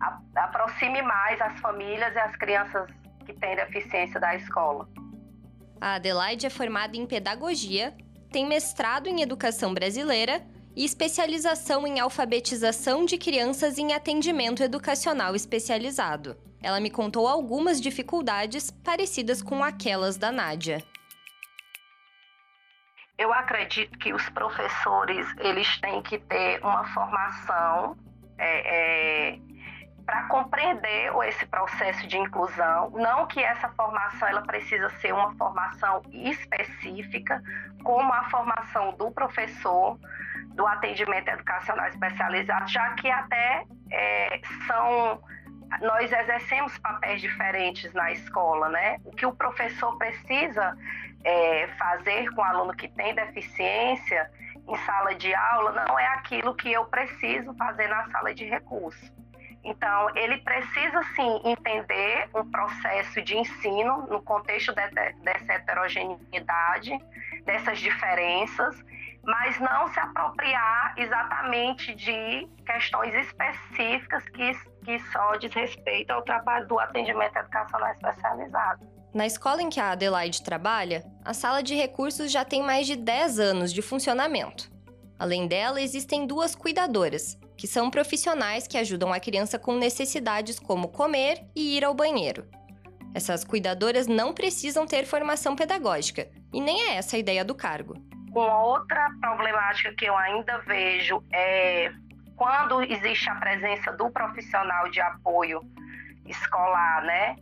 a, 0.00 0.44
aproxime 0.44 1.02
mais 1.02 1.40
as 1.40 1.58
famílias 1.60 2.14
e 2.14 2.18
as 2.18 2.34
crianças 2.36 2.88
que 3.26 3.32
têm 3.32 3.56
deficiência 3.56 4.20
da 4.20 4.34
escola. 4.34 4.88
A 5.80 5.94
Adelaide 5.94 6.46
é 6.46 6.50
formada 6.50 6.96
em 6.96 7.06
pedagogia 7.06 7.94
tem 8.34 8.44
mestrado 8.44 9.06
em 9.06 9.22
educação 9.22 9.72
brasileira 9.72 10.44
e 10.74 10.84
especialização 10.84 11.86
em 11.86 12.00
alfabetização 12.00 13.04
de 13.04 13.16
crianças 13.16 13.78
em 13.78 13.92
atendimento 13.92 14.60
educacional 14.60 15.36
especializado. 15.36 16.36
Ela 16.60 16.80
me 16.80 16.90
contou 16.90 17.28
algumas 17.28 17.80
dificuldades 17.80 18.72
parecidas 18.72 19.40
com 19.40 19.62
aquelas 19.62 20.16
da 20.16 20.32
Nádia. 20.32 20.82
Eu 23.16 23.32
acredito 23.32 23.96
que 24.00 24.12
os 24.12 24.28
professores 24.30 25.28
eles 25.38 25.80
têm 25.80 26.02
que 26.02 26.18
ter 26.18 26.60
uma 26.60 26.84
formação 26.92 27.96
é, 28.36 29.28
é, 29.30 29.38
para 30.04 30.24
compreender 30.24 31.12
esse 31.26 31.46
processo 31.46 32.06
de 32.06 32.18
inclusão, 32.18 32.90
não 32.90 33.26
que 33.26 33.42
essa 33.42 33.68
formação 33.70 34.28
ela 34.28 34.42
precisa 34.42 34.90
ser 35.00 35.12
uma 35.12 35.34
formação 35.36 36.02
específica, 36.12 37.42
como 37.82 38.12
a 38.12 38.24
formação 38.24 38.92
do 38.96 39.10
professor 39.10 39.98
do 40.48 40.66
atendimento 40.66 41.28
educacional 41.28 41.86
especializado, 41.88 42.68
já 42.70 42.90
que 42.94 43.10
até 43.10 43.64
é, 43.90 44.40
são 44.66 45.22
nós 45.80 46.12
exercemos 46.12 46.76
papéis 46.78 47.20
diferentes 47.20 47.92
na 47.94 48.12
escola, 48.12 48.68
né? 48.68 48.98
O 49.04 49.10
que 49.10 49.26
o 49.26 49.34
professor 49.34 49.96
precisa 49.96 50.76
é, 51.24 51.66
fazer 51.78 52.30
com 52.30 52.42
o 52.42 52.44
aluno 52.44 52.76
que 52.76 52.86
tem 52.88 53.14
deficiência 53.14 54.30
em 54.68 54.76
sala 54.78 55.14
de 55.14 55.34
aula 55.34 55.72
não 55.72 55.98
é 55.98 56.06
aquilo 56.08 56.54
que 56.54 56.72
eu 56.72 56.84
preciso 56.86 57.54
fazer 57.54 57.88
na 57.88 58.08
sala 58.10 58.34
de 58.34 58.44
recurso. 58.44 59.12
Então, 59.64 60.14
ele 60.14 60.38
precisa 60.38 61.02
sim 61.16 61.40
entender 61.44 62.28
um 62.34 62.50
processo 62.50 63.22
de 63.22 63.36
ensino 63.36 64.06
no 64.08 64.22
contexto 64.22 64.74
de, 64.74 64.86
de, 64.90 65.12
dessa 65.22 65.54
heterogeneidade, 65.54 66.98
dessas 67.46 67.78
diferenças, 67.78 68.84
mas 69.24 69.58
não 69.58 69.88
se 69.88 69.98
apropriar 69.98 70.94
exatamente 70.98 71.94
de 71.94 72.46
questões 72.66 73.14
específicas 73.14 74.22
que, 74.28 74.52
que 74.84 74.98
só 75.10 75.36
diz 75.36 75.52
respeito 75.54 76.10
ao 76.10 76.22
trabalho 76.22 76.68
do 76.68 76.78
atendimento 76.78 77.36
educacional 77.36 77.90
especializado. 77.92 78.86
Na 79.14 79.26
escola 79.26 79.62
em 79.62 79.70
que 79.70 79.80
a 79.80 79.92
Adelaide 79.92 80.42
trabalha, 80.42 81.04
a 81.24 81.32
sala 81.32 81.62
de 81.62 81.74
recursos 81.74 82.30
já 82.30 82.44
tem 82.44 82.62
mais 82.62 82.86
de 82.86 82.96
10 82.96 83.38
anos 83.38 83.72
de 83.72 83.80
funcionamento. 83.80 84.70
Além 85.18 85.46
dela, 85.46 85.80
existem 85.80 86.26
duas 86.26 86.54
cuidadoras, 86.54 87.38
que 87.56 87.66
são 87.66 87.90
profissionais 87.90 88.66
que 88.66 88.78
ajudam 88.78 89.12
a 89.12 89.20
criança 89.20 89.58
com 89.58 89.76
necessidades 89.76 90.58
como 90.58 90.88
comer 90.88 91.46
e 91.54 91.76
ir 91.76 91.84
ao 91.84 91.94
banheiro. 91.94 92.46
Essas 93.14 93.44
cuidadoras 93.44 94.06
não 94.06 94.34
precisam 94.34 94.86
ter 94.86 95.06
formação 95.06 95.54
pedagógica, 95.54 96.28
e 96.52 96.60
nem 96.60 96.90
é 96.90 96.96
essa 96.96 97.16
a 97.16 97.18
ideia 97.18 97.44
do 97.44 97.54
cargo. 97.54 97.94
Uma 98.34 98.60
outra 98.64 99.08
problemática 99.20 99.94
que 99.94 100.04
eu 100.04 100.16
ainda 100.16 100.58
vejo 100.66 101.22
é 101.32 101.92
quando 102.36 102.82
existe 102.82 103.30
a 103.30 103.36
presença 103.36 103.92
do 103.92 104.10
profissional 104.10 104.90
de 104.90 105.00
apoio 105.00 105.60
escolar, 106.26 107.04
né? 107.04 107.36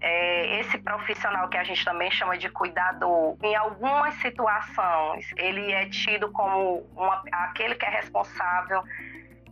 É, 0.00 0.60
esse 0.60 0.78
profissional 0.78 1.48
que 1.48 1.56
a 1.56 1.64
gente 1.64 1.84
também 1.84 2.08
chama 2.12 2.38
de 2.38 2.48
cuidador, 2.50 3.36
em 3.42 3.56
algumas 3.56 4.14
situações, 4.14 5.26
ele 5.36 5.72
é 5.72 5.88
tido 5.88 6.30
como 6.30 6.86
uma, 6.96 7.24
aquele 7.32 7.74
que 7.74 7.84
é 7.84 7.90
responsável 7.90 8.84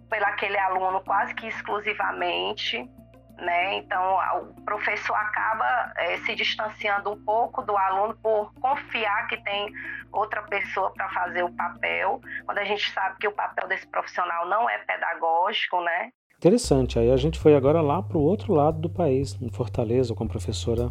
pelo 0.09 0.25
aquele 0.27 0.59
aluno 0.59 1.01
quase 1.01 1.35
que 1.35 1.47
exclusivamente, 1.47 2.89
né? 3.37 3.77
Então 3.77 4.19
o 4.41 4.63
professor 4.63 5.15
acaba 5.15 5.93
é, 5.97 6.17
se 6.19 6.35
distanciando 6.35 7.11
um 7.11 7.25
pouco 7.25 7.63
do 7.63 7.77
aluno 7.77 8.17
por 8.23 8.53
confiar 8.55 9.27
que 9.29 9.37
tem 9.43 9.73
outra 10.13 10.43
pessoa 10.43 10.91
para 10.93 11.09
fazer 11.11 11.43
o 11.43 11.53
papel, 11.53 12.21
quando 12.45 12.59
a 12.59 12.65
gente 12.65 12.91
sabe 12.93 13.17
que 13.19 13.29
o 13.29 13.33
papel 13.33 13.69
desse 13.69 13.87
profissional 13.87 14.49
não 14.49 14.69
é 14.69 14.79
pedagógico, 14.79 15.81
né? 15.83 16.11
Interessante. 16.39 16.99
Aí 16.99 17.11
a 17.11 17.17
gente 17.17 17.39
foi 17.39 17.55
agora 17.55 17.81
lá 17.81 18.03
para 18.03 18.19
o 18.19 18.23
outro 18.23 18.53
lado 18.53 18.79
do 18.79 18.91
país, 18.91 19.41
em 19.41 19.51
Fortaleza, 19.51 20.15
com 20.15 20.25
a 20.25 20.29
professora 20.29 20.91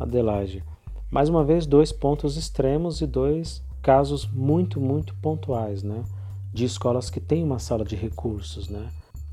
Adelaide. 0.00 0.64
Mais 1.10 1.28
uma 1.28 1.44
vez, 1.44 1.66
dois 1.66 1.92
pontos 1.92 2.36
extremos 2.36 3.00
e 3.00 3.06
dois 3.06 3.64
casos 3.82 4.26
muito, 4.26 4.80
muito 4.80 5.14
pontuais, 5.16 5.82
né? 5.82 6.04
De 6.52 6.64
escolas 6.64 7.10
que 7.10 7.20
têm 7.20 7.44
uma 7.44 7.58
sala 7.58 7.84
de 7.84 7.94
recursos, 7.94 8.68
né? 8.68 8.88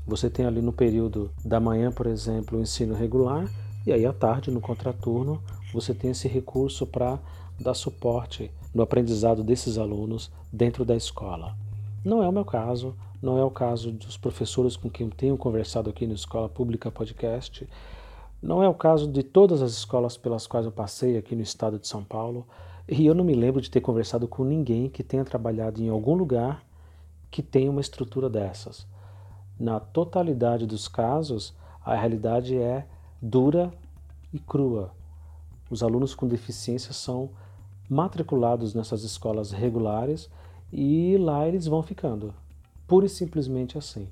Você 0.06 0.30
tem 0.30 0.46
ali 0.46 0.62
no 0.62 0.72
período 0.72 1.30
da 1.44 1.60
manhã, 1.60 1.92
por 1.92 2.06
exemplo, 2.06 2.58
o 2.58 2.62
ensino 2.62 2.94
regular, 2.94 3.46
e 3.86 3.92
aí 3.92 4.06
à 4.06 4.12
tarde, 4.12 4.50
no 4.50 4.60
contraturno, 4.60 5.42
você 5.72 5.92
tem 5.92 6.10
esse 6.10 6.28
recurso 6.28 6.86
para 6.86 7.18
dar 7.60 7.74
suporte 7.74 8.50
no 8.74 8.82
aprendizado 8.82 9.42
desses 9.42 9.76
alunos 9.76 10.30
dentro 10.52 10.84
da 10.84 10.96
escola. 10.96 11.56
Não 12.04 12.22
é 12.22 12.28
o 12.28 12.32
meu 12.32 12.44
caso, 12.44 12.94
não 13.20 13.38
é 13.38 13.44
o 13.44 13.50
caso 13.50 13.90
dos 13.90 14.16
professores 14.16 14.76
com 14.76 14.88
quem 14.88 15.10
tenho 15.10 15.36
conversado 15.36 15.90
aqui 15.90 16.06
no 16.06 16.14
Escola 16.14 16.48
Pública 16.48 16.90
Podcast, 16.90 17.68
não 18.40 18.62
é 18.62 18.68
o 18.68 18.74
caso 18.74 19.10
de 19.10 19.22
todas 19.22 19.60
as 19.60 19.72
escolas 19.72 20.16
pelas 20.16 20.46
quais 20.46 20.64
eu 20.64 20.70
passei 20.70 21.18
aqui 21.18 21.34
no 21.34 21.42
estado 21.42 21.78
de 21.78 21.88
São 21.88 22.04
Paulo, 22.04 22.46
e 22.88 23.04
eu 23.04 23.14
não 23.14 23.24
me 23.24 23.34
lembro 23.34 23.60
de 23.60 23.70
ter 23.70 23.80
conversado 23.80 24.28
com 24.28 24.44
ninguém 24.44 24.88
que 24.88 25.02
tenha 25.02 25.24
trabalhado 25.24 25.82
em 25.82 25.88
algum 25.88 26.14
lugar 26.14 26.64
que 27.30 27.42
tenha 27.42 27.70
uma 27.70 27.80
estrutura 27.80 28.28
dessas. 28.28 28.86
Na 29.58 29.80
totalidade 29.80 30.66
dos 30.66 30.86
casos, 30.88 31.54
a 31.84 31.94
realidade 31.94 32.56
é 32.56 32.86
dura 33.20 33.72
e 34.32 34.38
crua. 34.38 34.92
Os 35.70 35.82
alunos 35.82 36.14
com 36.14 36.26
deficiência 36.26 36.92
são 36.92 37.30
matriculados 37.88 38.74
nessas 38.74 39.02
escolas 39.02 39.50
regulares 39.50 40.30
e 40.72 41.16
lá 41.18 41.46
eles 41.46 41.66
vão 41.66 41.82
ficando. 41.82 42.34
Pura 42.86 43.06
e 43.06 43.08
simplesmente 43.08 43.76
assim. 43.76 44.08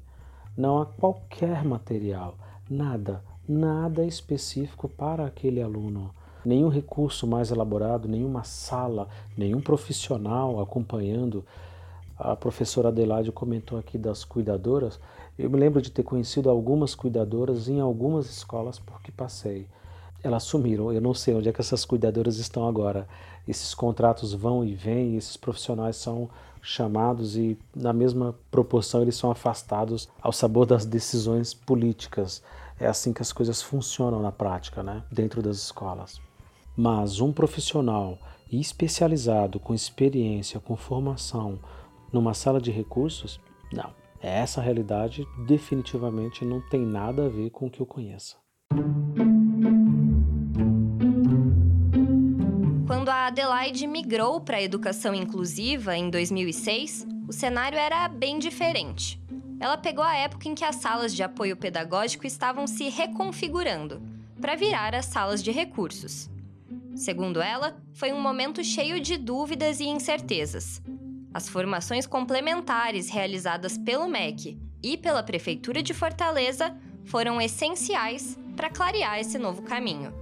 Não 0.56 0.80
há 0.80 0.86
qualquer 0.86 1.64
material, 1.64 2.36
nada, 2.68 3.22
nada 3.46 4.04
específico 4.04 4.88
para 4.88 5.26
aquele 5.26 5.62
aluno. 5.62 6.10
Nenhum 6.44 6.68
recurso 6.68 7.26
mais 7.26 7.50
elaborado, 7.50 8.08
nenhuma 8.08 8.44
sala, 8.44 9.08
nenhum 9.36 9.60
profissional 9.60 10.60
acompanhando. 10.60 11.44
A 12.18 12.34
professora 12.34 12.88
Adelaide 12.88 13.30
comentou 13.30 13.78
aqui 13.78 13.98
das 13.98 14.24
cuidadoras. 14.24 14.98
Eu 15.38 15.50
me 15.50 15.58
lembro 15.58 15.82
de 15.82 15.90
ter 15.90 16.02
conhecido 16.02 16.48
algumas 16.48 16.94
cuidadoras 16.94 17.68
em 17.68 17.78
algumas 17.78 18.26
escolas 18.30 18.78
porque 18.78 19.12
passei. 19.12 19.66
Elas 20.22 20.44
sumiram, 20.44 20.92
eu 20.92 21.00
não 21.00 21.12
sei 21.12 21.34
onde 21.34 21.48
é 21.48 21.52
que 21.52 21.60
essas 21.60 21.84
cuidadoras 21.84 22.38
estão 22.38 22.66
agora. 22.66 23.06
Esses 23.46 23.74
contratos 23.74 24.32
vão 24.32 24.64
e 24.64 24.74
vêm, 24.74 25.16
esses 25.16 25.36
profissionais 25.36 25.96
são 25.96 26.28
chamados 26.62 27.36
e, 27.36 27.56
na 27.74 27.92
mesma 27.92 28.34
proporção, 28.50 29.02
eles 29.02 29.14
são 29.14 29.30
afastados 29.30 30.08
ao 30.20 30.32
sabor 30.32 30.66
das 30.66 30.84
decisões 30.84 31.54
políticas. 31.54 32.42
É 32.80 32.86
assim 32.86 33.12
que 33.12 33.22
as 33.22 33.32
coisas 33.32 33.62
funcionam 33.62 34.20
na 34.20 34.32
prática, 34.32 34.82
né? 34.82 35.02
dentro 35.12 35.42
das 35.42 35.58
escolas. 35.58 36.20
Mas 36.76 37.20
um 37.20 37.32
profissional 37.32 38.18
especializado, 38.50 39.60
com 39.60 39.74
experiência, 39.74 40.58
com 40.58 40.76
formação, 40.76 41.58
numa 42.16 42.32
sala 42.32 42.58
de 42.58 42.70
recursos, 42.70 43.38
não. 43.70 43.94
Essa 44.22 44.62
realidade 44.62 45.28
definitivamente 45.46 46.46
não 46.46 46.62
tem 46.62 46.80
nada 46.80 47.26
a 47.26 47.28
ver 47.28 47.50
com 47.50 47.66
o 47.66 47.70
que 47.70 47.78
eu 47.78 47.84
conheço. 47.84 48.38
Quando 52.86 53.10
a 53.10 53.26
Adelaide 53.26 53.86
migrou 53.86 54.40
para 54.40 54.56
a 54.56 54.62
educação 54.62 55.14
inclusiva 55.14 55.94
em 55.94 56.08
2006, 56.08 57.06
o 57.28 57.32
cenário 57.34 57.78
era 57.78 58.08
bem 58.08 58.38
diferente. 58.38 59.20
Ela 59.60 59.76
pegou 59.76 60.02
a 60.02 60.16
época 60.16 60.48
em 60.48 60.54
que 60.54 60.64
as 60.64 60.76
salas 60.76 61.14
de 61.14 61.22
apoio 61.22 61.54
pedagógico 61.54 62.26
estavam 62.26 62.66
se 62.66 62.88
reconfigurando 62.88 64.00
para 64.40 64.56
virar 64.56 64.94
as 64.94 65.04
salas 65.04 65.42
de 65.42 65.50
recursos. 65.50 66.30
Segundo 66.94 67.42
ela, 67.42 67.76
foi 67.92 68.10
um 68.14 68.20
momento 68.20 68.64
cheio 68.64 69.00
de 69.00 69.18
dúvidas 69.18 69.80
e 69.80 69.84
incertezas. 69.84 70.80
As 71.36 71.50
formações 71.50 72.06
complementares 72.06 73.10
realizadas 73.10 73.76
pelo 73.76 74.08
MEC 74.08 74.58
e 74.82 74.96
pela 74.96 75.22
Prefeitura 75.22 75.82
de 75.82 75.92
Fortaleza 75.92 76.74
foram 77.04 77.38
essenciais 77.38 78.38
para 78.56 78.70
clarear 78.70 79.20
esse 79.20 79.36
novo 79.36 79.60
caminho. 79.60 80.14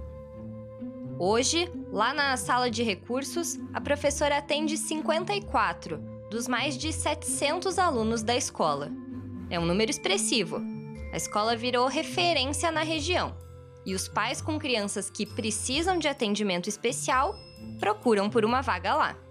Hoje, 1.17 1.71
lá 1.89 2.13
na 2.13 2.35
sala 2.35 2.69
de 2.69 2.83
recursos, 2.83 3.57
a 3.73 3.79
professora 3.79 4.39
atende 4.39 4.77
54 4.77 6.03
dos 6.29 6.49
mais 6.49 6.77
de 6.77 6.91
700 6.91 7.79
alunos 7.79 8.21
da 8.21 8.35
escola. 8.35 8.91
É 9.49 9.57
um 9.57 9.65
número 9.65 9.89
expressivo. 9.89 10.61
A 11.13 11.15
escola 11.15 11.55
virou 11.55 11.87
referência 11.87 12.69
na 12.73 12.83
região 12.83 13.37
e 13.85 13.95
os 13.95 14.09
pais 14.09 14.41
com 14.41 14.59
crianças 14.59 15.09
que 15.09 15.25
precisam 15.25 15.97
de 15.97 16.09
atendimento 16.09 16.67
especial 16.67 17.33
procuram 17.79 18.29
por 18.29 18.43
uma 18.43 18.59
vaga 18.59 18.93
lá. 18.93 19.24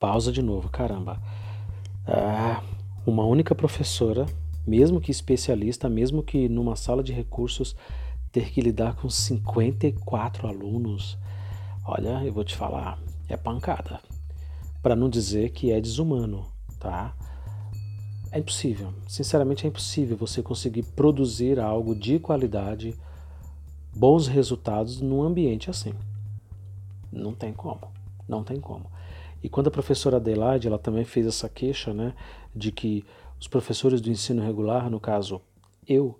Pausa 0.00 0.32
de 0.32 0.40
novo, 0.40 0.70
caramba. 0.70 1.20
Ah, 2.06 2.62
uma 3.06 3.22
única 3.26 3.54
professora, 3.54 4.24
mesmo 4.66 4.98
que 4.98 5.10
especialista, 5.10 5.90
mesmo 5.90 6.22
que 6.22 6.48
numa 6.48 6.74
sala 6.74 7.02
de 7.02 7.12
recursos, 7.12 7.76
ter 8.32 8.50
que 8.50 8.62
lidar 8.62 8.96
com 8.96 9.10
54 9.10 10.48
alunos. 10.48 11.18
Olha, 11.84 12.24
eu 12.24 12.32
vou 12.32 12.42
te 12.42 12.56
falar, 12.56 12.98
é 13.28 13.36
pancada. 13.36 14.00
Para 14.82 14.96
não 14.96 15.10
dizer 15.10 15.50
que 15.50 15.70
é 15.70 15.78
desumano, 15.78 16.46
tá? 16.78 17.14
É 18.32 18.38
impossível, 18.38 18.94
sinceramente 19.06 19.66
é 19.66 19.68
impossível 19.68 20.16
você 20.16 20.42
conseguir 20.42 20.84
produzir 20.96 21.60
algo 21.60 21.94
de 21.94 22.18
qualidade, 22.18 22.96
bons 23.94 24.28
resultados 24.28 24.98
num 24.98 25.22
ambiente 25.22 25.68
assim. 25.68 25.92
Não 27.12 27.34
tem 27.34 27.52
como, 27.52 27.92
não 28.26 28.42
tem 28.42 28.58
como. 28.58 28.86
E 29.42 29.48
quando 29.48 29.68
a 29.68 29.70
professora 29.70 30.16
Adelaide, 30.16 30.68
ela 30.68 30.78
também 30.78 31.04
fez 31.04 31.26
essa 31.26 31.48
queixa, 31.48 31.94
né, 31.94 32.14
de 32.54 32.70
que 32.70 33.04
os 33.38 33.48
professores 33.48 34.00
do 34.00 34.10
ensino 34.10 34.42
regular, 34.42 34.90
no 34.90 35.00
caso 35.00 35.40
eu 35.86 36.18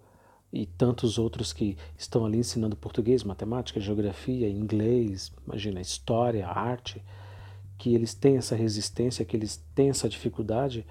e 0.53 0.67
tantos 0.67 1.19
outros 1.19 1.53
que 1.53 1.77
estão 1.97 2.25
ali 2.25 2.39
ensinando 2.39 2.75
português, 2.75 3.23
matemática, 3.23 3.79
geografia, 3.79 4.49
inglês, 4.49 5.33
imagina, 5.47 5.81
história, 5.81 6.49
arte, 6.49 7.03
que 7.79 7.95
eles 7.95 8.15
têm 8.15 8.37
essa 8.37 8.57
resistência, 8.57 9.25
que 9.25 9.37
eles 9.37 9.63
têm 9.75 9.91
essa 9.91 10.09
dificuldade, 10.09 10.85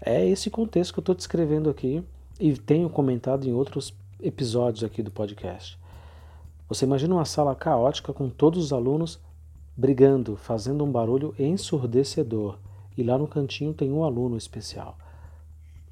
é 0.00 0.26
esse 0.26 0.48
contexto 0.50 0.92
que 0.92 1.00
eu 1.00 1.02
estou 1.02 1.14
descrevendo 1.14 1.68
aqui 1.68 2.02
e 2.38 2.56
tenho 2.56 2.88
comentado 2.88 3.46
em 3.46 3.52
outros 3.52 3.94
episódios 4.22 4.84
aqui 4.84 5.02
do 5.02 5.10
podcast. 5.10 5.78
Você 6.68 6.84
imagina 6.84 7.14
uma 7.14 7.24
sala 7.24 7.54
caótica 7.54 8.12
com 8.12 8.30
todos 8.30 8.64
os 8.64 8.72
alunos 8.72 9.18
brigando, 9.80 10.36
fazendo 10.36 10.84
um 10.84 10.92
barulho 10.92 11.34
ensurdecedor, 11.38 12.58
e 12.98 13.02
lá 13.02 13.16
no 13.16 13.26
cantinho 13.26 13.72
tem 13.72 13.90
um 13.90 14.04
aluno 14.04 14.36
especial. 14.36 14.98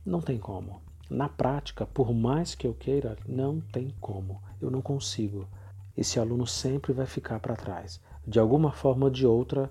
Não 0.04 0.20
tem 0.20 0.36
como. 0.36 0.82
Na 1.08 1.26
prática, 1.26 1.86
por 1.86 2.12
mais 2.12 2.54
que 2.54 2.66
eu 2.66 2.74
queira, 2.74 3.16
não 3.26 3.62
tem 3.72 3.94
como. 3.98 4.42
Eu 4.60 4.70
não 4.70 4.82
consigo. 4.82 5.48
Esse 5.96 6.20
aluno 6.20 6.46
sempre 6.46 6.92
vai 6.92 7.06
ficar 7.06 7.40
para 7.40 7.56
trás. 7.56 7.98
De 8.26 8.38
alguma 8.38 8.72
forma 8.72 9.06
ou 9.06 9.10
de 9.10 9.26
outra, 9.26 9.70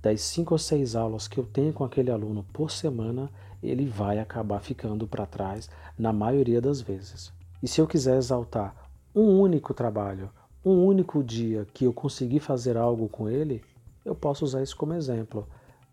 das 0.00 0.22
cinco 0.22 0.54
ou 0.54 0.58
seis 0.58 0.96
aulas 0.96 1.28
que 1.28 1.36
eu 1.36 1.44
tenho 1.44 1.74
com 1.74 1.84
aquele 1.84 2.10
aluno 2.10 2.46
por 2.54 2.70
semana, 2.70 3.28
ele 3.62 3.84
vai 3.84 4.18
acabar 4.18 4.60
ficando 4.60 5.06
para 5.06 5.26
trás 5.26 5.68
na 5.98 6.14
maioria 6.14 6.62
das 6.62 6.80
vezes. 6.80 7.30
E 7.62 7.68
se 7.68 7.78
eu 7.78 7.86
quiser 7.86 8.16
exaltar 8.16 8.74
um 9.14 9.38
único 9.38 9.74
trabalho, 9.74 10.30
um 10.64 10.84
único 10.84 11.24
dia 11.24 11.66
que 11.72 11.84
eu 11.84 11.92
consegui 11.92 12.38
fazer 12.38 12.76
algo 12.76 13.08
com 13.08 13.28
ele, 13.28 13.62
eu 14.04 14.14
posso 14.14 14.44
usar 14.44 14.62
isso 14.62 14.76
como 14.76 14.94
exemplo, 14.94 15.48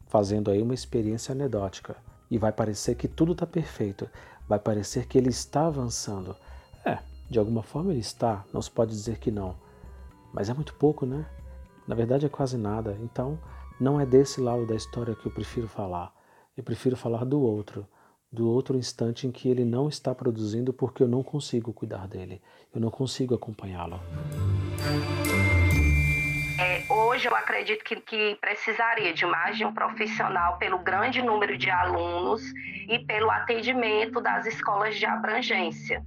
fazendo 0.07 0.51
aí 0.51 0.61
uma 0.61 0.73
experiência 0.73 1.31
anedótica. 1.31 1.95
E 2.29 2.37
vai 2.37 2.51
parecer 2.51 2.95
que 2.95 3.07
tudo 3.07 3.31
está 3.31 3.45
perfeito, 3.45 4.09
vai 4.47 4.59
parecer 4.59 5.07
que 5.07 5.17
ele 5.17 5.29
está 5.29 5.67
avançando. 5.67 6.35
É, 6.85 6.99
de 7.29 7.39
alguma 7.39 7.63
forma 7.63 7.91
ele 7.91 8.01
está, 8.01 8.45
não 8.53 8.61
se 8.61 8.69
pode 8.69 8.91
dizer 8.91 9.19
que 9.19 9.31
não. 9.31 9.55
Mas 10.33 10.49
é 10.49 10.53
muito 10.53 10.73
pouco, 10.73 11.05
né? 11.05 11.25
Na 11.87 11.95
verdade 11.95 12.25
é 12.25 12.29
quase 12.29 12.57
nada. 12.57 12.97
Então, 13.01 13.39
não 13.79 13.99
é 13.99 14.05
desse 14.05 14.41
lado 14.41 14.65
da 14.65 14.75
história 14.75 15.15
que 15.15 15.25
eu 15.25 15.31
prefiro 15.31 15.67
falar. 15.67 16.13
Eu 16.57 16.63
prefiro 16.63 16.97
falar 16.97 17.23
do 17.23 17.39
outro, 17.39 17.87
do 18.31 18.49
outro 18.49 18.77
instante 18.77 19.27
em 19.27 19.31
que 19.31 19.47
ele 19.47 19.63
não 19.63 19.87
está 19.87 20.13
produzindo 20.13 20.73
porque 20.73 21.03
eu 21.03 21.07
não 21.07 21.23
consigo 21.23 21.71
cuidar 21.71 22.07
dele, 22.07 22.41
eu 22.73 22.81
não 22.81 22.89
consigo 22.89 23.35
acompanhá-lo. 23.35 23.99
É, 26.59 26.83
hoje 26.91 27.27
eu 27.27 27.35
acredito 27.35 27.83
que, 27.83 27.95
que 27.97 28.35
precisaria 28.41 29.13
de 29.13 29.25
mais 29.25 29.57
de 29.57 29.65
um 29.65 29.73
profissional 29.73 30.57
pelo 30.57 30.79
grande 30.79 31.21
número 31.21 31.57
de 31.57 31.69
alunos 31.69 32.41
e 32.89 32.99
pelo 32.99 33.29
atendimento 33.29 34.19
das 34.19 34.45
escolas 34.45 34.95
de 34.95 35.05
abrangência. 35.05 36.03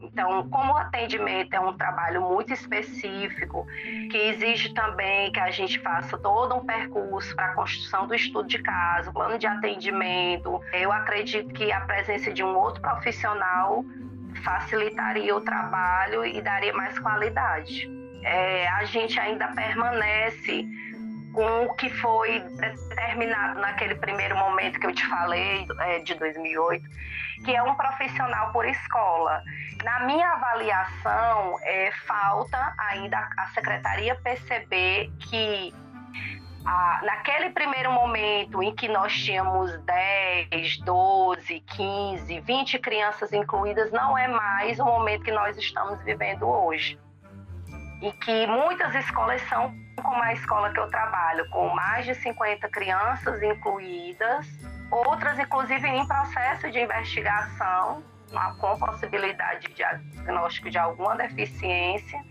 Então, 0.00 0.48
como 0.48 0.72
o 0.72 0.76
atendimento 0.76 1.54
é 1.54 1.60
um 1.60 1.76
trabalho 1.76 2.22
muito 2.22 2.52
específico, 2.52 3.66
que 4.10 4.16
exige 4.16 4.74
também 4.74 5.30
que 5.30 5.38
a 5.38 5.50
gente 5.50 5.78
faça 5.80 6.18
todo 6.18 6.56
um 6.56 6.64
percurso 6.64 7.34
para 7.36 7.46
a 7.46 7.54
construção 7.54 8.06
do 8.06 8.14
estudo 8.14 8.48
de 8.48 8.58
caso, 8.58 9.12
plano 9.12 9.38
de 9.38 9.46
atendimento, 9.46 10.60
eu 10.72 10.90
acredito 10.90 11.52
que 11.54 11.70
a 11.70 11.80
presença 11.82 12.32
de 12.32 12.42
um 12.42 12.56
outro 12.56 12.80
profissional 12.80 13.84
facilitaria 14.42 15.34
o 15.36 15.40
trabalho 15.40 16.24
e 16.24 16.40
daria 16.40 16.72
mais 16.72 16.98
qualidade. 16.98 17.97
É, 18.22 18.68
a 18.68 18.84
gente 18.84 19.18
ainda 19.18 19.48
permanece 19.48 20.66
com 21.32 21.66
o 21.66 21.74
que 21.74 21.88
foi 21.90 22.40
determinado 22.40 23.60
naquele 23.60 23.94
primeiro 23.94 24.36
momento 24.36 24.80
que 24.80 24.86
eu 24.86 24.94
te 24.94 25.06
falei, 25.06 25.66
é, 25.80 26.00
de 26.00 26.14
2008, 26.14 26.84
que 27.44 27.54
é 27.54 27.62
um 27.62 27.74
profissional 27.74 28.50
por 28.52 28.66
escola. 28.66 29.42
Na 29.84 30.00
minha 30.00 30.32
avaliação, 30.32 31.58
é, 31.62 31.92
falta 32.06 32.74
ainda 32.78 33.30
a 33.36 33.46
secretaria 33.48 34.16
perceber 34.16 35.12
que 35.20 35.72
a, 36.64 37.00
naquele 37.04 37.50
primeiro 37.50 37.92
momento 37.92 38.62
em 38.62 38.74
que 38.74 38.88
nós 38.88 39.12
tínhamos 39.12 39.78
10, 39.84 40.78
12, 40.80 41.60
15, 41.60 42.40
20 42.40 42.78
crianças 42.78 43.32
incluídas, 43.32 43.92
não 43.92 44.18
é 44.18 44.26
mais 44.26 44.80
o 44.80 44.84
momento 44.84 45.24
que 45.24 45.32
nós 45.32 45.56
estamos 45.56 46.02
vivendo 46.02 46.48
hoje. 46.48 46.98
E 48.00 48.12
que 48.12 48.46
muitas 48.46 48.94
escolas 48.94 49.40
são 49.48 49.74
como 50.02 50.22
a 50.22 50.32
escola 50.32 50.72
que 50.72 50.78
eu 50.78 50.88
trabalho, 50.88 51.48
com 51.50 51.68
mais 51.74 52.06
de 52.06 52.14
50 52.14 52.68
crianças 52.68 53.42
incluídas, 53.42 54.46
outras, 54.90 55.38
inclusive, 55.38 55.86
em 55.88 56.06
processo 56.06 56.70
de 56.70 56.80
investigação, 56.80 58.02
com 58.58 58.78
possibilidade 58.78 59.68
de 59.68 59.74
diagnóstico 59.74 60.70
de 60.70 60.78
alguma 60.78 61.16
deficiência, 61.16 62.22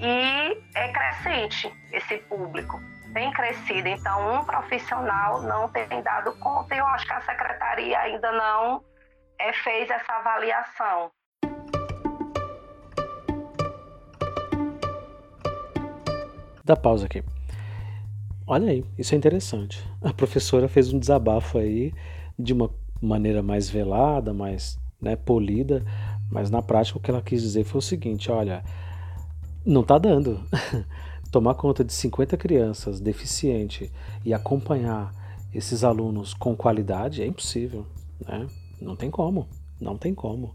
e 0.00 0.62
é 0.74 0.92
crescente 0.92 1.72
esse 1.92 2.18
público, 2.18 2.80
tem 3.12 3.32
crescido. 3.32 3.88
Então, 3.88 4.40
um 4.40 4.44
profissional 4.44 5.42
não 5.42 5.68
tem 5.68 6.02
dado 6.02 6.32
conta, 6.38 6.74
e 6.74 6.78
eu 6.78 6.86
acho 6.86 7.06
que 7.06 7.12
a 7.12 7.20
secretaria 7.22 7.98
ainda 7.98 8.30
não 8.32 8.84
é, 9.38 9.52
fez 9.52 9.90
essa 9.90 10.12
avaliação. 10.12 11.10
Dá 16.68 16.76
pausa 16.76 17.06
aqui. 17.06 17.24
Olha 18.46 18.70
aí, 18.70 18.84
isso 18.98 19.14
é 19.14 19.16
interessante. 19.16 19.82
A 20.02 20.12
professora 20.12 20.68
fez 20.68 20.92
um 20.92 20.98
desabafo 20.98 21.56
aí 21.56 21.94
de 22.38 22.52
uma 22.52 22.70
maneira 23.00 23.42
mais 23.42 23.70
velada, 23.70 24.34
mais 24.34 24.78
né, 25.00 25.16
polida, 25.16 25.82
mas 26.30 26.50
na 26.50 26.60
prática 26.60 26.98
o 26.98 27.00
que 27.00 27.10
ela 27.10 27.22
quis 27.22 27.40
dizer 27.40 27.64
foi 27.64 27.78
o 27.78 27.82
seguinte: 27.82 28.30
olha, 28.30 28.62
não 29.64 29.80
está 29.80 29.96
dando. 29.96 30.42
Tomar 31.32 31.54
conta 31.54 31.82
de 31.82 31.90
50 31.90 32.36
crianças 32.36 33.00
deficientes 33.00 33.90
e 34.22 34.34
acompanhar 34.34 35.10
esses 35.54 35.82
alunos 35.82 36.34
com 36.34 36.54
qualidade 36.54 37.22
é 37.22 37.26
impossível, 37.26 37.86
né? 38.26 38.46
Não 38.78 38.94
tem 38.94 39.10
como, 39.10 39.48
não 39.80 39.96
tem 39.96 40.14
como. 40.14 40.52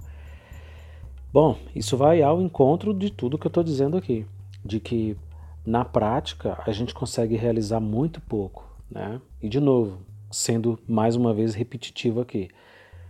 Bom, 1.34 1.58
isso 1.76 1.98
vai 1.98 2.22
ao 2.22 2.40
encontro 2.40 2.94
de 2.94 3.10
tudo 3.10 3.36
que 3.36 3.48
eu 3.48 3.50
estou 3.50 3.64
dizendo 3.64 3.98
aqui, 3.98 4.28
de 4.64 4.80
que 4.80 5.18
na 5.66 5.86
prática, 5.86 6.62
a 6.66 6.72
gente 6.72 6.94
consegue 6.94 7.36
realizar 7.36 7.80
muito 7.80 8.20
pouco, 8.22 8.66
né? 8.90 9.22
E 9.42 9.48
de 9.48 9.60
novo, 9.60 10.00
sendo 10.30 10.80
mais 10.88 11.16
uma 11.16 11.34
vez 11.34 11.54
repetitivo 11.54 12.22
aqui, 12.22 12.50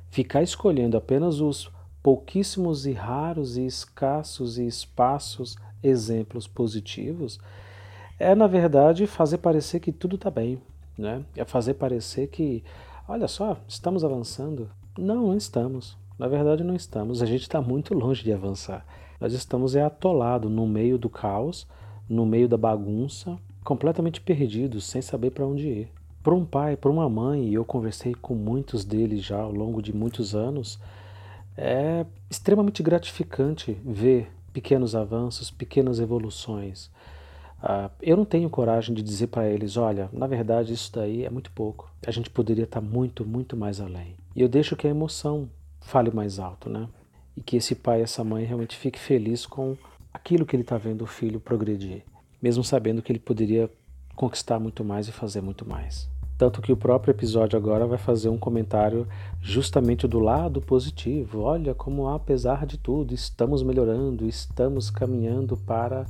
ficar 0.09 0.43
escolhendo 0.43 0.95
apenas 0.95 1.41
os 1.41 1.71
pouquíssimos 2.01 2.85
e 2.85 2.91
raros 2.91 3.57
e 3.57 3.65
escassos 3.65 4.57
e 4.57 4.67
espaços 4.67 5.55
exemplos 5.81 6.47
positivos 6.47 7.39
é 8.19 8.35
na 8.35 8.47
verdade 8.47 9.07
fazer 9.07 9.39
parecer 9.39 9.79
que 9.79 9.91
tudo 9.91 10.15
está 10.15 10.29
bem, 10.29 10.61
né? 10.97 11.23
É 11.35 11.43
fazer 11.43 11.73
parecer 11.73 12.27
que, 12.27 12.63
olha 13.07 13.27
só, 13.27 13.57
estamos 13.67 14.03
avançando. 14.03 14.69
Não, 14.97 15.27
não 15.27 15.37
estamos. 15.37 15.97
Na 16.17 16.27
verdade, 16.27 16.63
não 16.63 16.75
estamos. 16.75 17.21
A 17.21 17.25
gente 17.25 17.41
está 17.41 17.61
muito 17.61 17.93
longe 17.93 18.23
de 18.23 18.31
avançar. 18.31 18.85
Nós 19.19 19.33
estamos 19.33 19.75
é 19.75 19.89
no 20.49 20.67
meio 20.67 20.97
do 20.97 21.09
caos 21.09 21.67
no 22.09 22.25
meio 22.25 22.47
da 22.47 22.57
bagunça, 22.57 23.37
completamente 23.63 24.21
perdidos, 24.21 24.85
sem 24.85 25.01
saber 25.01 25.31
para 25.31 25.45
onde 25.45 25.67
ir. 25.67 25.91
Para 26.21 26.33
um 26.33 26.45
pai, 26.45 26.77
para 26.77 26.91
uma 26.91 27.09
mãe, 27.09 27.49
e 27.49 27.53
eu 27.53 27.65
conversei 27.65 28.13
com 28.15 28.33
muitos 28.33 28.85
deles 28.85 29.23
já 29.23 29.39
ao 29.39 29.51
longo 29.51 29.81
de 29.81 29.93
muitos 29.93 30.33
anos, 30.33 30.79
é 31.57 32.05
extremamente 32.29 32.81
gratificante 32.81 33.77
ver 33.85 34.31
pequenos 34.51 34.95
avanços, 34.95 35.51
pequenas 35.51 35.99
evoluções. 35.99 36.89
Uh, 37.61 37.89
eu 38.01 38.17
não 38.17 38.25
tenho 38.25 38.49
coragem 38.49 38.93
de 38.93 39.01
dizer 39.01 39.27
para 39.27 39.47
eles: 39.47 39.77
olha, 39.77 40.09
na 40.11 40.27
verdade 40.27 40.73
isso 40.73 40.91
daí 40.93 41.23
é 41.25 41.29
muito 41.29 41.51
pouco. 41.51 41.89
A 42.05 42.11
gente 42.11 42.29
poderia 42.29 42.65
estar 42.65 42.81
tá 42.81 42.85
muito, 42.85 43.25
muito 43.25 43.55
mais 43.55 43.79
além. 43.79 44.15
E 44.35 44.41
eu 44.41 44.49
deixo 44.49 44.75
que 44.75 44.87
a 44.87 44.89
emoção 44.89 45.49
fale 45.79 46.11
mais 46.11 46.39
alto, 46.39 46.69
né? 46.69 46.87
E 47.35 47.41
que 47.41 47.57
esse 47.57 47.75
pai 47.75 48.01
essa 48.01 48.23
mãe 48.23 48.45
realmente 48.45 48.75
fiquem 48.75 49.01
felizes 49.01 49.45
com 49.45 49.77
aquilo 50.13 50.45
que 50.45 50.55
ele 50.55 50.63
está 50.63 50.77
vendo 50.77 51.03
o 51.03 51.07
filho 51.07 51.39
progredir, 51.39 52.03
mesmo 52.41 52.63
sabendo 52.63 53.01
que 53.01 53.11
ele 53.11 53.19
poderia 53.19 53.69
conquistar 54.15 54.59
muito 54.59 54.83
mais 54.83 55.07
e 55.07 55.11
fazer 55.11 55.41
muito 55.41 55.67
mais. 55.67 56.07
Tanto 56.37 56.61
que 56.61 56.71
o 56.71 56.77
próprio 56.77 57.11
episódio 57.11 57.57
agora 57.57 57.85
vai 57.85 57.97
fazer 57.97 58.29
um 58.29 58.37
comentário 58.37 59.07
justamente 59.39 60.07
do 60.07 60.19
lado 60.19 60.61
positivo. 60.61 61.41
Olha 61.41 61.73
como, 61.73 62.09
apesar 62.09 62.65
de 62.65 62.77
tudo, 62.77 63.13
estamos 63.13 63.63
melhorando, 63.63 64.27
estamos 64.27 64.89
caminhando 64.89 65.55
para. 65.55 66.05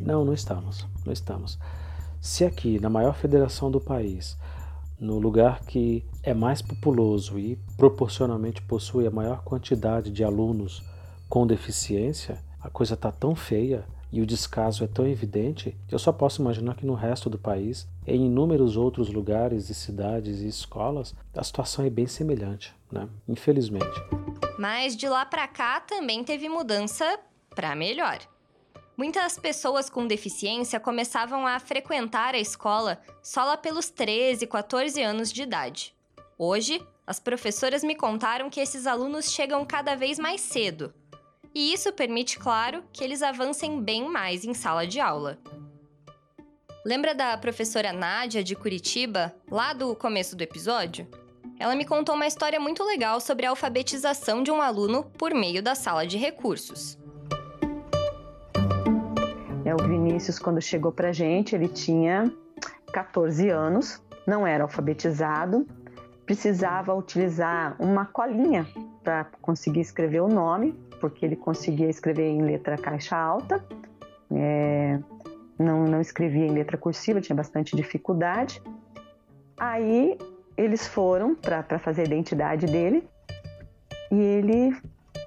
Não, 0.00 0.24
não 0.24 0.32
estamos, 0.32 0.86
não 1.04 1.12
estamos. 1.12 1.58
Se 2.20 2.44
aqui, 2.44 2.80
na 2.80 2.90
maior 2.90 3.14
federação 3.14 3.70
do 3.70 3.80
país, 3.80 4.36
no 4.98 5.18
lugar 5.18 5.60
que 5.60 6.04
é 6.22 6.34
mais 6.34 6.60
populoso 6.60 7.38
e 7.38 7.56
proporcionalmente 7.76 8.60
possui 8.62 9.06
a 9.06 9.10
maior 9.10 9.42
quantidade 9.44 10.10
de 10.10 10.24
alunos 10.24 10.82
com 11.28 11.46
deficiência, 11.46 12.42
a 12.60 12.68
coisa 12.68 12.94
está 12.94 13.12
tão 13.12 13.34
feia 13.34 13.84
e 14.10 14.22
o 14.22 14.26
descaso 14.26 14.82
é 14.82 14.86
tão 14.86 15.06
evidente 15.06 15.76
que 15.86 15.94
eu 15.94 15.98
só 15.98 16.12
posso 16.12 16.40
imaginar 16.40 16.74
que 16.74 16.86
no 16.86 16.94
resto 16.94 17.28
do 17.28 17.38
país, 17.38 17.86
em 18.06 18.26
inúmeros 18.26 18.76
outros 18.76 19.10
lugares 19.10 19.68
e 19.68 19.74
cidades 19.74 20.40
e 20.40 20.48
escolas, 20.48 21.14
a 21.34 21.44
situação 21.44 21.84
é 21.84 21.90
bem 21.90 22.06
semelhante, 22.06 22.74
né? 22.90 23.08
Infelizmente. 23.28 24.00
Mas 24.58 24.96
de 24.96 25.08
lá 25.08 25.26
para 25.26 25.46
cá 25.46 25.80
também 25.80 26.24
teve 26.24 26.48
mudança 26.48 27.18
para 27.54 27.76
melhor. 27.76 28.18
Muitas 28.96 29.38
pessoas 29.38 29.88
com 29.88 30.06
deficiência 30.06 30.80
começavam 30.80 31.46
a 31.46 31.60
frequentar 31.60 32.34
a 32.34 32.38
escola 32.38 32.98
só 33.22 33.44
lá 33.44 33.56
pelos 33.56 33.90
13, 33.90 34.46
14 34.46 35.00
anos 35.00 35.30
de 35.30 35.42
idade. 35.42 35.94
Hoje, 36.36 36.84
as 37.06 37.20
professoras 37.20 37.84
me 37.84 37.94
contaram 37.94 38.50
que 38.50 38.60
esses 38.60 38.86
alunos 38.86 39.30
chegam 39.30 39.64
cada 39.64 39.94
vez 39.94 40.18
mais 40.18 40.40
cedo, 40.40 40.92
e 41.58 41.72
isso 41.72 41.92
permite, 41.92 42.38
claro, 42.38 42.84
que 42.92 43.02
eles 43.02 43.20
avancem 43.20 43.82
bem 43.82 44.08
mais 44.08 44.44
em 44.44 44.54
sala 44.54 44.86
de 44.86 45.00
aula. 45.00 45.36
Lembra 46.86 47.16
da 47.16 47.36
professora 47.36 47.92
Nádia 47.92 48.44
de 48.44 48.54
Curitiba, 48.54 49.34
lá 49.50 49.72
do 49.72 49.96
começo 49.96 50.36
do 50.36 50.42
episódio? 50.42 51.08
Ela 51.58 51.74
me 51.74 51.84
contou 51.84 52.14
uma 52.14 52.28
história 52.28 52.60
muito 52.60 52.84
legal 52.84 53.20
sobre 53.20 53.44
a 53.44 53.50
alfabetização 53.50 54.40
de 54.40 54.52
um 54.52 54.62
aluno 54.62 55.02
por 55.18 55.34
meio 55.34 55.60
da 55.60 55.74
sala 55.74 56.06
de 56.06 56.16
recursos. 56.16 56.96
É, 59.64 59.74
o 59.74 59.78
Vinícius, 59.78 60.38
quando 60.38 60.62
chegou 60.62 60.92
pra 60.92 61.10
gente, 61.10 61.56
ele 61.56 61.66
tinha 61.66 62.32
14 62.92 63.48
anos, 63.48 64.00
não 64.24 64.46
era 64.46 64.62
alfabetizado, 64.62 65.66
precisava 66.24 66.94
utilizar 66.94 67.74
uma 67.80 68.06
colinha 68.06 68.64
para 69.02 69.24
conseguir 69.42 69.80
escrever 69.80 70.20
o 70.20 70.28
nome 70.28 70.86
porque 71.00 71.24
ele 71.24 71.36
conseguia 71.36 71.88
escrever 71.88 72.28
em 72.28 72.42
letra 72.42 72.76
caixa 72.76 73.16
alta, 73.16 73.64
é, 74.30 74.98
não, 75.58 75.84
não 75.84 76.00
escrevia 76.00 76.46
em 76.46 76.52
letra 76.52 76.76
cursiva, 76.76 77.20
tinha 77.20 77.36
bastante 77.36 77.74
dificuldade. 77.74 78.62
Aí 79.58 80.16
eles 80.56 80.86
foram 80.86 81.34
para 81.34 81.78
fazer 81.78 82.02
a 82.02 82.04
identidade 82.04 82.66
dele 82.66 83.08
e 84.10 84.20
ele 84.20 84.76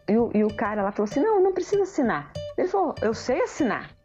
e 0.08 0.18
o, 0.18 0.32
e 0.34 0.44
o, 0.44 0.54
cara 0.54 0.82
lá 0.82 0.92
falou 0.92 1.10
assim: 1.10 1.22
não, 1.22 1.42
não 1.42 1.54
precisa 1.54 1.84
assinar. 1.84 2.32
Ele 2.58 2.68
falou: 2.68 2.96
eu 3.02 3.14
sei 3.14 3.42
assinar. 3.42 3.96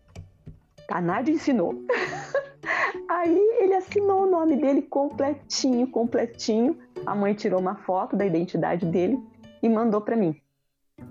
A 0.88 1.00
Nádia 1.00 1.32
ensinou. 1.32 1.74
Aí 3.08 3.38
ele 3.60 3.74
assinou 3.74 4.22
o 4.22 4.30
nome 4.30 4.56
dele 4.56 4.82
completinho, 4.82 5.86
completinho. 5.88 6.78
A 7.04 7.14
mãe 7.14 7.34
tirou 7.34 7.60
uma 7.60 7.76
foto 7.76 8.16
da 8.16 8.26
identidade 8.26 8.86
dele 8.86 9.18
e 9.62 9.68
mandou 9.68 10.00
para 10.00 10.16
mim, 10.16 10.40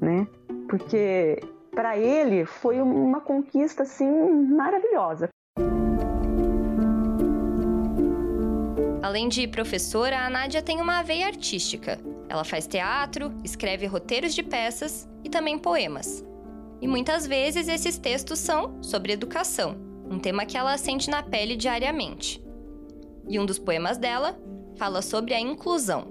né? 0.02 0.28
Porque 0.68 1.40
para 1.72 1.98
ele 1.98 2.46
foi 2.46 2.82
uma 2.82 3.22
conquista 3.22 3.84
assim 3.84 4.10
maravilhosa. 4.50 5.30
Além 9.02 9.30
de 9.30 9.48
professora, 9.48 10.26
a 10.26 10.30
Nádia 10.30 10.62
tem 10.62 10.82
uma 10.82 11.04
veia 11.04 11.28
artística. 11.28 12.00
Ela 12.28 12.44
faz 12.44 12.66
teatro, 12.66 13.32
escreve 13.44 13.86
roteiros 13.86 14.34
de 14.34 14.42
peças 14.42 15.08
e 15.24 15.30
também 15.30 15.60
poemas. 15.60 16.26
E 16.82 16.88
muitas 16.88 17.26
vezes 17.28 17.68
esses 17.68 17.98
textos 17.98 18.40
são 18.40 18.82
sobre 18.82 19.14
educação, 19.14 19.78
um 20.10 20.20
tema 20.20 20.46
que 20.46 20.58
ela 20.58 20.78
sente 20.78 21.10
na 21.10 21.24
pele 21.24 21.56
diariamente. 21.56 22.44
E 23.28 23.40
um 23.40 23.46
dos 23.46 23.60
poemas 23.60 23.98
dela 23.98 24.38
fala 24.78 25.02
sobre 25.02 25.34
a 25.34 25.40
inclusão. 25.40 26.08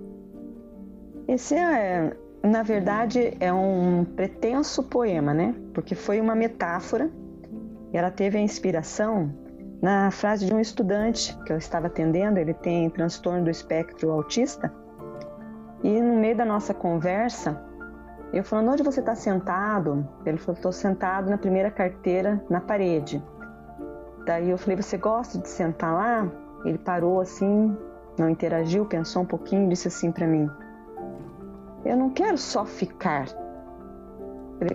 Esse 1.28 1.54
é, 1.54 2.16
na 2.44 2.62
verdade, 2.62 3.36
é 3.40 3.52
um 3.52 4.04
pretenso 4.04 4.82
poema, 4.82 5.32
né? 5.32 5.54
Porque 5.72 5.94
foi 5.94 6.20
uma 6.20 6.34
metáfora. 6.34 7.10
E 7.92 7.96
ela 7.96 8.10
teve 8.10 8.36
a 8.36 8.40
inspiração 8.40 9.32
na 9.80 10.10
frase 10.10 10.46
de 10.46 10.52
um 10.52 10.60
estudante 10.60 11.36
que 11.44 11.52
eu 11.52 11.56
estava 11.56 11.86
atendendo. 11.86 12.38
Ele 12.38 12.54
tem 12.54 12.90
transtorno 12.90 13.44
do 13.44 13.50
espectro 13.50 14.10
autista. 14.10 14.72
E 15.82 16.00
no 16.00 16.16
meio 16.16 16.36
da 16.36 16.44
nossa 16.44 16.74
conversa, 16.74 17.60
eu 18.32 18.42
falando: 18.44 18.72
onde 18.72 18.82
você 18.82 19.00
está 19.00 19.14
sentado? 19.14 20.06
Ele 20.26 20.38
falou: 20.38 20.56
estou 20.56 20.72
sentado 20.72 21.30
na 21.30 21.38
primeira 21.38 21.70
carteira 21.70 22.44
na 22.50 22.60
parede. 22.60 23.22
Daí 24.26 24.50
eu 24.50 24.58
falei: 24.58 24.76
você 24.76 24.96
gosta 24.96 25.38
de 25.38 25.48
sentar 25.48 25.94
lá? 25.94 26.30
ele 26.64 26.78
parou 26.78 27.20
assim, 27.20 27.76
não 28.18 28.28
interagiu, 28.28 28.86
pensou 28.86 29.22
um 29.22 29.26
pouquinho 29.26 29.68
disse 29.68 29.88
assim 29.88 30.10
para 30.10 30.26
mim: 30.26 30.50
Eu 31.84 31.96
não 31.96 32.10
quero 32.10 32.38
só 32.38 32.64
ficar. 32.64 33.28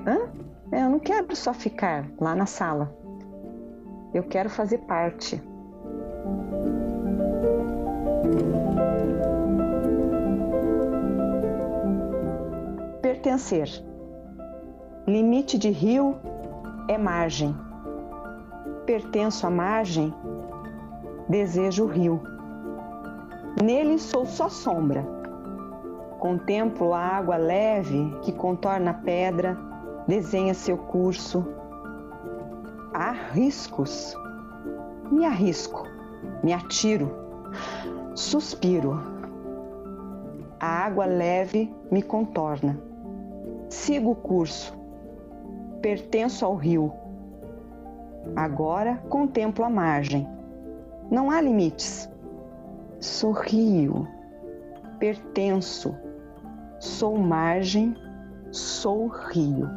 Hã? 0.05 0.29
É, 0.71 0.83
eu 0.83 0.89
não 0.89 0.99
quero 0.99 1.35
só 1.35 1.53
ficar 1.53 2.05
lá 2.19 2.35
na 2.35 2.45
sala. 2.45 2.93
Eu 4.13 4.23
quero 4.23 4.49
fazer 4.49 4.79
parte. 4.79 5.41
Pertencer. 13.01 13.67
Limite 15.07 15.57
de 15.57 15.69
rio 15.69 16.15
é 16.87 16.97
margem. 16.97 17.55
Pertenço 18.85 19.47
à 19.47 19.49
margem, 19.49 20.13
desejo 21.27 21.85
o 21.85 21.87
rio. 21.87 22.21
Nele 23.63 23.97
sou 23.97 24.25
só 24.25 24.49
sombra. 24.49 25.18
Contemplo 26.19 26.93
a 26.93 26.99
água 26.99 27.37
leve 27.37 28.13
que 28.23 28.33
contorna 28.33 28.91
a 28.91 28.93
pedra, 28.93 29.57
desenha 30.05 30.53
seu 30.53 30.77
curso. 30.77 31.47
Há 32.93 33.11
riscos. 33.31 34.13
Me 35.09 35.25
arrisco, 35.25 35.87
me 36.43 36.51
atiro, 36.51 37.09
suspiro. 38.13 39.01
A 40.59 40.67
água 40.67 41.05
leve 41.05 41.73
me 41.89 42.01
contorna. 42.01 42.77
Sigo 43.69 44.11
o 44.11 44.15
curso. 44.15 44.77
Pertenço 45.81 46.43
ao 46.43 46.55
rio. 46.55 46.91
Agora 48.35 48.97
contemplo 49.07 49.63
a 49.63 49.69
margem. 49.69 50.27
Não 51.09 51.31
há 51.31 51.39
limites. 51.39 52.09
Sorrio. 52.99 54.05
Pertenço. 54.99 56.08
Sou 56.79 57.17
margem. 57.17 57.95
Sou 58.51 59.07
rio. 59.07 59.69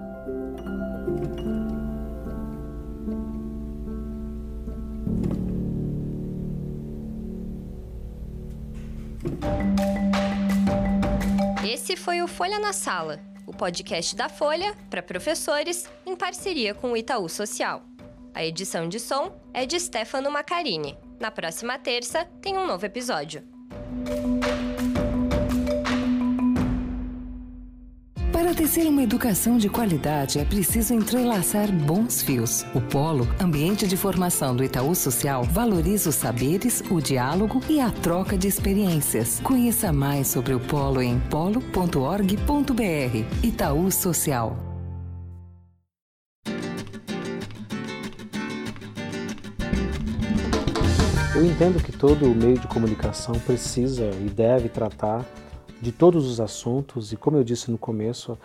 Esse 11.64 11.96
foi 11.96 12.22
o 12.22 12.28
Folha 12.28 12.58
na 12.58 12.72
Sala, 12.72 13.18
o 13.46 13.52
podcast 13.52 14.14
da 14.14 14.28
Folha 14.28 14.74
para 14.88 15.02
professores 15.02 15.90
em 16.06 16.14
parceria 16.16 16.72
com 16.72 16.92
o 16.92 16.96
Itaú 16.96 17.28
Social. 17.28 17.82
A 18.32 18.44
edição 18.44 18.88
de 18.88 18.98
som 19.00 19.32
é 19.52 19.66
de 19.66 19.78
Stefano 19.78 20.30
Macarini. 20.30 20.96
Na 21.20 21.30
próxima 21.30 21.78
terça 21.78 22.24
tem 22.40 22.56
um 22.56 22.66
novo 22.66 22.86
episódio. 22.86 23.42
Para 28.52 28.64
tecer 28.64 28.86
uma 28.86 29.02
educação 29.02 29.56
de 29.56 29.70
qualidade 29.70 30.38
é 30.38 30.44
preciso 30.44 30.92
entrelaçar 30.92 31.72
bons 31.72 32.20
fios. 32.20 32.66
O 32.74 32.82
Polo, 32.82 33.26
ambiente 33.40 33.88
de 33.88 33.96
formação 33.96 34.54
do 34.54 34.62
Itaú 34.62 34.94
Social, 34.94 35.42
valoriza 35.42 36.10
os 36.10 36.16
saberes, 36.16 36.82
o 36.90 37.00
diálogo 37.00 37.62
e 37.66 37.80
a 37.80 37.90
troca 37.90 38.36
de 38.36 38.46
experiências. 38.46 39.40
Conheça 39.40 39.90
mais 39.90 40.26
sobre 40.28 40.52
o 40.52 40.60
Polo 40.60 41.00
em 41.00 41.18
polo.org.br. 41.30 41.62
Itaú 43.42 43.90
Social. 43.90 44.54
Eu 51.34 51.46
entendo 51.46 51.82
que 51.82 51.90
todo 51.90 52.34
meio 52.34 52.58
de 52.58 52.66
comunicação 52.66 53.34
precisa 53.46 54.10
e 54.20 54.28
deve 54.28 54.68
tratar 54.68 55.24
de 55.82 55.90
todos 55.90 56.30
os 56.30 56.38
assuntos, 56.38 57.12
e 57.12 57.16
como 57.16 57.36
eu 57.36 57.42
disse 57.42 57.68
no 57.68 57.76
começo, 57.76 58.38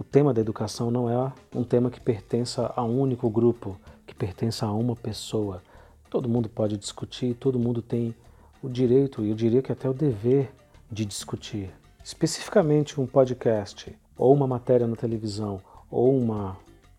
o 0.00 0.02
tema 0.02 0.34
da 0.34 0.40
educação 0.40 0.90
não 0.90 1.08
é 1.08 1.32
um 1.54 1.62
tema 1.62 1.92
que 1.92 2.00
pertença 2.00 2.72
a 2.74 2.82
um 2.82 3.00
único 3.00 3.30
grupo, 3.30 3.78
que 4.04 4.12
pertença 4.12 4.66
a 4.66 4.72
uma 4.72 4.96
pessoa. 4.96 5.62
Todo 6.10 6.28
mundo 6.28 6.48
pode 6.48 6.76
discutir, 6.76 7.34
todo 7.34 7.56
mundo 7.56 7.80
tem 7.80 8.12
o 8.60 8.68
direito 8.68 9.24
e 9.24 9.30
eu 9.30 9.36
diria 9.36 9.62
que 9.62 9.70
até 9.70 9.88
o 9.88 9.94
dever 9.94 10.52
de 10.90 11.04
discutir. 11.04 11.70
Especificamente 12.02 13.00
um 13.00 13.06
podcast, 13.06 13.96
ou 14.18 14.34
uma 14.34 14.48
matéria 14.48 14.88
na 14.88 14.96
televisão, 14.96 15.60
ou 15.88 16.18
uma 16.18 16.56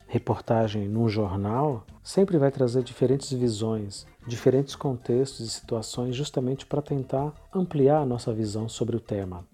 reportagem 0.07 0.87
num 0.87 1.09
jornal, 1.09 1.85
sempre 2.01 2.37
vai 2.37 2.51
trazer 2.51 2.83
diferentes 2.83 3.33
visões, 3.33 4.07
diferentes 4.25 4.77
contextos 4.77 5.45
e 5.45 5.49
situações, 5.49 6.15
justamente 6.15 6.65
para 6.65 6.81
tentar 6.81 7.33
ampliar 7.53 7.99
a 7.99 8.05
nossa 8.05 8.31
visão 8.31 8.69
sobre 8.69 8.95
o 8.95 9.01
tema 9.01 9.45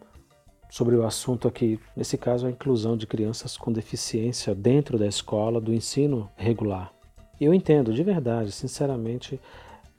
sobre 0.73 0.95
o 0.95 1.05
assunto 1.05 1.47
aqui, 1.47 1.79
nesse 1.95 2.17
caso 2.17 2.47
a 2.47 2.49
inclusão 2.49 2.97
de 2.97 3.05
crianças 3.05 3.55
com 3.55 3.71
deficiência 3.71 4.55
dentro 4.55 4.97
da 4.97 5.05
escola 5.05 5.61
do 5.61 5.71
ensino 5.71 6.27
regular. 6.35 6.91
Eu 7.39 7.53
entendo 7.53 7.93
de 7.93 8.01
verdade, 8.01 8.51
sinceramente, 8.51 9.39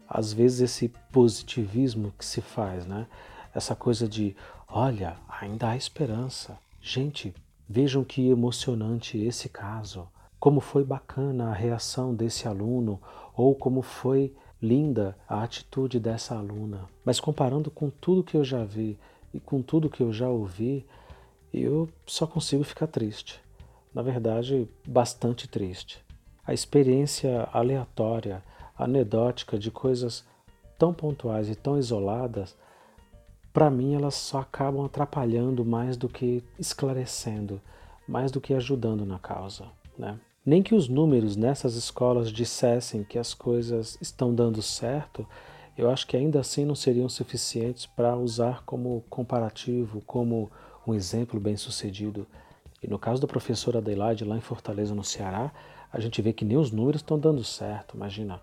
às 0.09 0.33
vezes 0.33 0.63
esse 0.63 0.89
positivismo 1.13 2.13
que 2.19 2.25
se 2.25 2.41
faz, 2.41 2.87
né? 2.87 3.07
Essa 3.55 3.77
coisa 3.77 4.09
de, 4.09 4.35
olha, 4.67 5.17
ainda 5.41 5.69
há 5.69 5.77
esperança. 5.77 6.59
Gente, 6.83 7.33
vejam 7.69 8.03
que 8.03 8.29
emocionante 8.29 9.17
esse 9.17 9.49
caso. 9.49 10.09
Como 10.41 10.59
foi 10.59 10.83
bacana 10.83 11.51
a 11.51 11.55
reação 11.55 12.13
desse 12.13 12.49
aluno 12.49 13.01
ou 13.37 13.55
como 13.55 13.81
foi 13.81 14.35
linda 14.61 15.17
a 15.29 15.45
atitude 15.45 16.01
dessa 16.01 16.35
aluna. 16.35 16.89
Mas 17.05 17.21
comparando 17.21 17.71
com 17.71 17.89
tudo 17.89 18.25
que 18.25 18.37
eu 18.37 18.43
já 18.43 18.65
vi 18.65 18.99
e 19.35 19.41
com 19.41 19.61
tudo 19.61 19.91
que 19.91 20.01
eu 20.01 20.13
já 20.13 20.29
ouvi, 20.29 20.87
eu 21.53 21.89
só 22.07 22.27
consigo 22.27 22.63
ficar 22.63 22.87
triste. 22.87 23.43
Na 23.93 24.01
verdade, 24.01 24.69
bastante 24.87 25.49
triste. 25.49 26.03
A 26.47 26.55
experiência 26.55 27.49
aleatória, 27.53 28.43
anedótica 28.79 29.59
de 29.59 29.71
coisas 29.71 30.25
tão 30.79 30.95
pontuais 30.95 31.49
e 31.49 31.55
tão 31.55 31.79
isoladas, 31.79 32.57
para 33.53 33.71
mim 33.71 33.95
elas 33.95 34.15
só 34.15 34.41
acabam 34.41 34.85
atrapalhando 34.85 35.65
mais 35.65 35.97
do 35.97 36.09
que 36.09 36.43
esclarecendo, 36.59 37.61
mais 38.07 38.31
do 38.31 38.41
que 38.41 38.55
ajudando 38.55 39.05
na 39.05 39.19
causa. 39.19 39.67
Né? 39.99 40.19
Nem 40.45 40.63
que 40.63 40.75
os 40.75 40.89
números 40.89 41.37
nessas 41.37 41.75
escolas 41.75 42.31
dissessem 42.31 43.05
que 43.05 43.19
as 43.19 43.33
coisas 43.33 43.97
estão 44.01 44.35
dando 44.35 44.61
certo, 44.61 45.27
eu 45.77 45.91
acho 45.91 46.07
que 46.07 46.17
ainda 46.17 46.41
assim 46.41 46.65
não 46.65 46.75
seriam 46.75 47.09
suficientes 47.09 47.87
para 47.87 48.17
usar 48.17 48.63
como 48.65 49.05
comparativo, 49.11 50.01
como 50.03 50.51
um 50.87 50.95
exemplo 50.95 51.41
bem 51.41 51.57
sucedido. 51.57 52.27
E 52.83 52.87
no 52.87 52.99
caso 52.99 53.21
da 53.21 53.27
professora 53.27 53.79
Adelaide, 53.79 54.25
lá 54.25 54.37
em 54.37 54.41
Fortaleza, 54.41 54.95
no 54.95 55.03
Ceará, 55.03 55.53
a 55.93 55.99
gente 55.99 56.21
vê 56.21 56.33
que 56.33 56.45
nem 56.45 56.57
os 56.57 56.71
números 56.71 57.01
estão 57.01 57.19
dando 57.19 57.43
certo. 57.43 57.97
Imagina, 57.97 58.41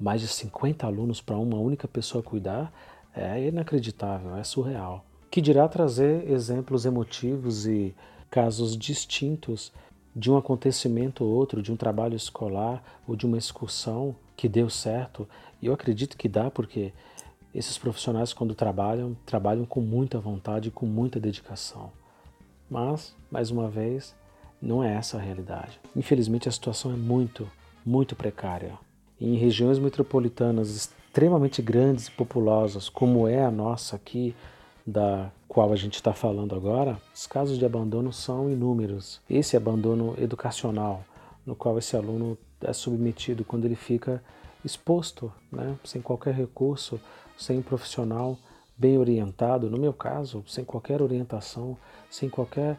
mais 0.00 0.20
de 0.20 0.28
50 0.28 0.86
alunos 0.86 1.20
para 1.20 1.36
uma 1.36 1.58
única 1.58 1.86
pessoa 1.86 2.22
cuidar 2.22 2.72
é 3.14 3.46
inacreditável, 3.46 4.36
é 4.36 4.44
surreal. 4.44 5.04
Que 5.30 5.40
dirá 5.40 5.68
trazer 5.68 6.30
exemplos 6.30 6.84
emotivos 6.84 7.66
e 7.66 7.94
casos 8.30 8.76
distintos 8.76 9.72
de 10.14 10.30
um 10.30 10.36
acontecimento 10.36 11.24
ou 11.24 11.30
outro, 11.30 11.62
de 11.62 11.72
um 11.72 11.76
trabalho 11.76 12.16
escolar 12.16 12.82
ou 13.06 13.14
de 13.14 13.26
uma 13.26 13.38
excursão 13.38 14.16
que 14.38 14.48
deu 14.48 14.70
certo. 14.70 15.28
E 15.60 15.66
eu 15.66 15.74
acredito 15.74 16.16
que 16.16 16.28
dá 16.28 16.48
porque 16.48 16.92
esses 17.52 17.76
profissionais, 17.76 18.32
quando 18.32 18.54
trabalham, 18.54 19.16
trabalham 19.26 19.66
com 19.66 19.80
muita 19.80 20.20
vontade 20.20 20.68
e 20.68 20.70
com 20.70 20.86
muita 20.86 21.18
dedicação. 21.18 21.90
Mas, 22.70 23.16
mais 23.28 23.50
uma 23.50 23.68
vez, 23.68 24.14
não 24.62 24.82
é 24.82 24.94
essa 24.94 25.16
a 25.16 25.20
realidade. 25.20 25.80
Infelizmente, 25.96 26.48
a 26.48 26.52
situação 26.52 26.92
é 26.92 26.96
muito, 26.96 27.50
muito 27.84 28.14
precária. 28.14 28.78
em 29.20 29.34
regiões 29.34 29.80
metropolitanas 29.80 30.70
extremamente 30.70 31.60
grandes 31.60 32.06
e 32.06 32.12
populosas, 32.12 32.88
como 32.88 33.26
é 33.26 33.44
a 33.44 33.50
nossa 33.50 33.96
aqui, 33.96 34.32
da 34.86 35.32
qual 35.48 35.72
a 35.72 35.76
gente 35.76 35.94
está 35.94 36.12
falando 36.12 36.54
agora, 36.54 36.96
os 37.12 37.26
casos 37.26 37.58
de 37.58 37.64
abandono 37.66 38.12
são 38.12 38.48
inúmeros. 38.48 39.20
Esse 39.28 39.56
abandono 39.56 40.14
educacional, 40.16 41.02
no 41.44 41.56
qual 41.56 41.76
esse 41.78 41.96
aluno 41.96 42.38
é 42.62 42.72
submetido 42.72 43.44
quando 43.44 43.64
ele 43.64 43.76
fica 43.76 44.22
exposto, 44.64 45.32
né, 45.50 45.76
sem 45.84 46.02
qualquer 46.02 46.34
recurso, 46.34 47.00
sem 47.36 47.58
um 47.58 47.62
profissional 47.62 48.36
bem 48.76 48.98
orientado, 48.98 49.70
no 49.70 49.78
meu 49.78 49.92
caso, 49.92 50.44
sem 50.46 50.64
qualquer 50.64 51.02
orientação, 51.02 51.76
sem 52.10 52.28
qualquer 52.28 52.78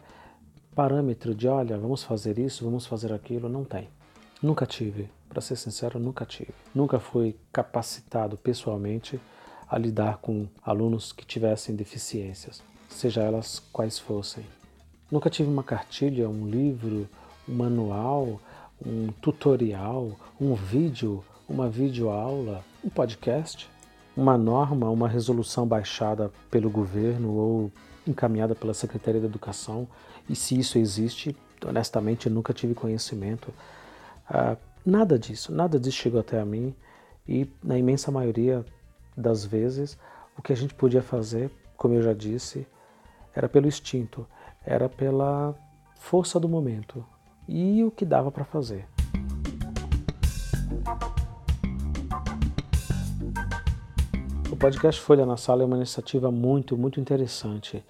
parâmetro 0.74 1.34
de, 1.34 1.48
olha, 1.48 1.76
vamos 1.76 2.02
fazer 2.02 2.38
isso, 2.38 2.64
vamos 2.64 2.86
fazer 2.86 3.12
aquilo, 3.12 3.48
não 3.48 3.64
tem. 3.64 3.88
Nunca 4.42 4.64
tive, 4.64 5.10
para 5.28 5.40
ser 5.40 5.56
sincero, 5.56 5.98
nunca 5.98 6.24
tive. 6.24 6.54
Nunca 6.74 6.98
fui 6.98 7.36
capacitado 7.52 8.36
pessoalmente 8.36 9.20
a 9.68 9.78
lidar 9.78 10.18
com 10.18 10.48
alunos 10.62 11.12
que 11.12 11.24
tivessem 11.24 11.76
deficiências, 11.76 12.62
seja 12.88 13.22
elas 13.22 13.60
quais 13.72 13.98
fossem. 13.98 14.44
Nunca 15.10 15.28
tive 15.28 15.50
uma 15.50 15.62
cartilha, 15.62 16.28
um 16.28 16.46
livro, 16.48 17.08
um 17.48 17.54
manual, 17.54 18.40
um 18.84 19.08
tutorial, 19.20 20.12
um 20.40 20.54
vídeo, 20.54 21.22
uma 21.48 21.68
videoaula, 21.68 22.64
um 22.82 22.88
podcast, 22.88 23.68
uma 24.16 24.38
norma, 24.38 24.88
uma 24.88 25.08
resolução 25.08 25.66
baixada 25.66 26.30
pelo 26.50 26.70
governo 26.70 27.32
ou 27.34 27.72
encaminhada 28.06 28.54
pela 28.54 28.74
Secretaria 28.74 29.20
da 29.20 29.26
Educação, 29.26 29.86
e 30.28 30.34
se 30.34 30.58
isso 30.58 30.78
existe, 30.78 31.36
honestamente 31.66 32.30
nunca 32.30 32.52
tive 32.52 32.74
conhecimento. 32.74 33.52
Ah, 34.28 34.56
nada 34.84 35.18
disso, 35.18 35.52
nada 35.52 35.78
disso 35.78 35.98
chegou 35.98 36.20
até 36.20 36.40
a 36.40 36.44
mim, 36.44 36.74
e 37.28 37.48
na 37.62 37.78
imensa 37.78 38.10
maioria 38.10 38.64
das 39.16 39.44
vezes, 39.44 39.98
o 40.36 40.42
que 40.42 40.52
a 40.52 40.56
gente 40.56 40.74
podia 40.74 41.02
fazer, 41.02 41.50
como 41.76 41.94
eu 41.94 42.02
já 42.02 42.12
disse, 42.12 42.66
era 43.34 43.48
pelo 43.48 43.68
instinto, 43.68 44.26
era 44.64 44.88
pela 44.88 45.54
força 45.94 46.40
do 46.40 46.48
momento 46.48 47.04
e 47.50 47.82
o 47.82 47.90
que 47.90 48.04
dava 48.04 48.30
para 48.30 48.44
fazer. 48.44 48.86
O 54.52 54.56
podcast 54.56 55.00
Folha 55.00 55.26
na 55.26 55.36
Sala 55.36 55.62
é 55.62 55.66
uma 55.66 55.76
iniciativa 55.76 56.30
muito, 56.30 56.76
muito 56.76 57.00
interessante. 57.00 57.84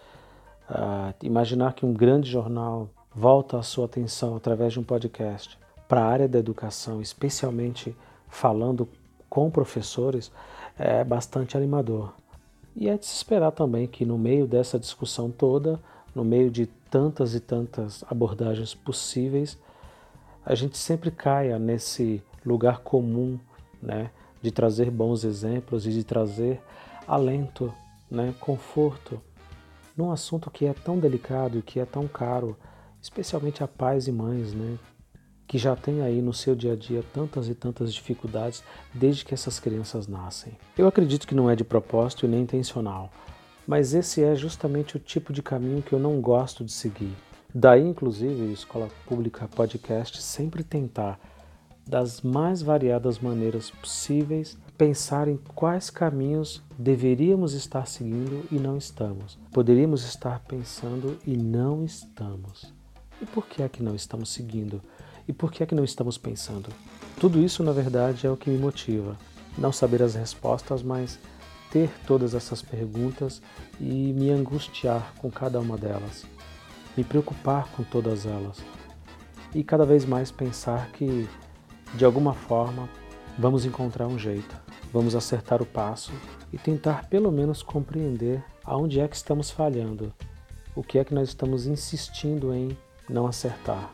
Uh, 0.70 1.12
imaginar 1.22 1.74
que 1.74 1.84
um 1.84 1.92
grande 1.92 2.30
jornal 2.30 2.88
volta 3.14 3.58
a 3.58 3.62
sua 3.62 3.84
atenção 3.84 4.34
através 4.34 4.72
de 4.72 4.80
um 4.80 4.84
podcast 4.84 5.58
para 5.86 6.00
a 6.00 6.06
área 6.06 6.28
da 6.28 6.38
educação, 6.38 7.02
especialmente 7.02 7.94
falando 8.28 8.88
com 9.28 9.50
professores, 9.50 10.32
é 10.78 11.04
bastante 11.04 11.56
animador. 11.56 12.14
E 12.74 12.88
é 12.88 12.96
de 12.96 13.04
se 13.04 13.16
esperar 13.16 13.50
também 13.50 13.86
que 13.86 14.06
no 14.06 14.16
meio 14.16 14.46
dessa 14.46 14.78
discussão 14.78 15.30
toda, 15.30 15.78
no 16.14 16.24
meio 16.24 16.50
de 16.50 16.68
tantas 16.91 17.34
e 17.34 17.41
tantas 17.41 18.05
abordagens 18.09 18.74
possíveis, 18.74 19.59
a 20.45 20.55
gente 20.55 20.76
sempre 20.76 21.11
caia 21.11 21.59
nesse 21.59 22.22
lugar 22.45 22.80
comum, 22.80 23.38
né, 23.80 24.11
de 24.43 24.51
trazer 24.51 24.91
bons 24.91 25.24
exemplos 25.24 25.86
e 25.86 25.91
de 25.91 26.03
trazer 26.03 26.61
alento, 27.07 27.72
né, 28.11 28.34
conforto 28.41 29.20
num 29.97 30.11
assunto 30.11 30.51
que 30.51 30.66
é 30.66 30.72
tão 30.72 30.99
delicado 30.99 31.59
e 31.59 31.62
que 31.62 31.78
é 31.78 31.84
tão 31.84 32.09
caro, 32.09 32.57
especialmente 33.03 33.62
a 33.62 33.68
pais 33.68 34.07
e 34.07 34.12
mães, 34.12 34.55
né, 34.55 34.78
que 35.47 35.59
já 35.59 35.76
têm 35.76 36.01
aí 36.01 36.22
no 36.22 36.32
seu 36.32 36.55
dia 36.55 36.72
a 36.72 36.76
dia 36.76 37.05
tantas 37.12 37.49
e 37.49 37.55
tantas 37.55 37.93
dificuldades 37.93 38.62
desde 38.95 39.24
que 39.24 39.34
essas 39.34 39.59
crianças 39.59 40.07
nascem. 40.07 40.57
Eu 40.78 40.86
acredito 40.86 41.26
que 41.26 41.34
não 41.34 41.51
é 41.51 41.57
de 41.57 41.64
propósito 41.64 42.24
e 42.24 42.28
nem 42.28 42.43
intencional, 42.43 43.11
mas 43.70 43.94
esse 43.94 44.20
é 44.20 44.34
justamente 44.34 44.96
o 44.96 44.98
tipo 44.98 45.32
de 45.32 45.40
caminho 45.40 45.80
que 45.80 45.92
eu 45.92 45.98
não 46.00 46.20
gosto 46.20 46.64
de 46.64 46.72
seguir. 46.72 47.14
Daí, 47.54 47.86
inclusive, 47.86 48.42
a 48.42 48.52
Escola 48.52 48.88
Pública 49.06 49.46
Podcast 49.46 50.20
sempre 50.20 50.64
tentar, 50.64 51.20
das 51.86 52.20
mais 52.20 52.62
variadas 52.62 53.20
maneiras 53.20 53.70
possíveis, 53.70 54.58
pensar 54.76 55.28
em 55.28 55.36
quais 55.54 55.88
caminhos 55.88 56.60
deveríamos 56.76 57.52
estar 57.52 57.86
seguindo 57.86 58.44
e 58.50 58.56
não 58.56 58.76
estamos. 58.76 59.38
Poderíamos 59.52 60.04
estar 60.04 60.40
pensando 60.40 61.16
e 61.24 61.36
não 61.36 61.84
estamos. 61.84 62.74
E 63.22 63.26
por 63.26 63.46
que 63.46 63.62
é 63.62 63.68
que 63.68 63.84
não 63.84 63.94
estamos 63.94 64.30
seguindo? 64.30 64.82
E 65.28 65.32
por 65.32 65.52
que 65.52 65.62
é 65.62 65.66
que 65.66 65.76
não 65.76 65.84
estamos 65.84 66.18
pensando? 66.18 66.70
Tudo 67.20 67.38
isso, 67.38 67.62
na 67.62 67.70
verdade, 67.70 68.26
é 68.26 68.30
o 68.32 68.36
que 68.36 68.50
me 68.50 68.58
motiva. 68.58 69.16
Não 69.56 69.70
saber 69.70 70.02
as 70.02 70.16
respostas, 70.16 70.82
mas 70.82 71.20
ter 71.70 71.90
todas 72.06 72.34
essas 72.34 72.60
perguntas 72.60 73.40
e 73.80 74.12
me 74.12 74.30
angustiar 74.30 75.14
com 75.18 75.30
cada 75.30 75.60
uma 75.60 75.76
delas. 75.76 76.26
Me 76.96 77.04
preocupar 77.04 77.68
com 77.68 77.82
todas 77.82 78.26
elas. 78.26 78.58
E 79.54 79.62
cada 79.62 79.84
vez 79.84 80.04
mais 80.04 80.30
pensar 80.30 80.90
que, 80.92 81.28
de 81.94 82.04
alguma 82.04 82.34
forma, 82.34 82.88
vamos 83.38 83.64
encontrar 83.64 84.06
um 84.06 84.18
jeito, 84.18 84.56
vamos 84.92 85.14
acertar 85.14 85.62
o 85.62 85.66
passo 85.66 86.12
e 86.52 86.58
tentar 86.58 87.08
pelo 87.08 87.30
menos 87.30 87.62
compreender 87.62 88.44
aonde 88.64 89.00
é 89.00 89.08
que 89.08 89.16
estamos 89.16 89.50
falhando, 89.50 90.12
o 90.74 90.82
que 90.82 90.98
é 90.98 91.04
que 91.04 91.14
nós 91.14 91.28
estamos 91.28 91.66
insistindo 91.66 92.54
em 92.54 92.76
não 93.08 93.26
acertar. 93.26 93.90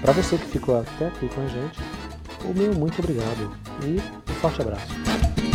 Para 0.00 0.12
você 0.12 0.36
que 0.36 0.46
ficou 0.46 0.80
até 0.80 1.06
aqui 1.06 1.28
com 1.28 1.40
a 1.40 1.46
gente, 1.46 1.78
o 2.44 2.52
meu 2.52 2.74
muito 2.74 2.98
obrigado 2.98 3.56
e 3.84 4.21
forte 4.42 4.60
abraço. 4.60 5.51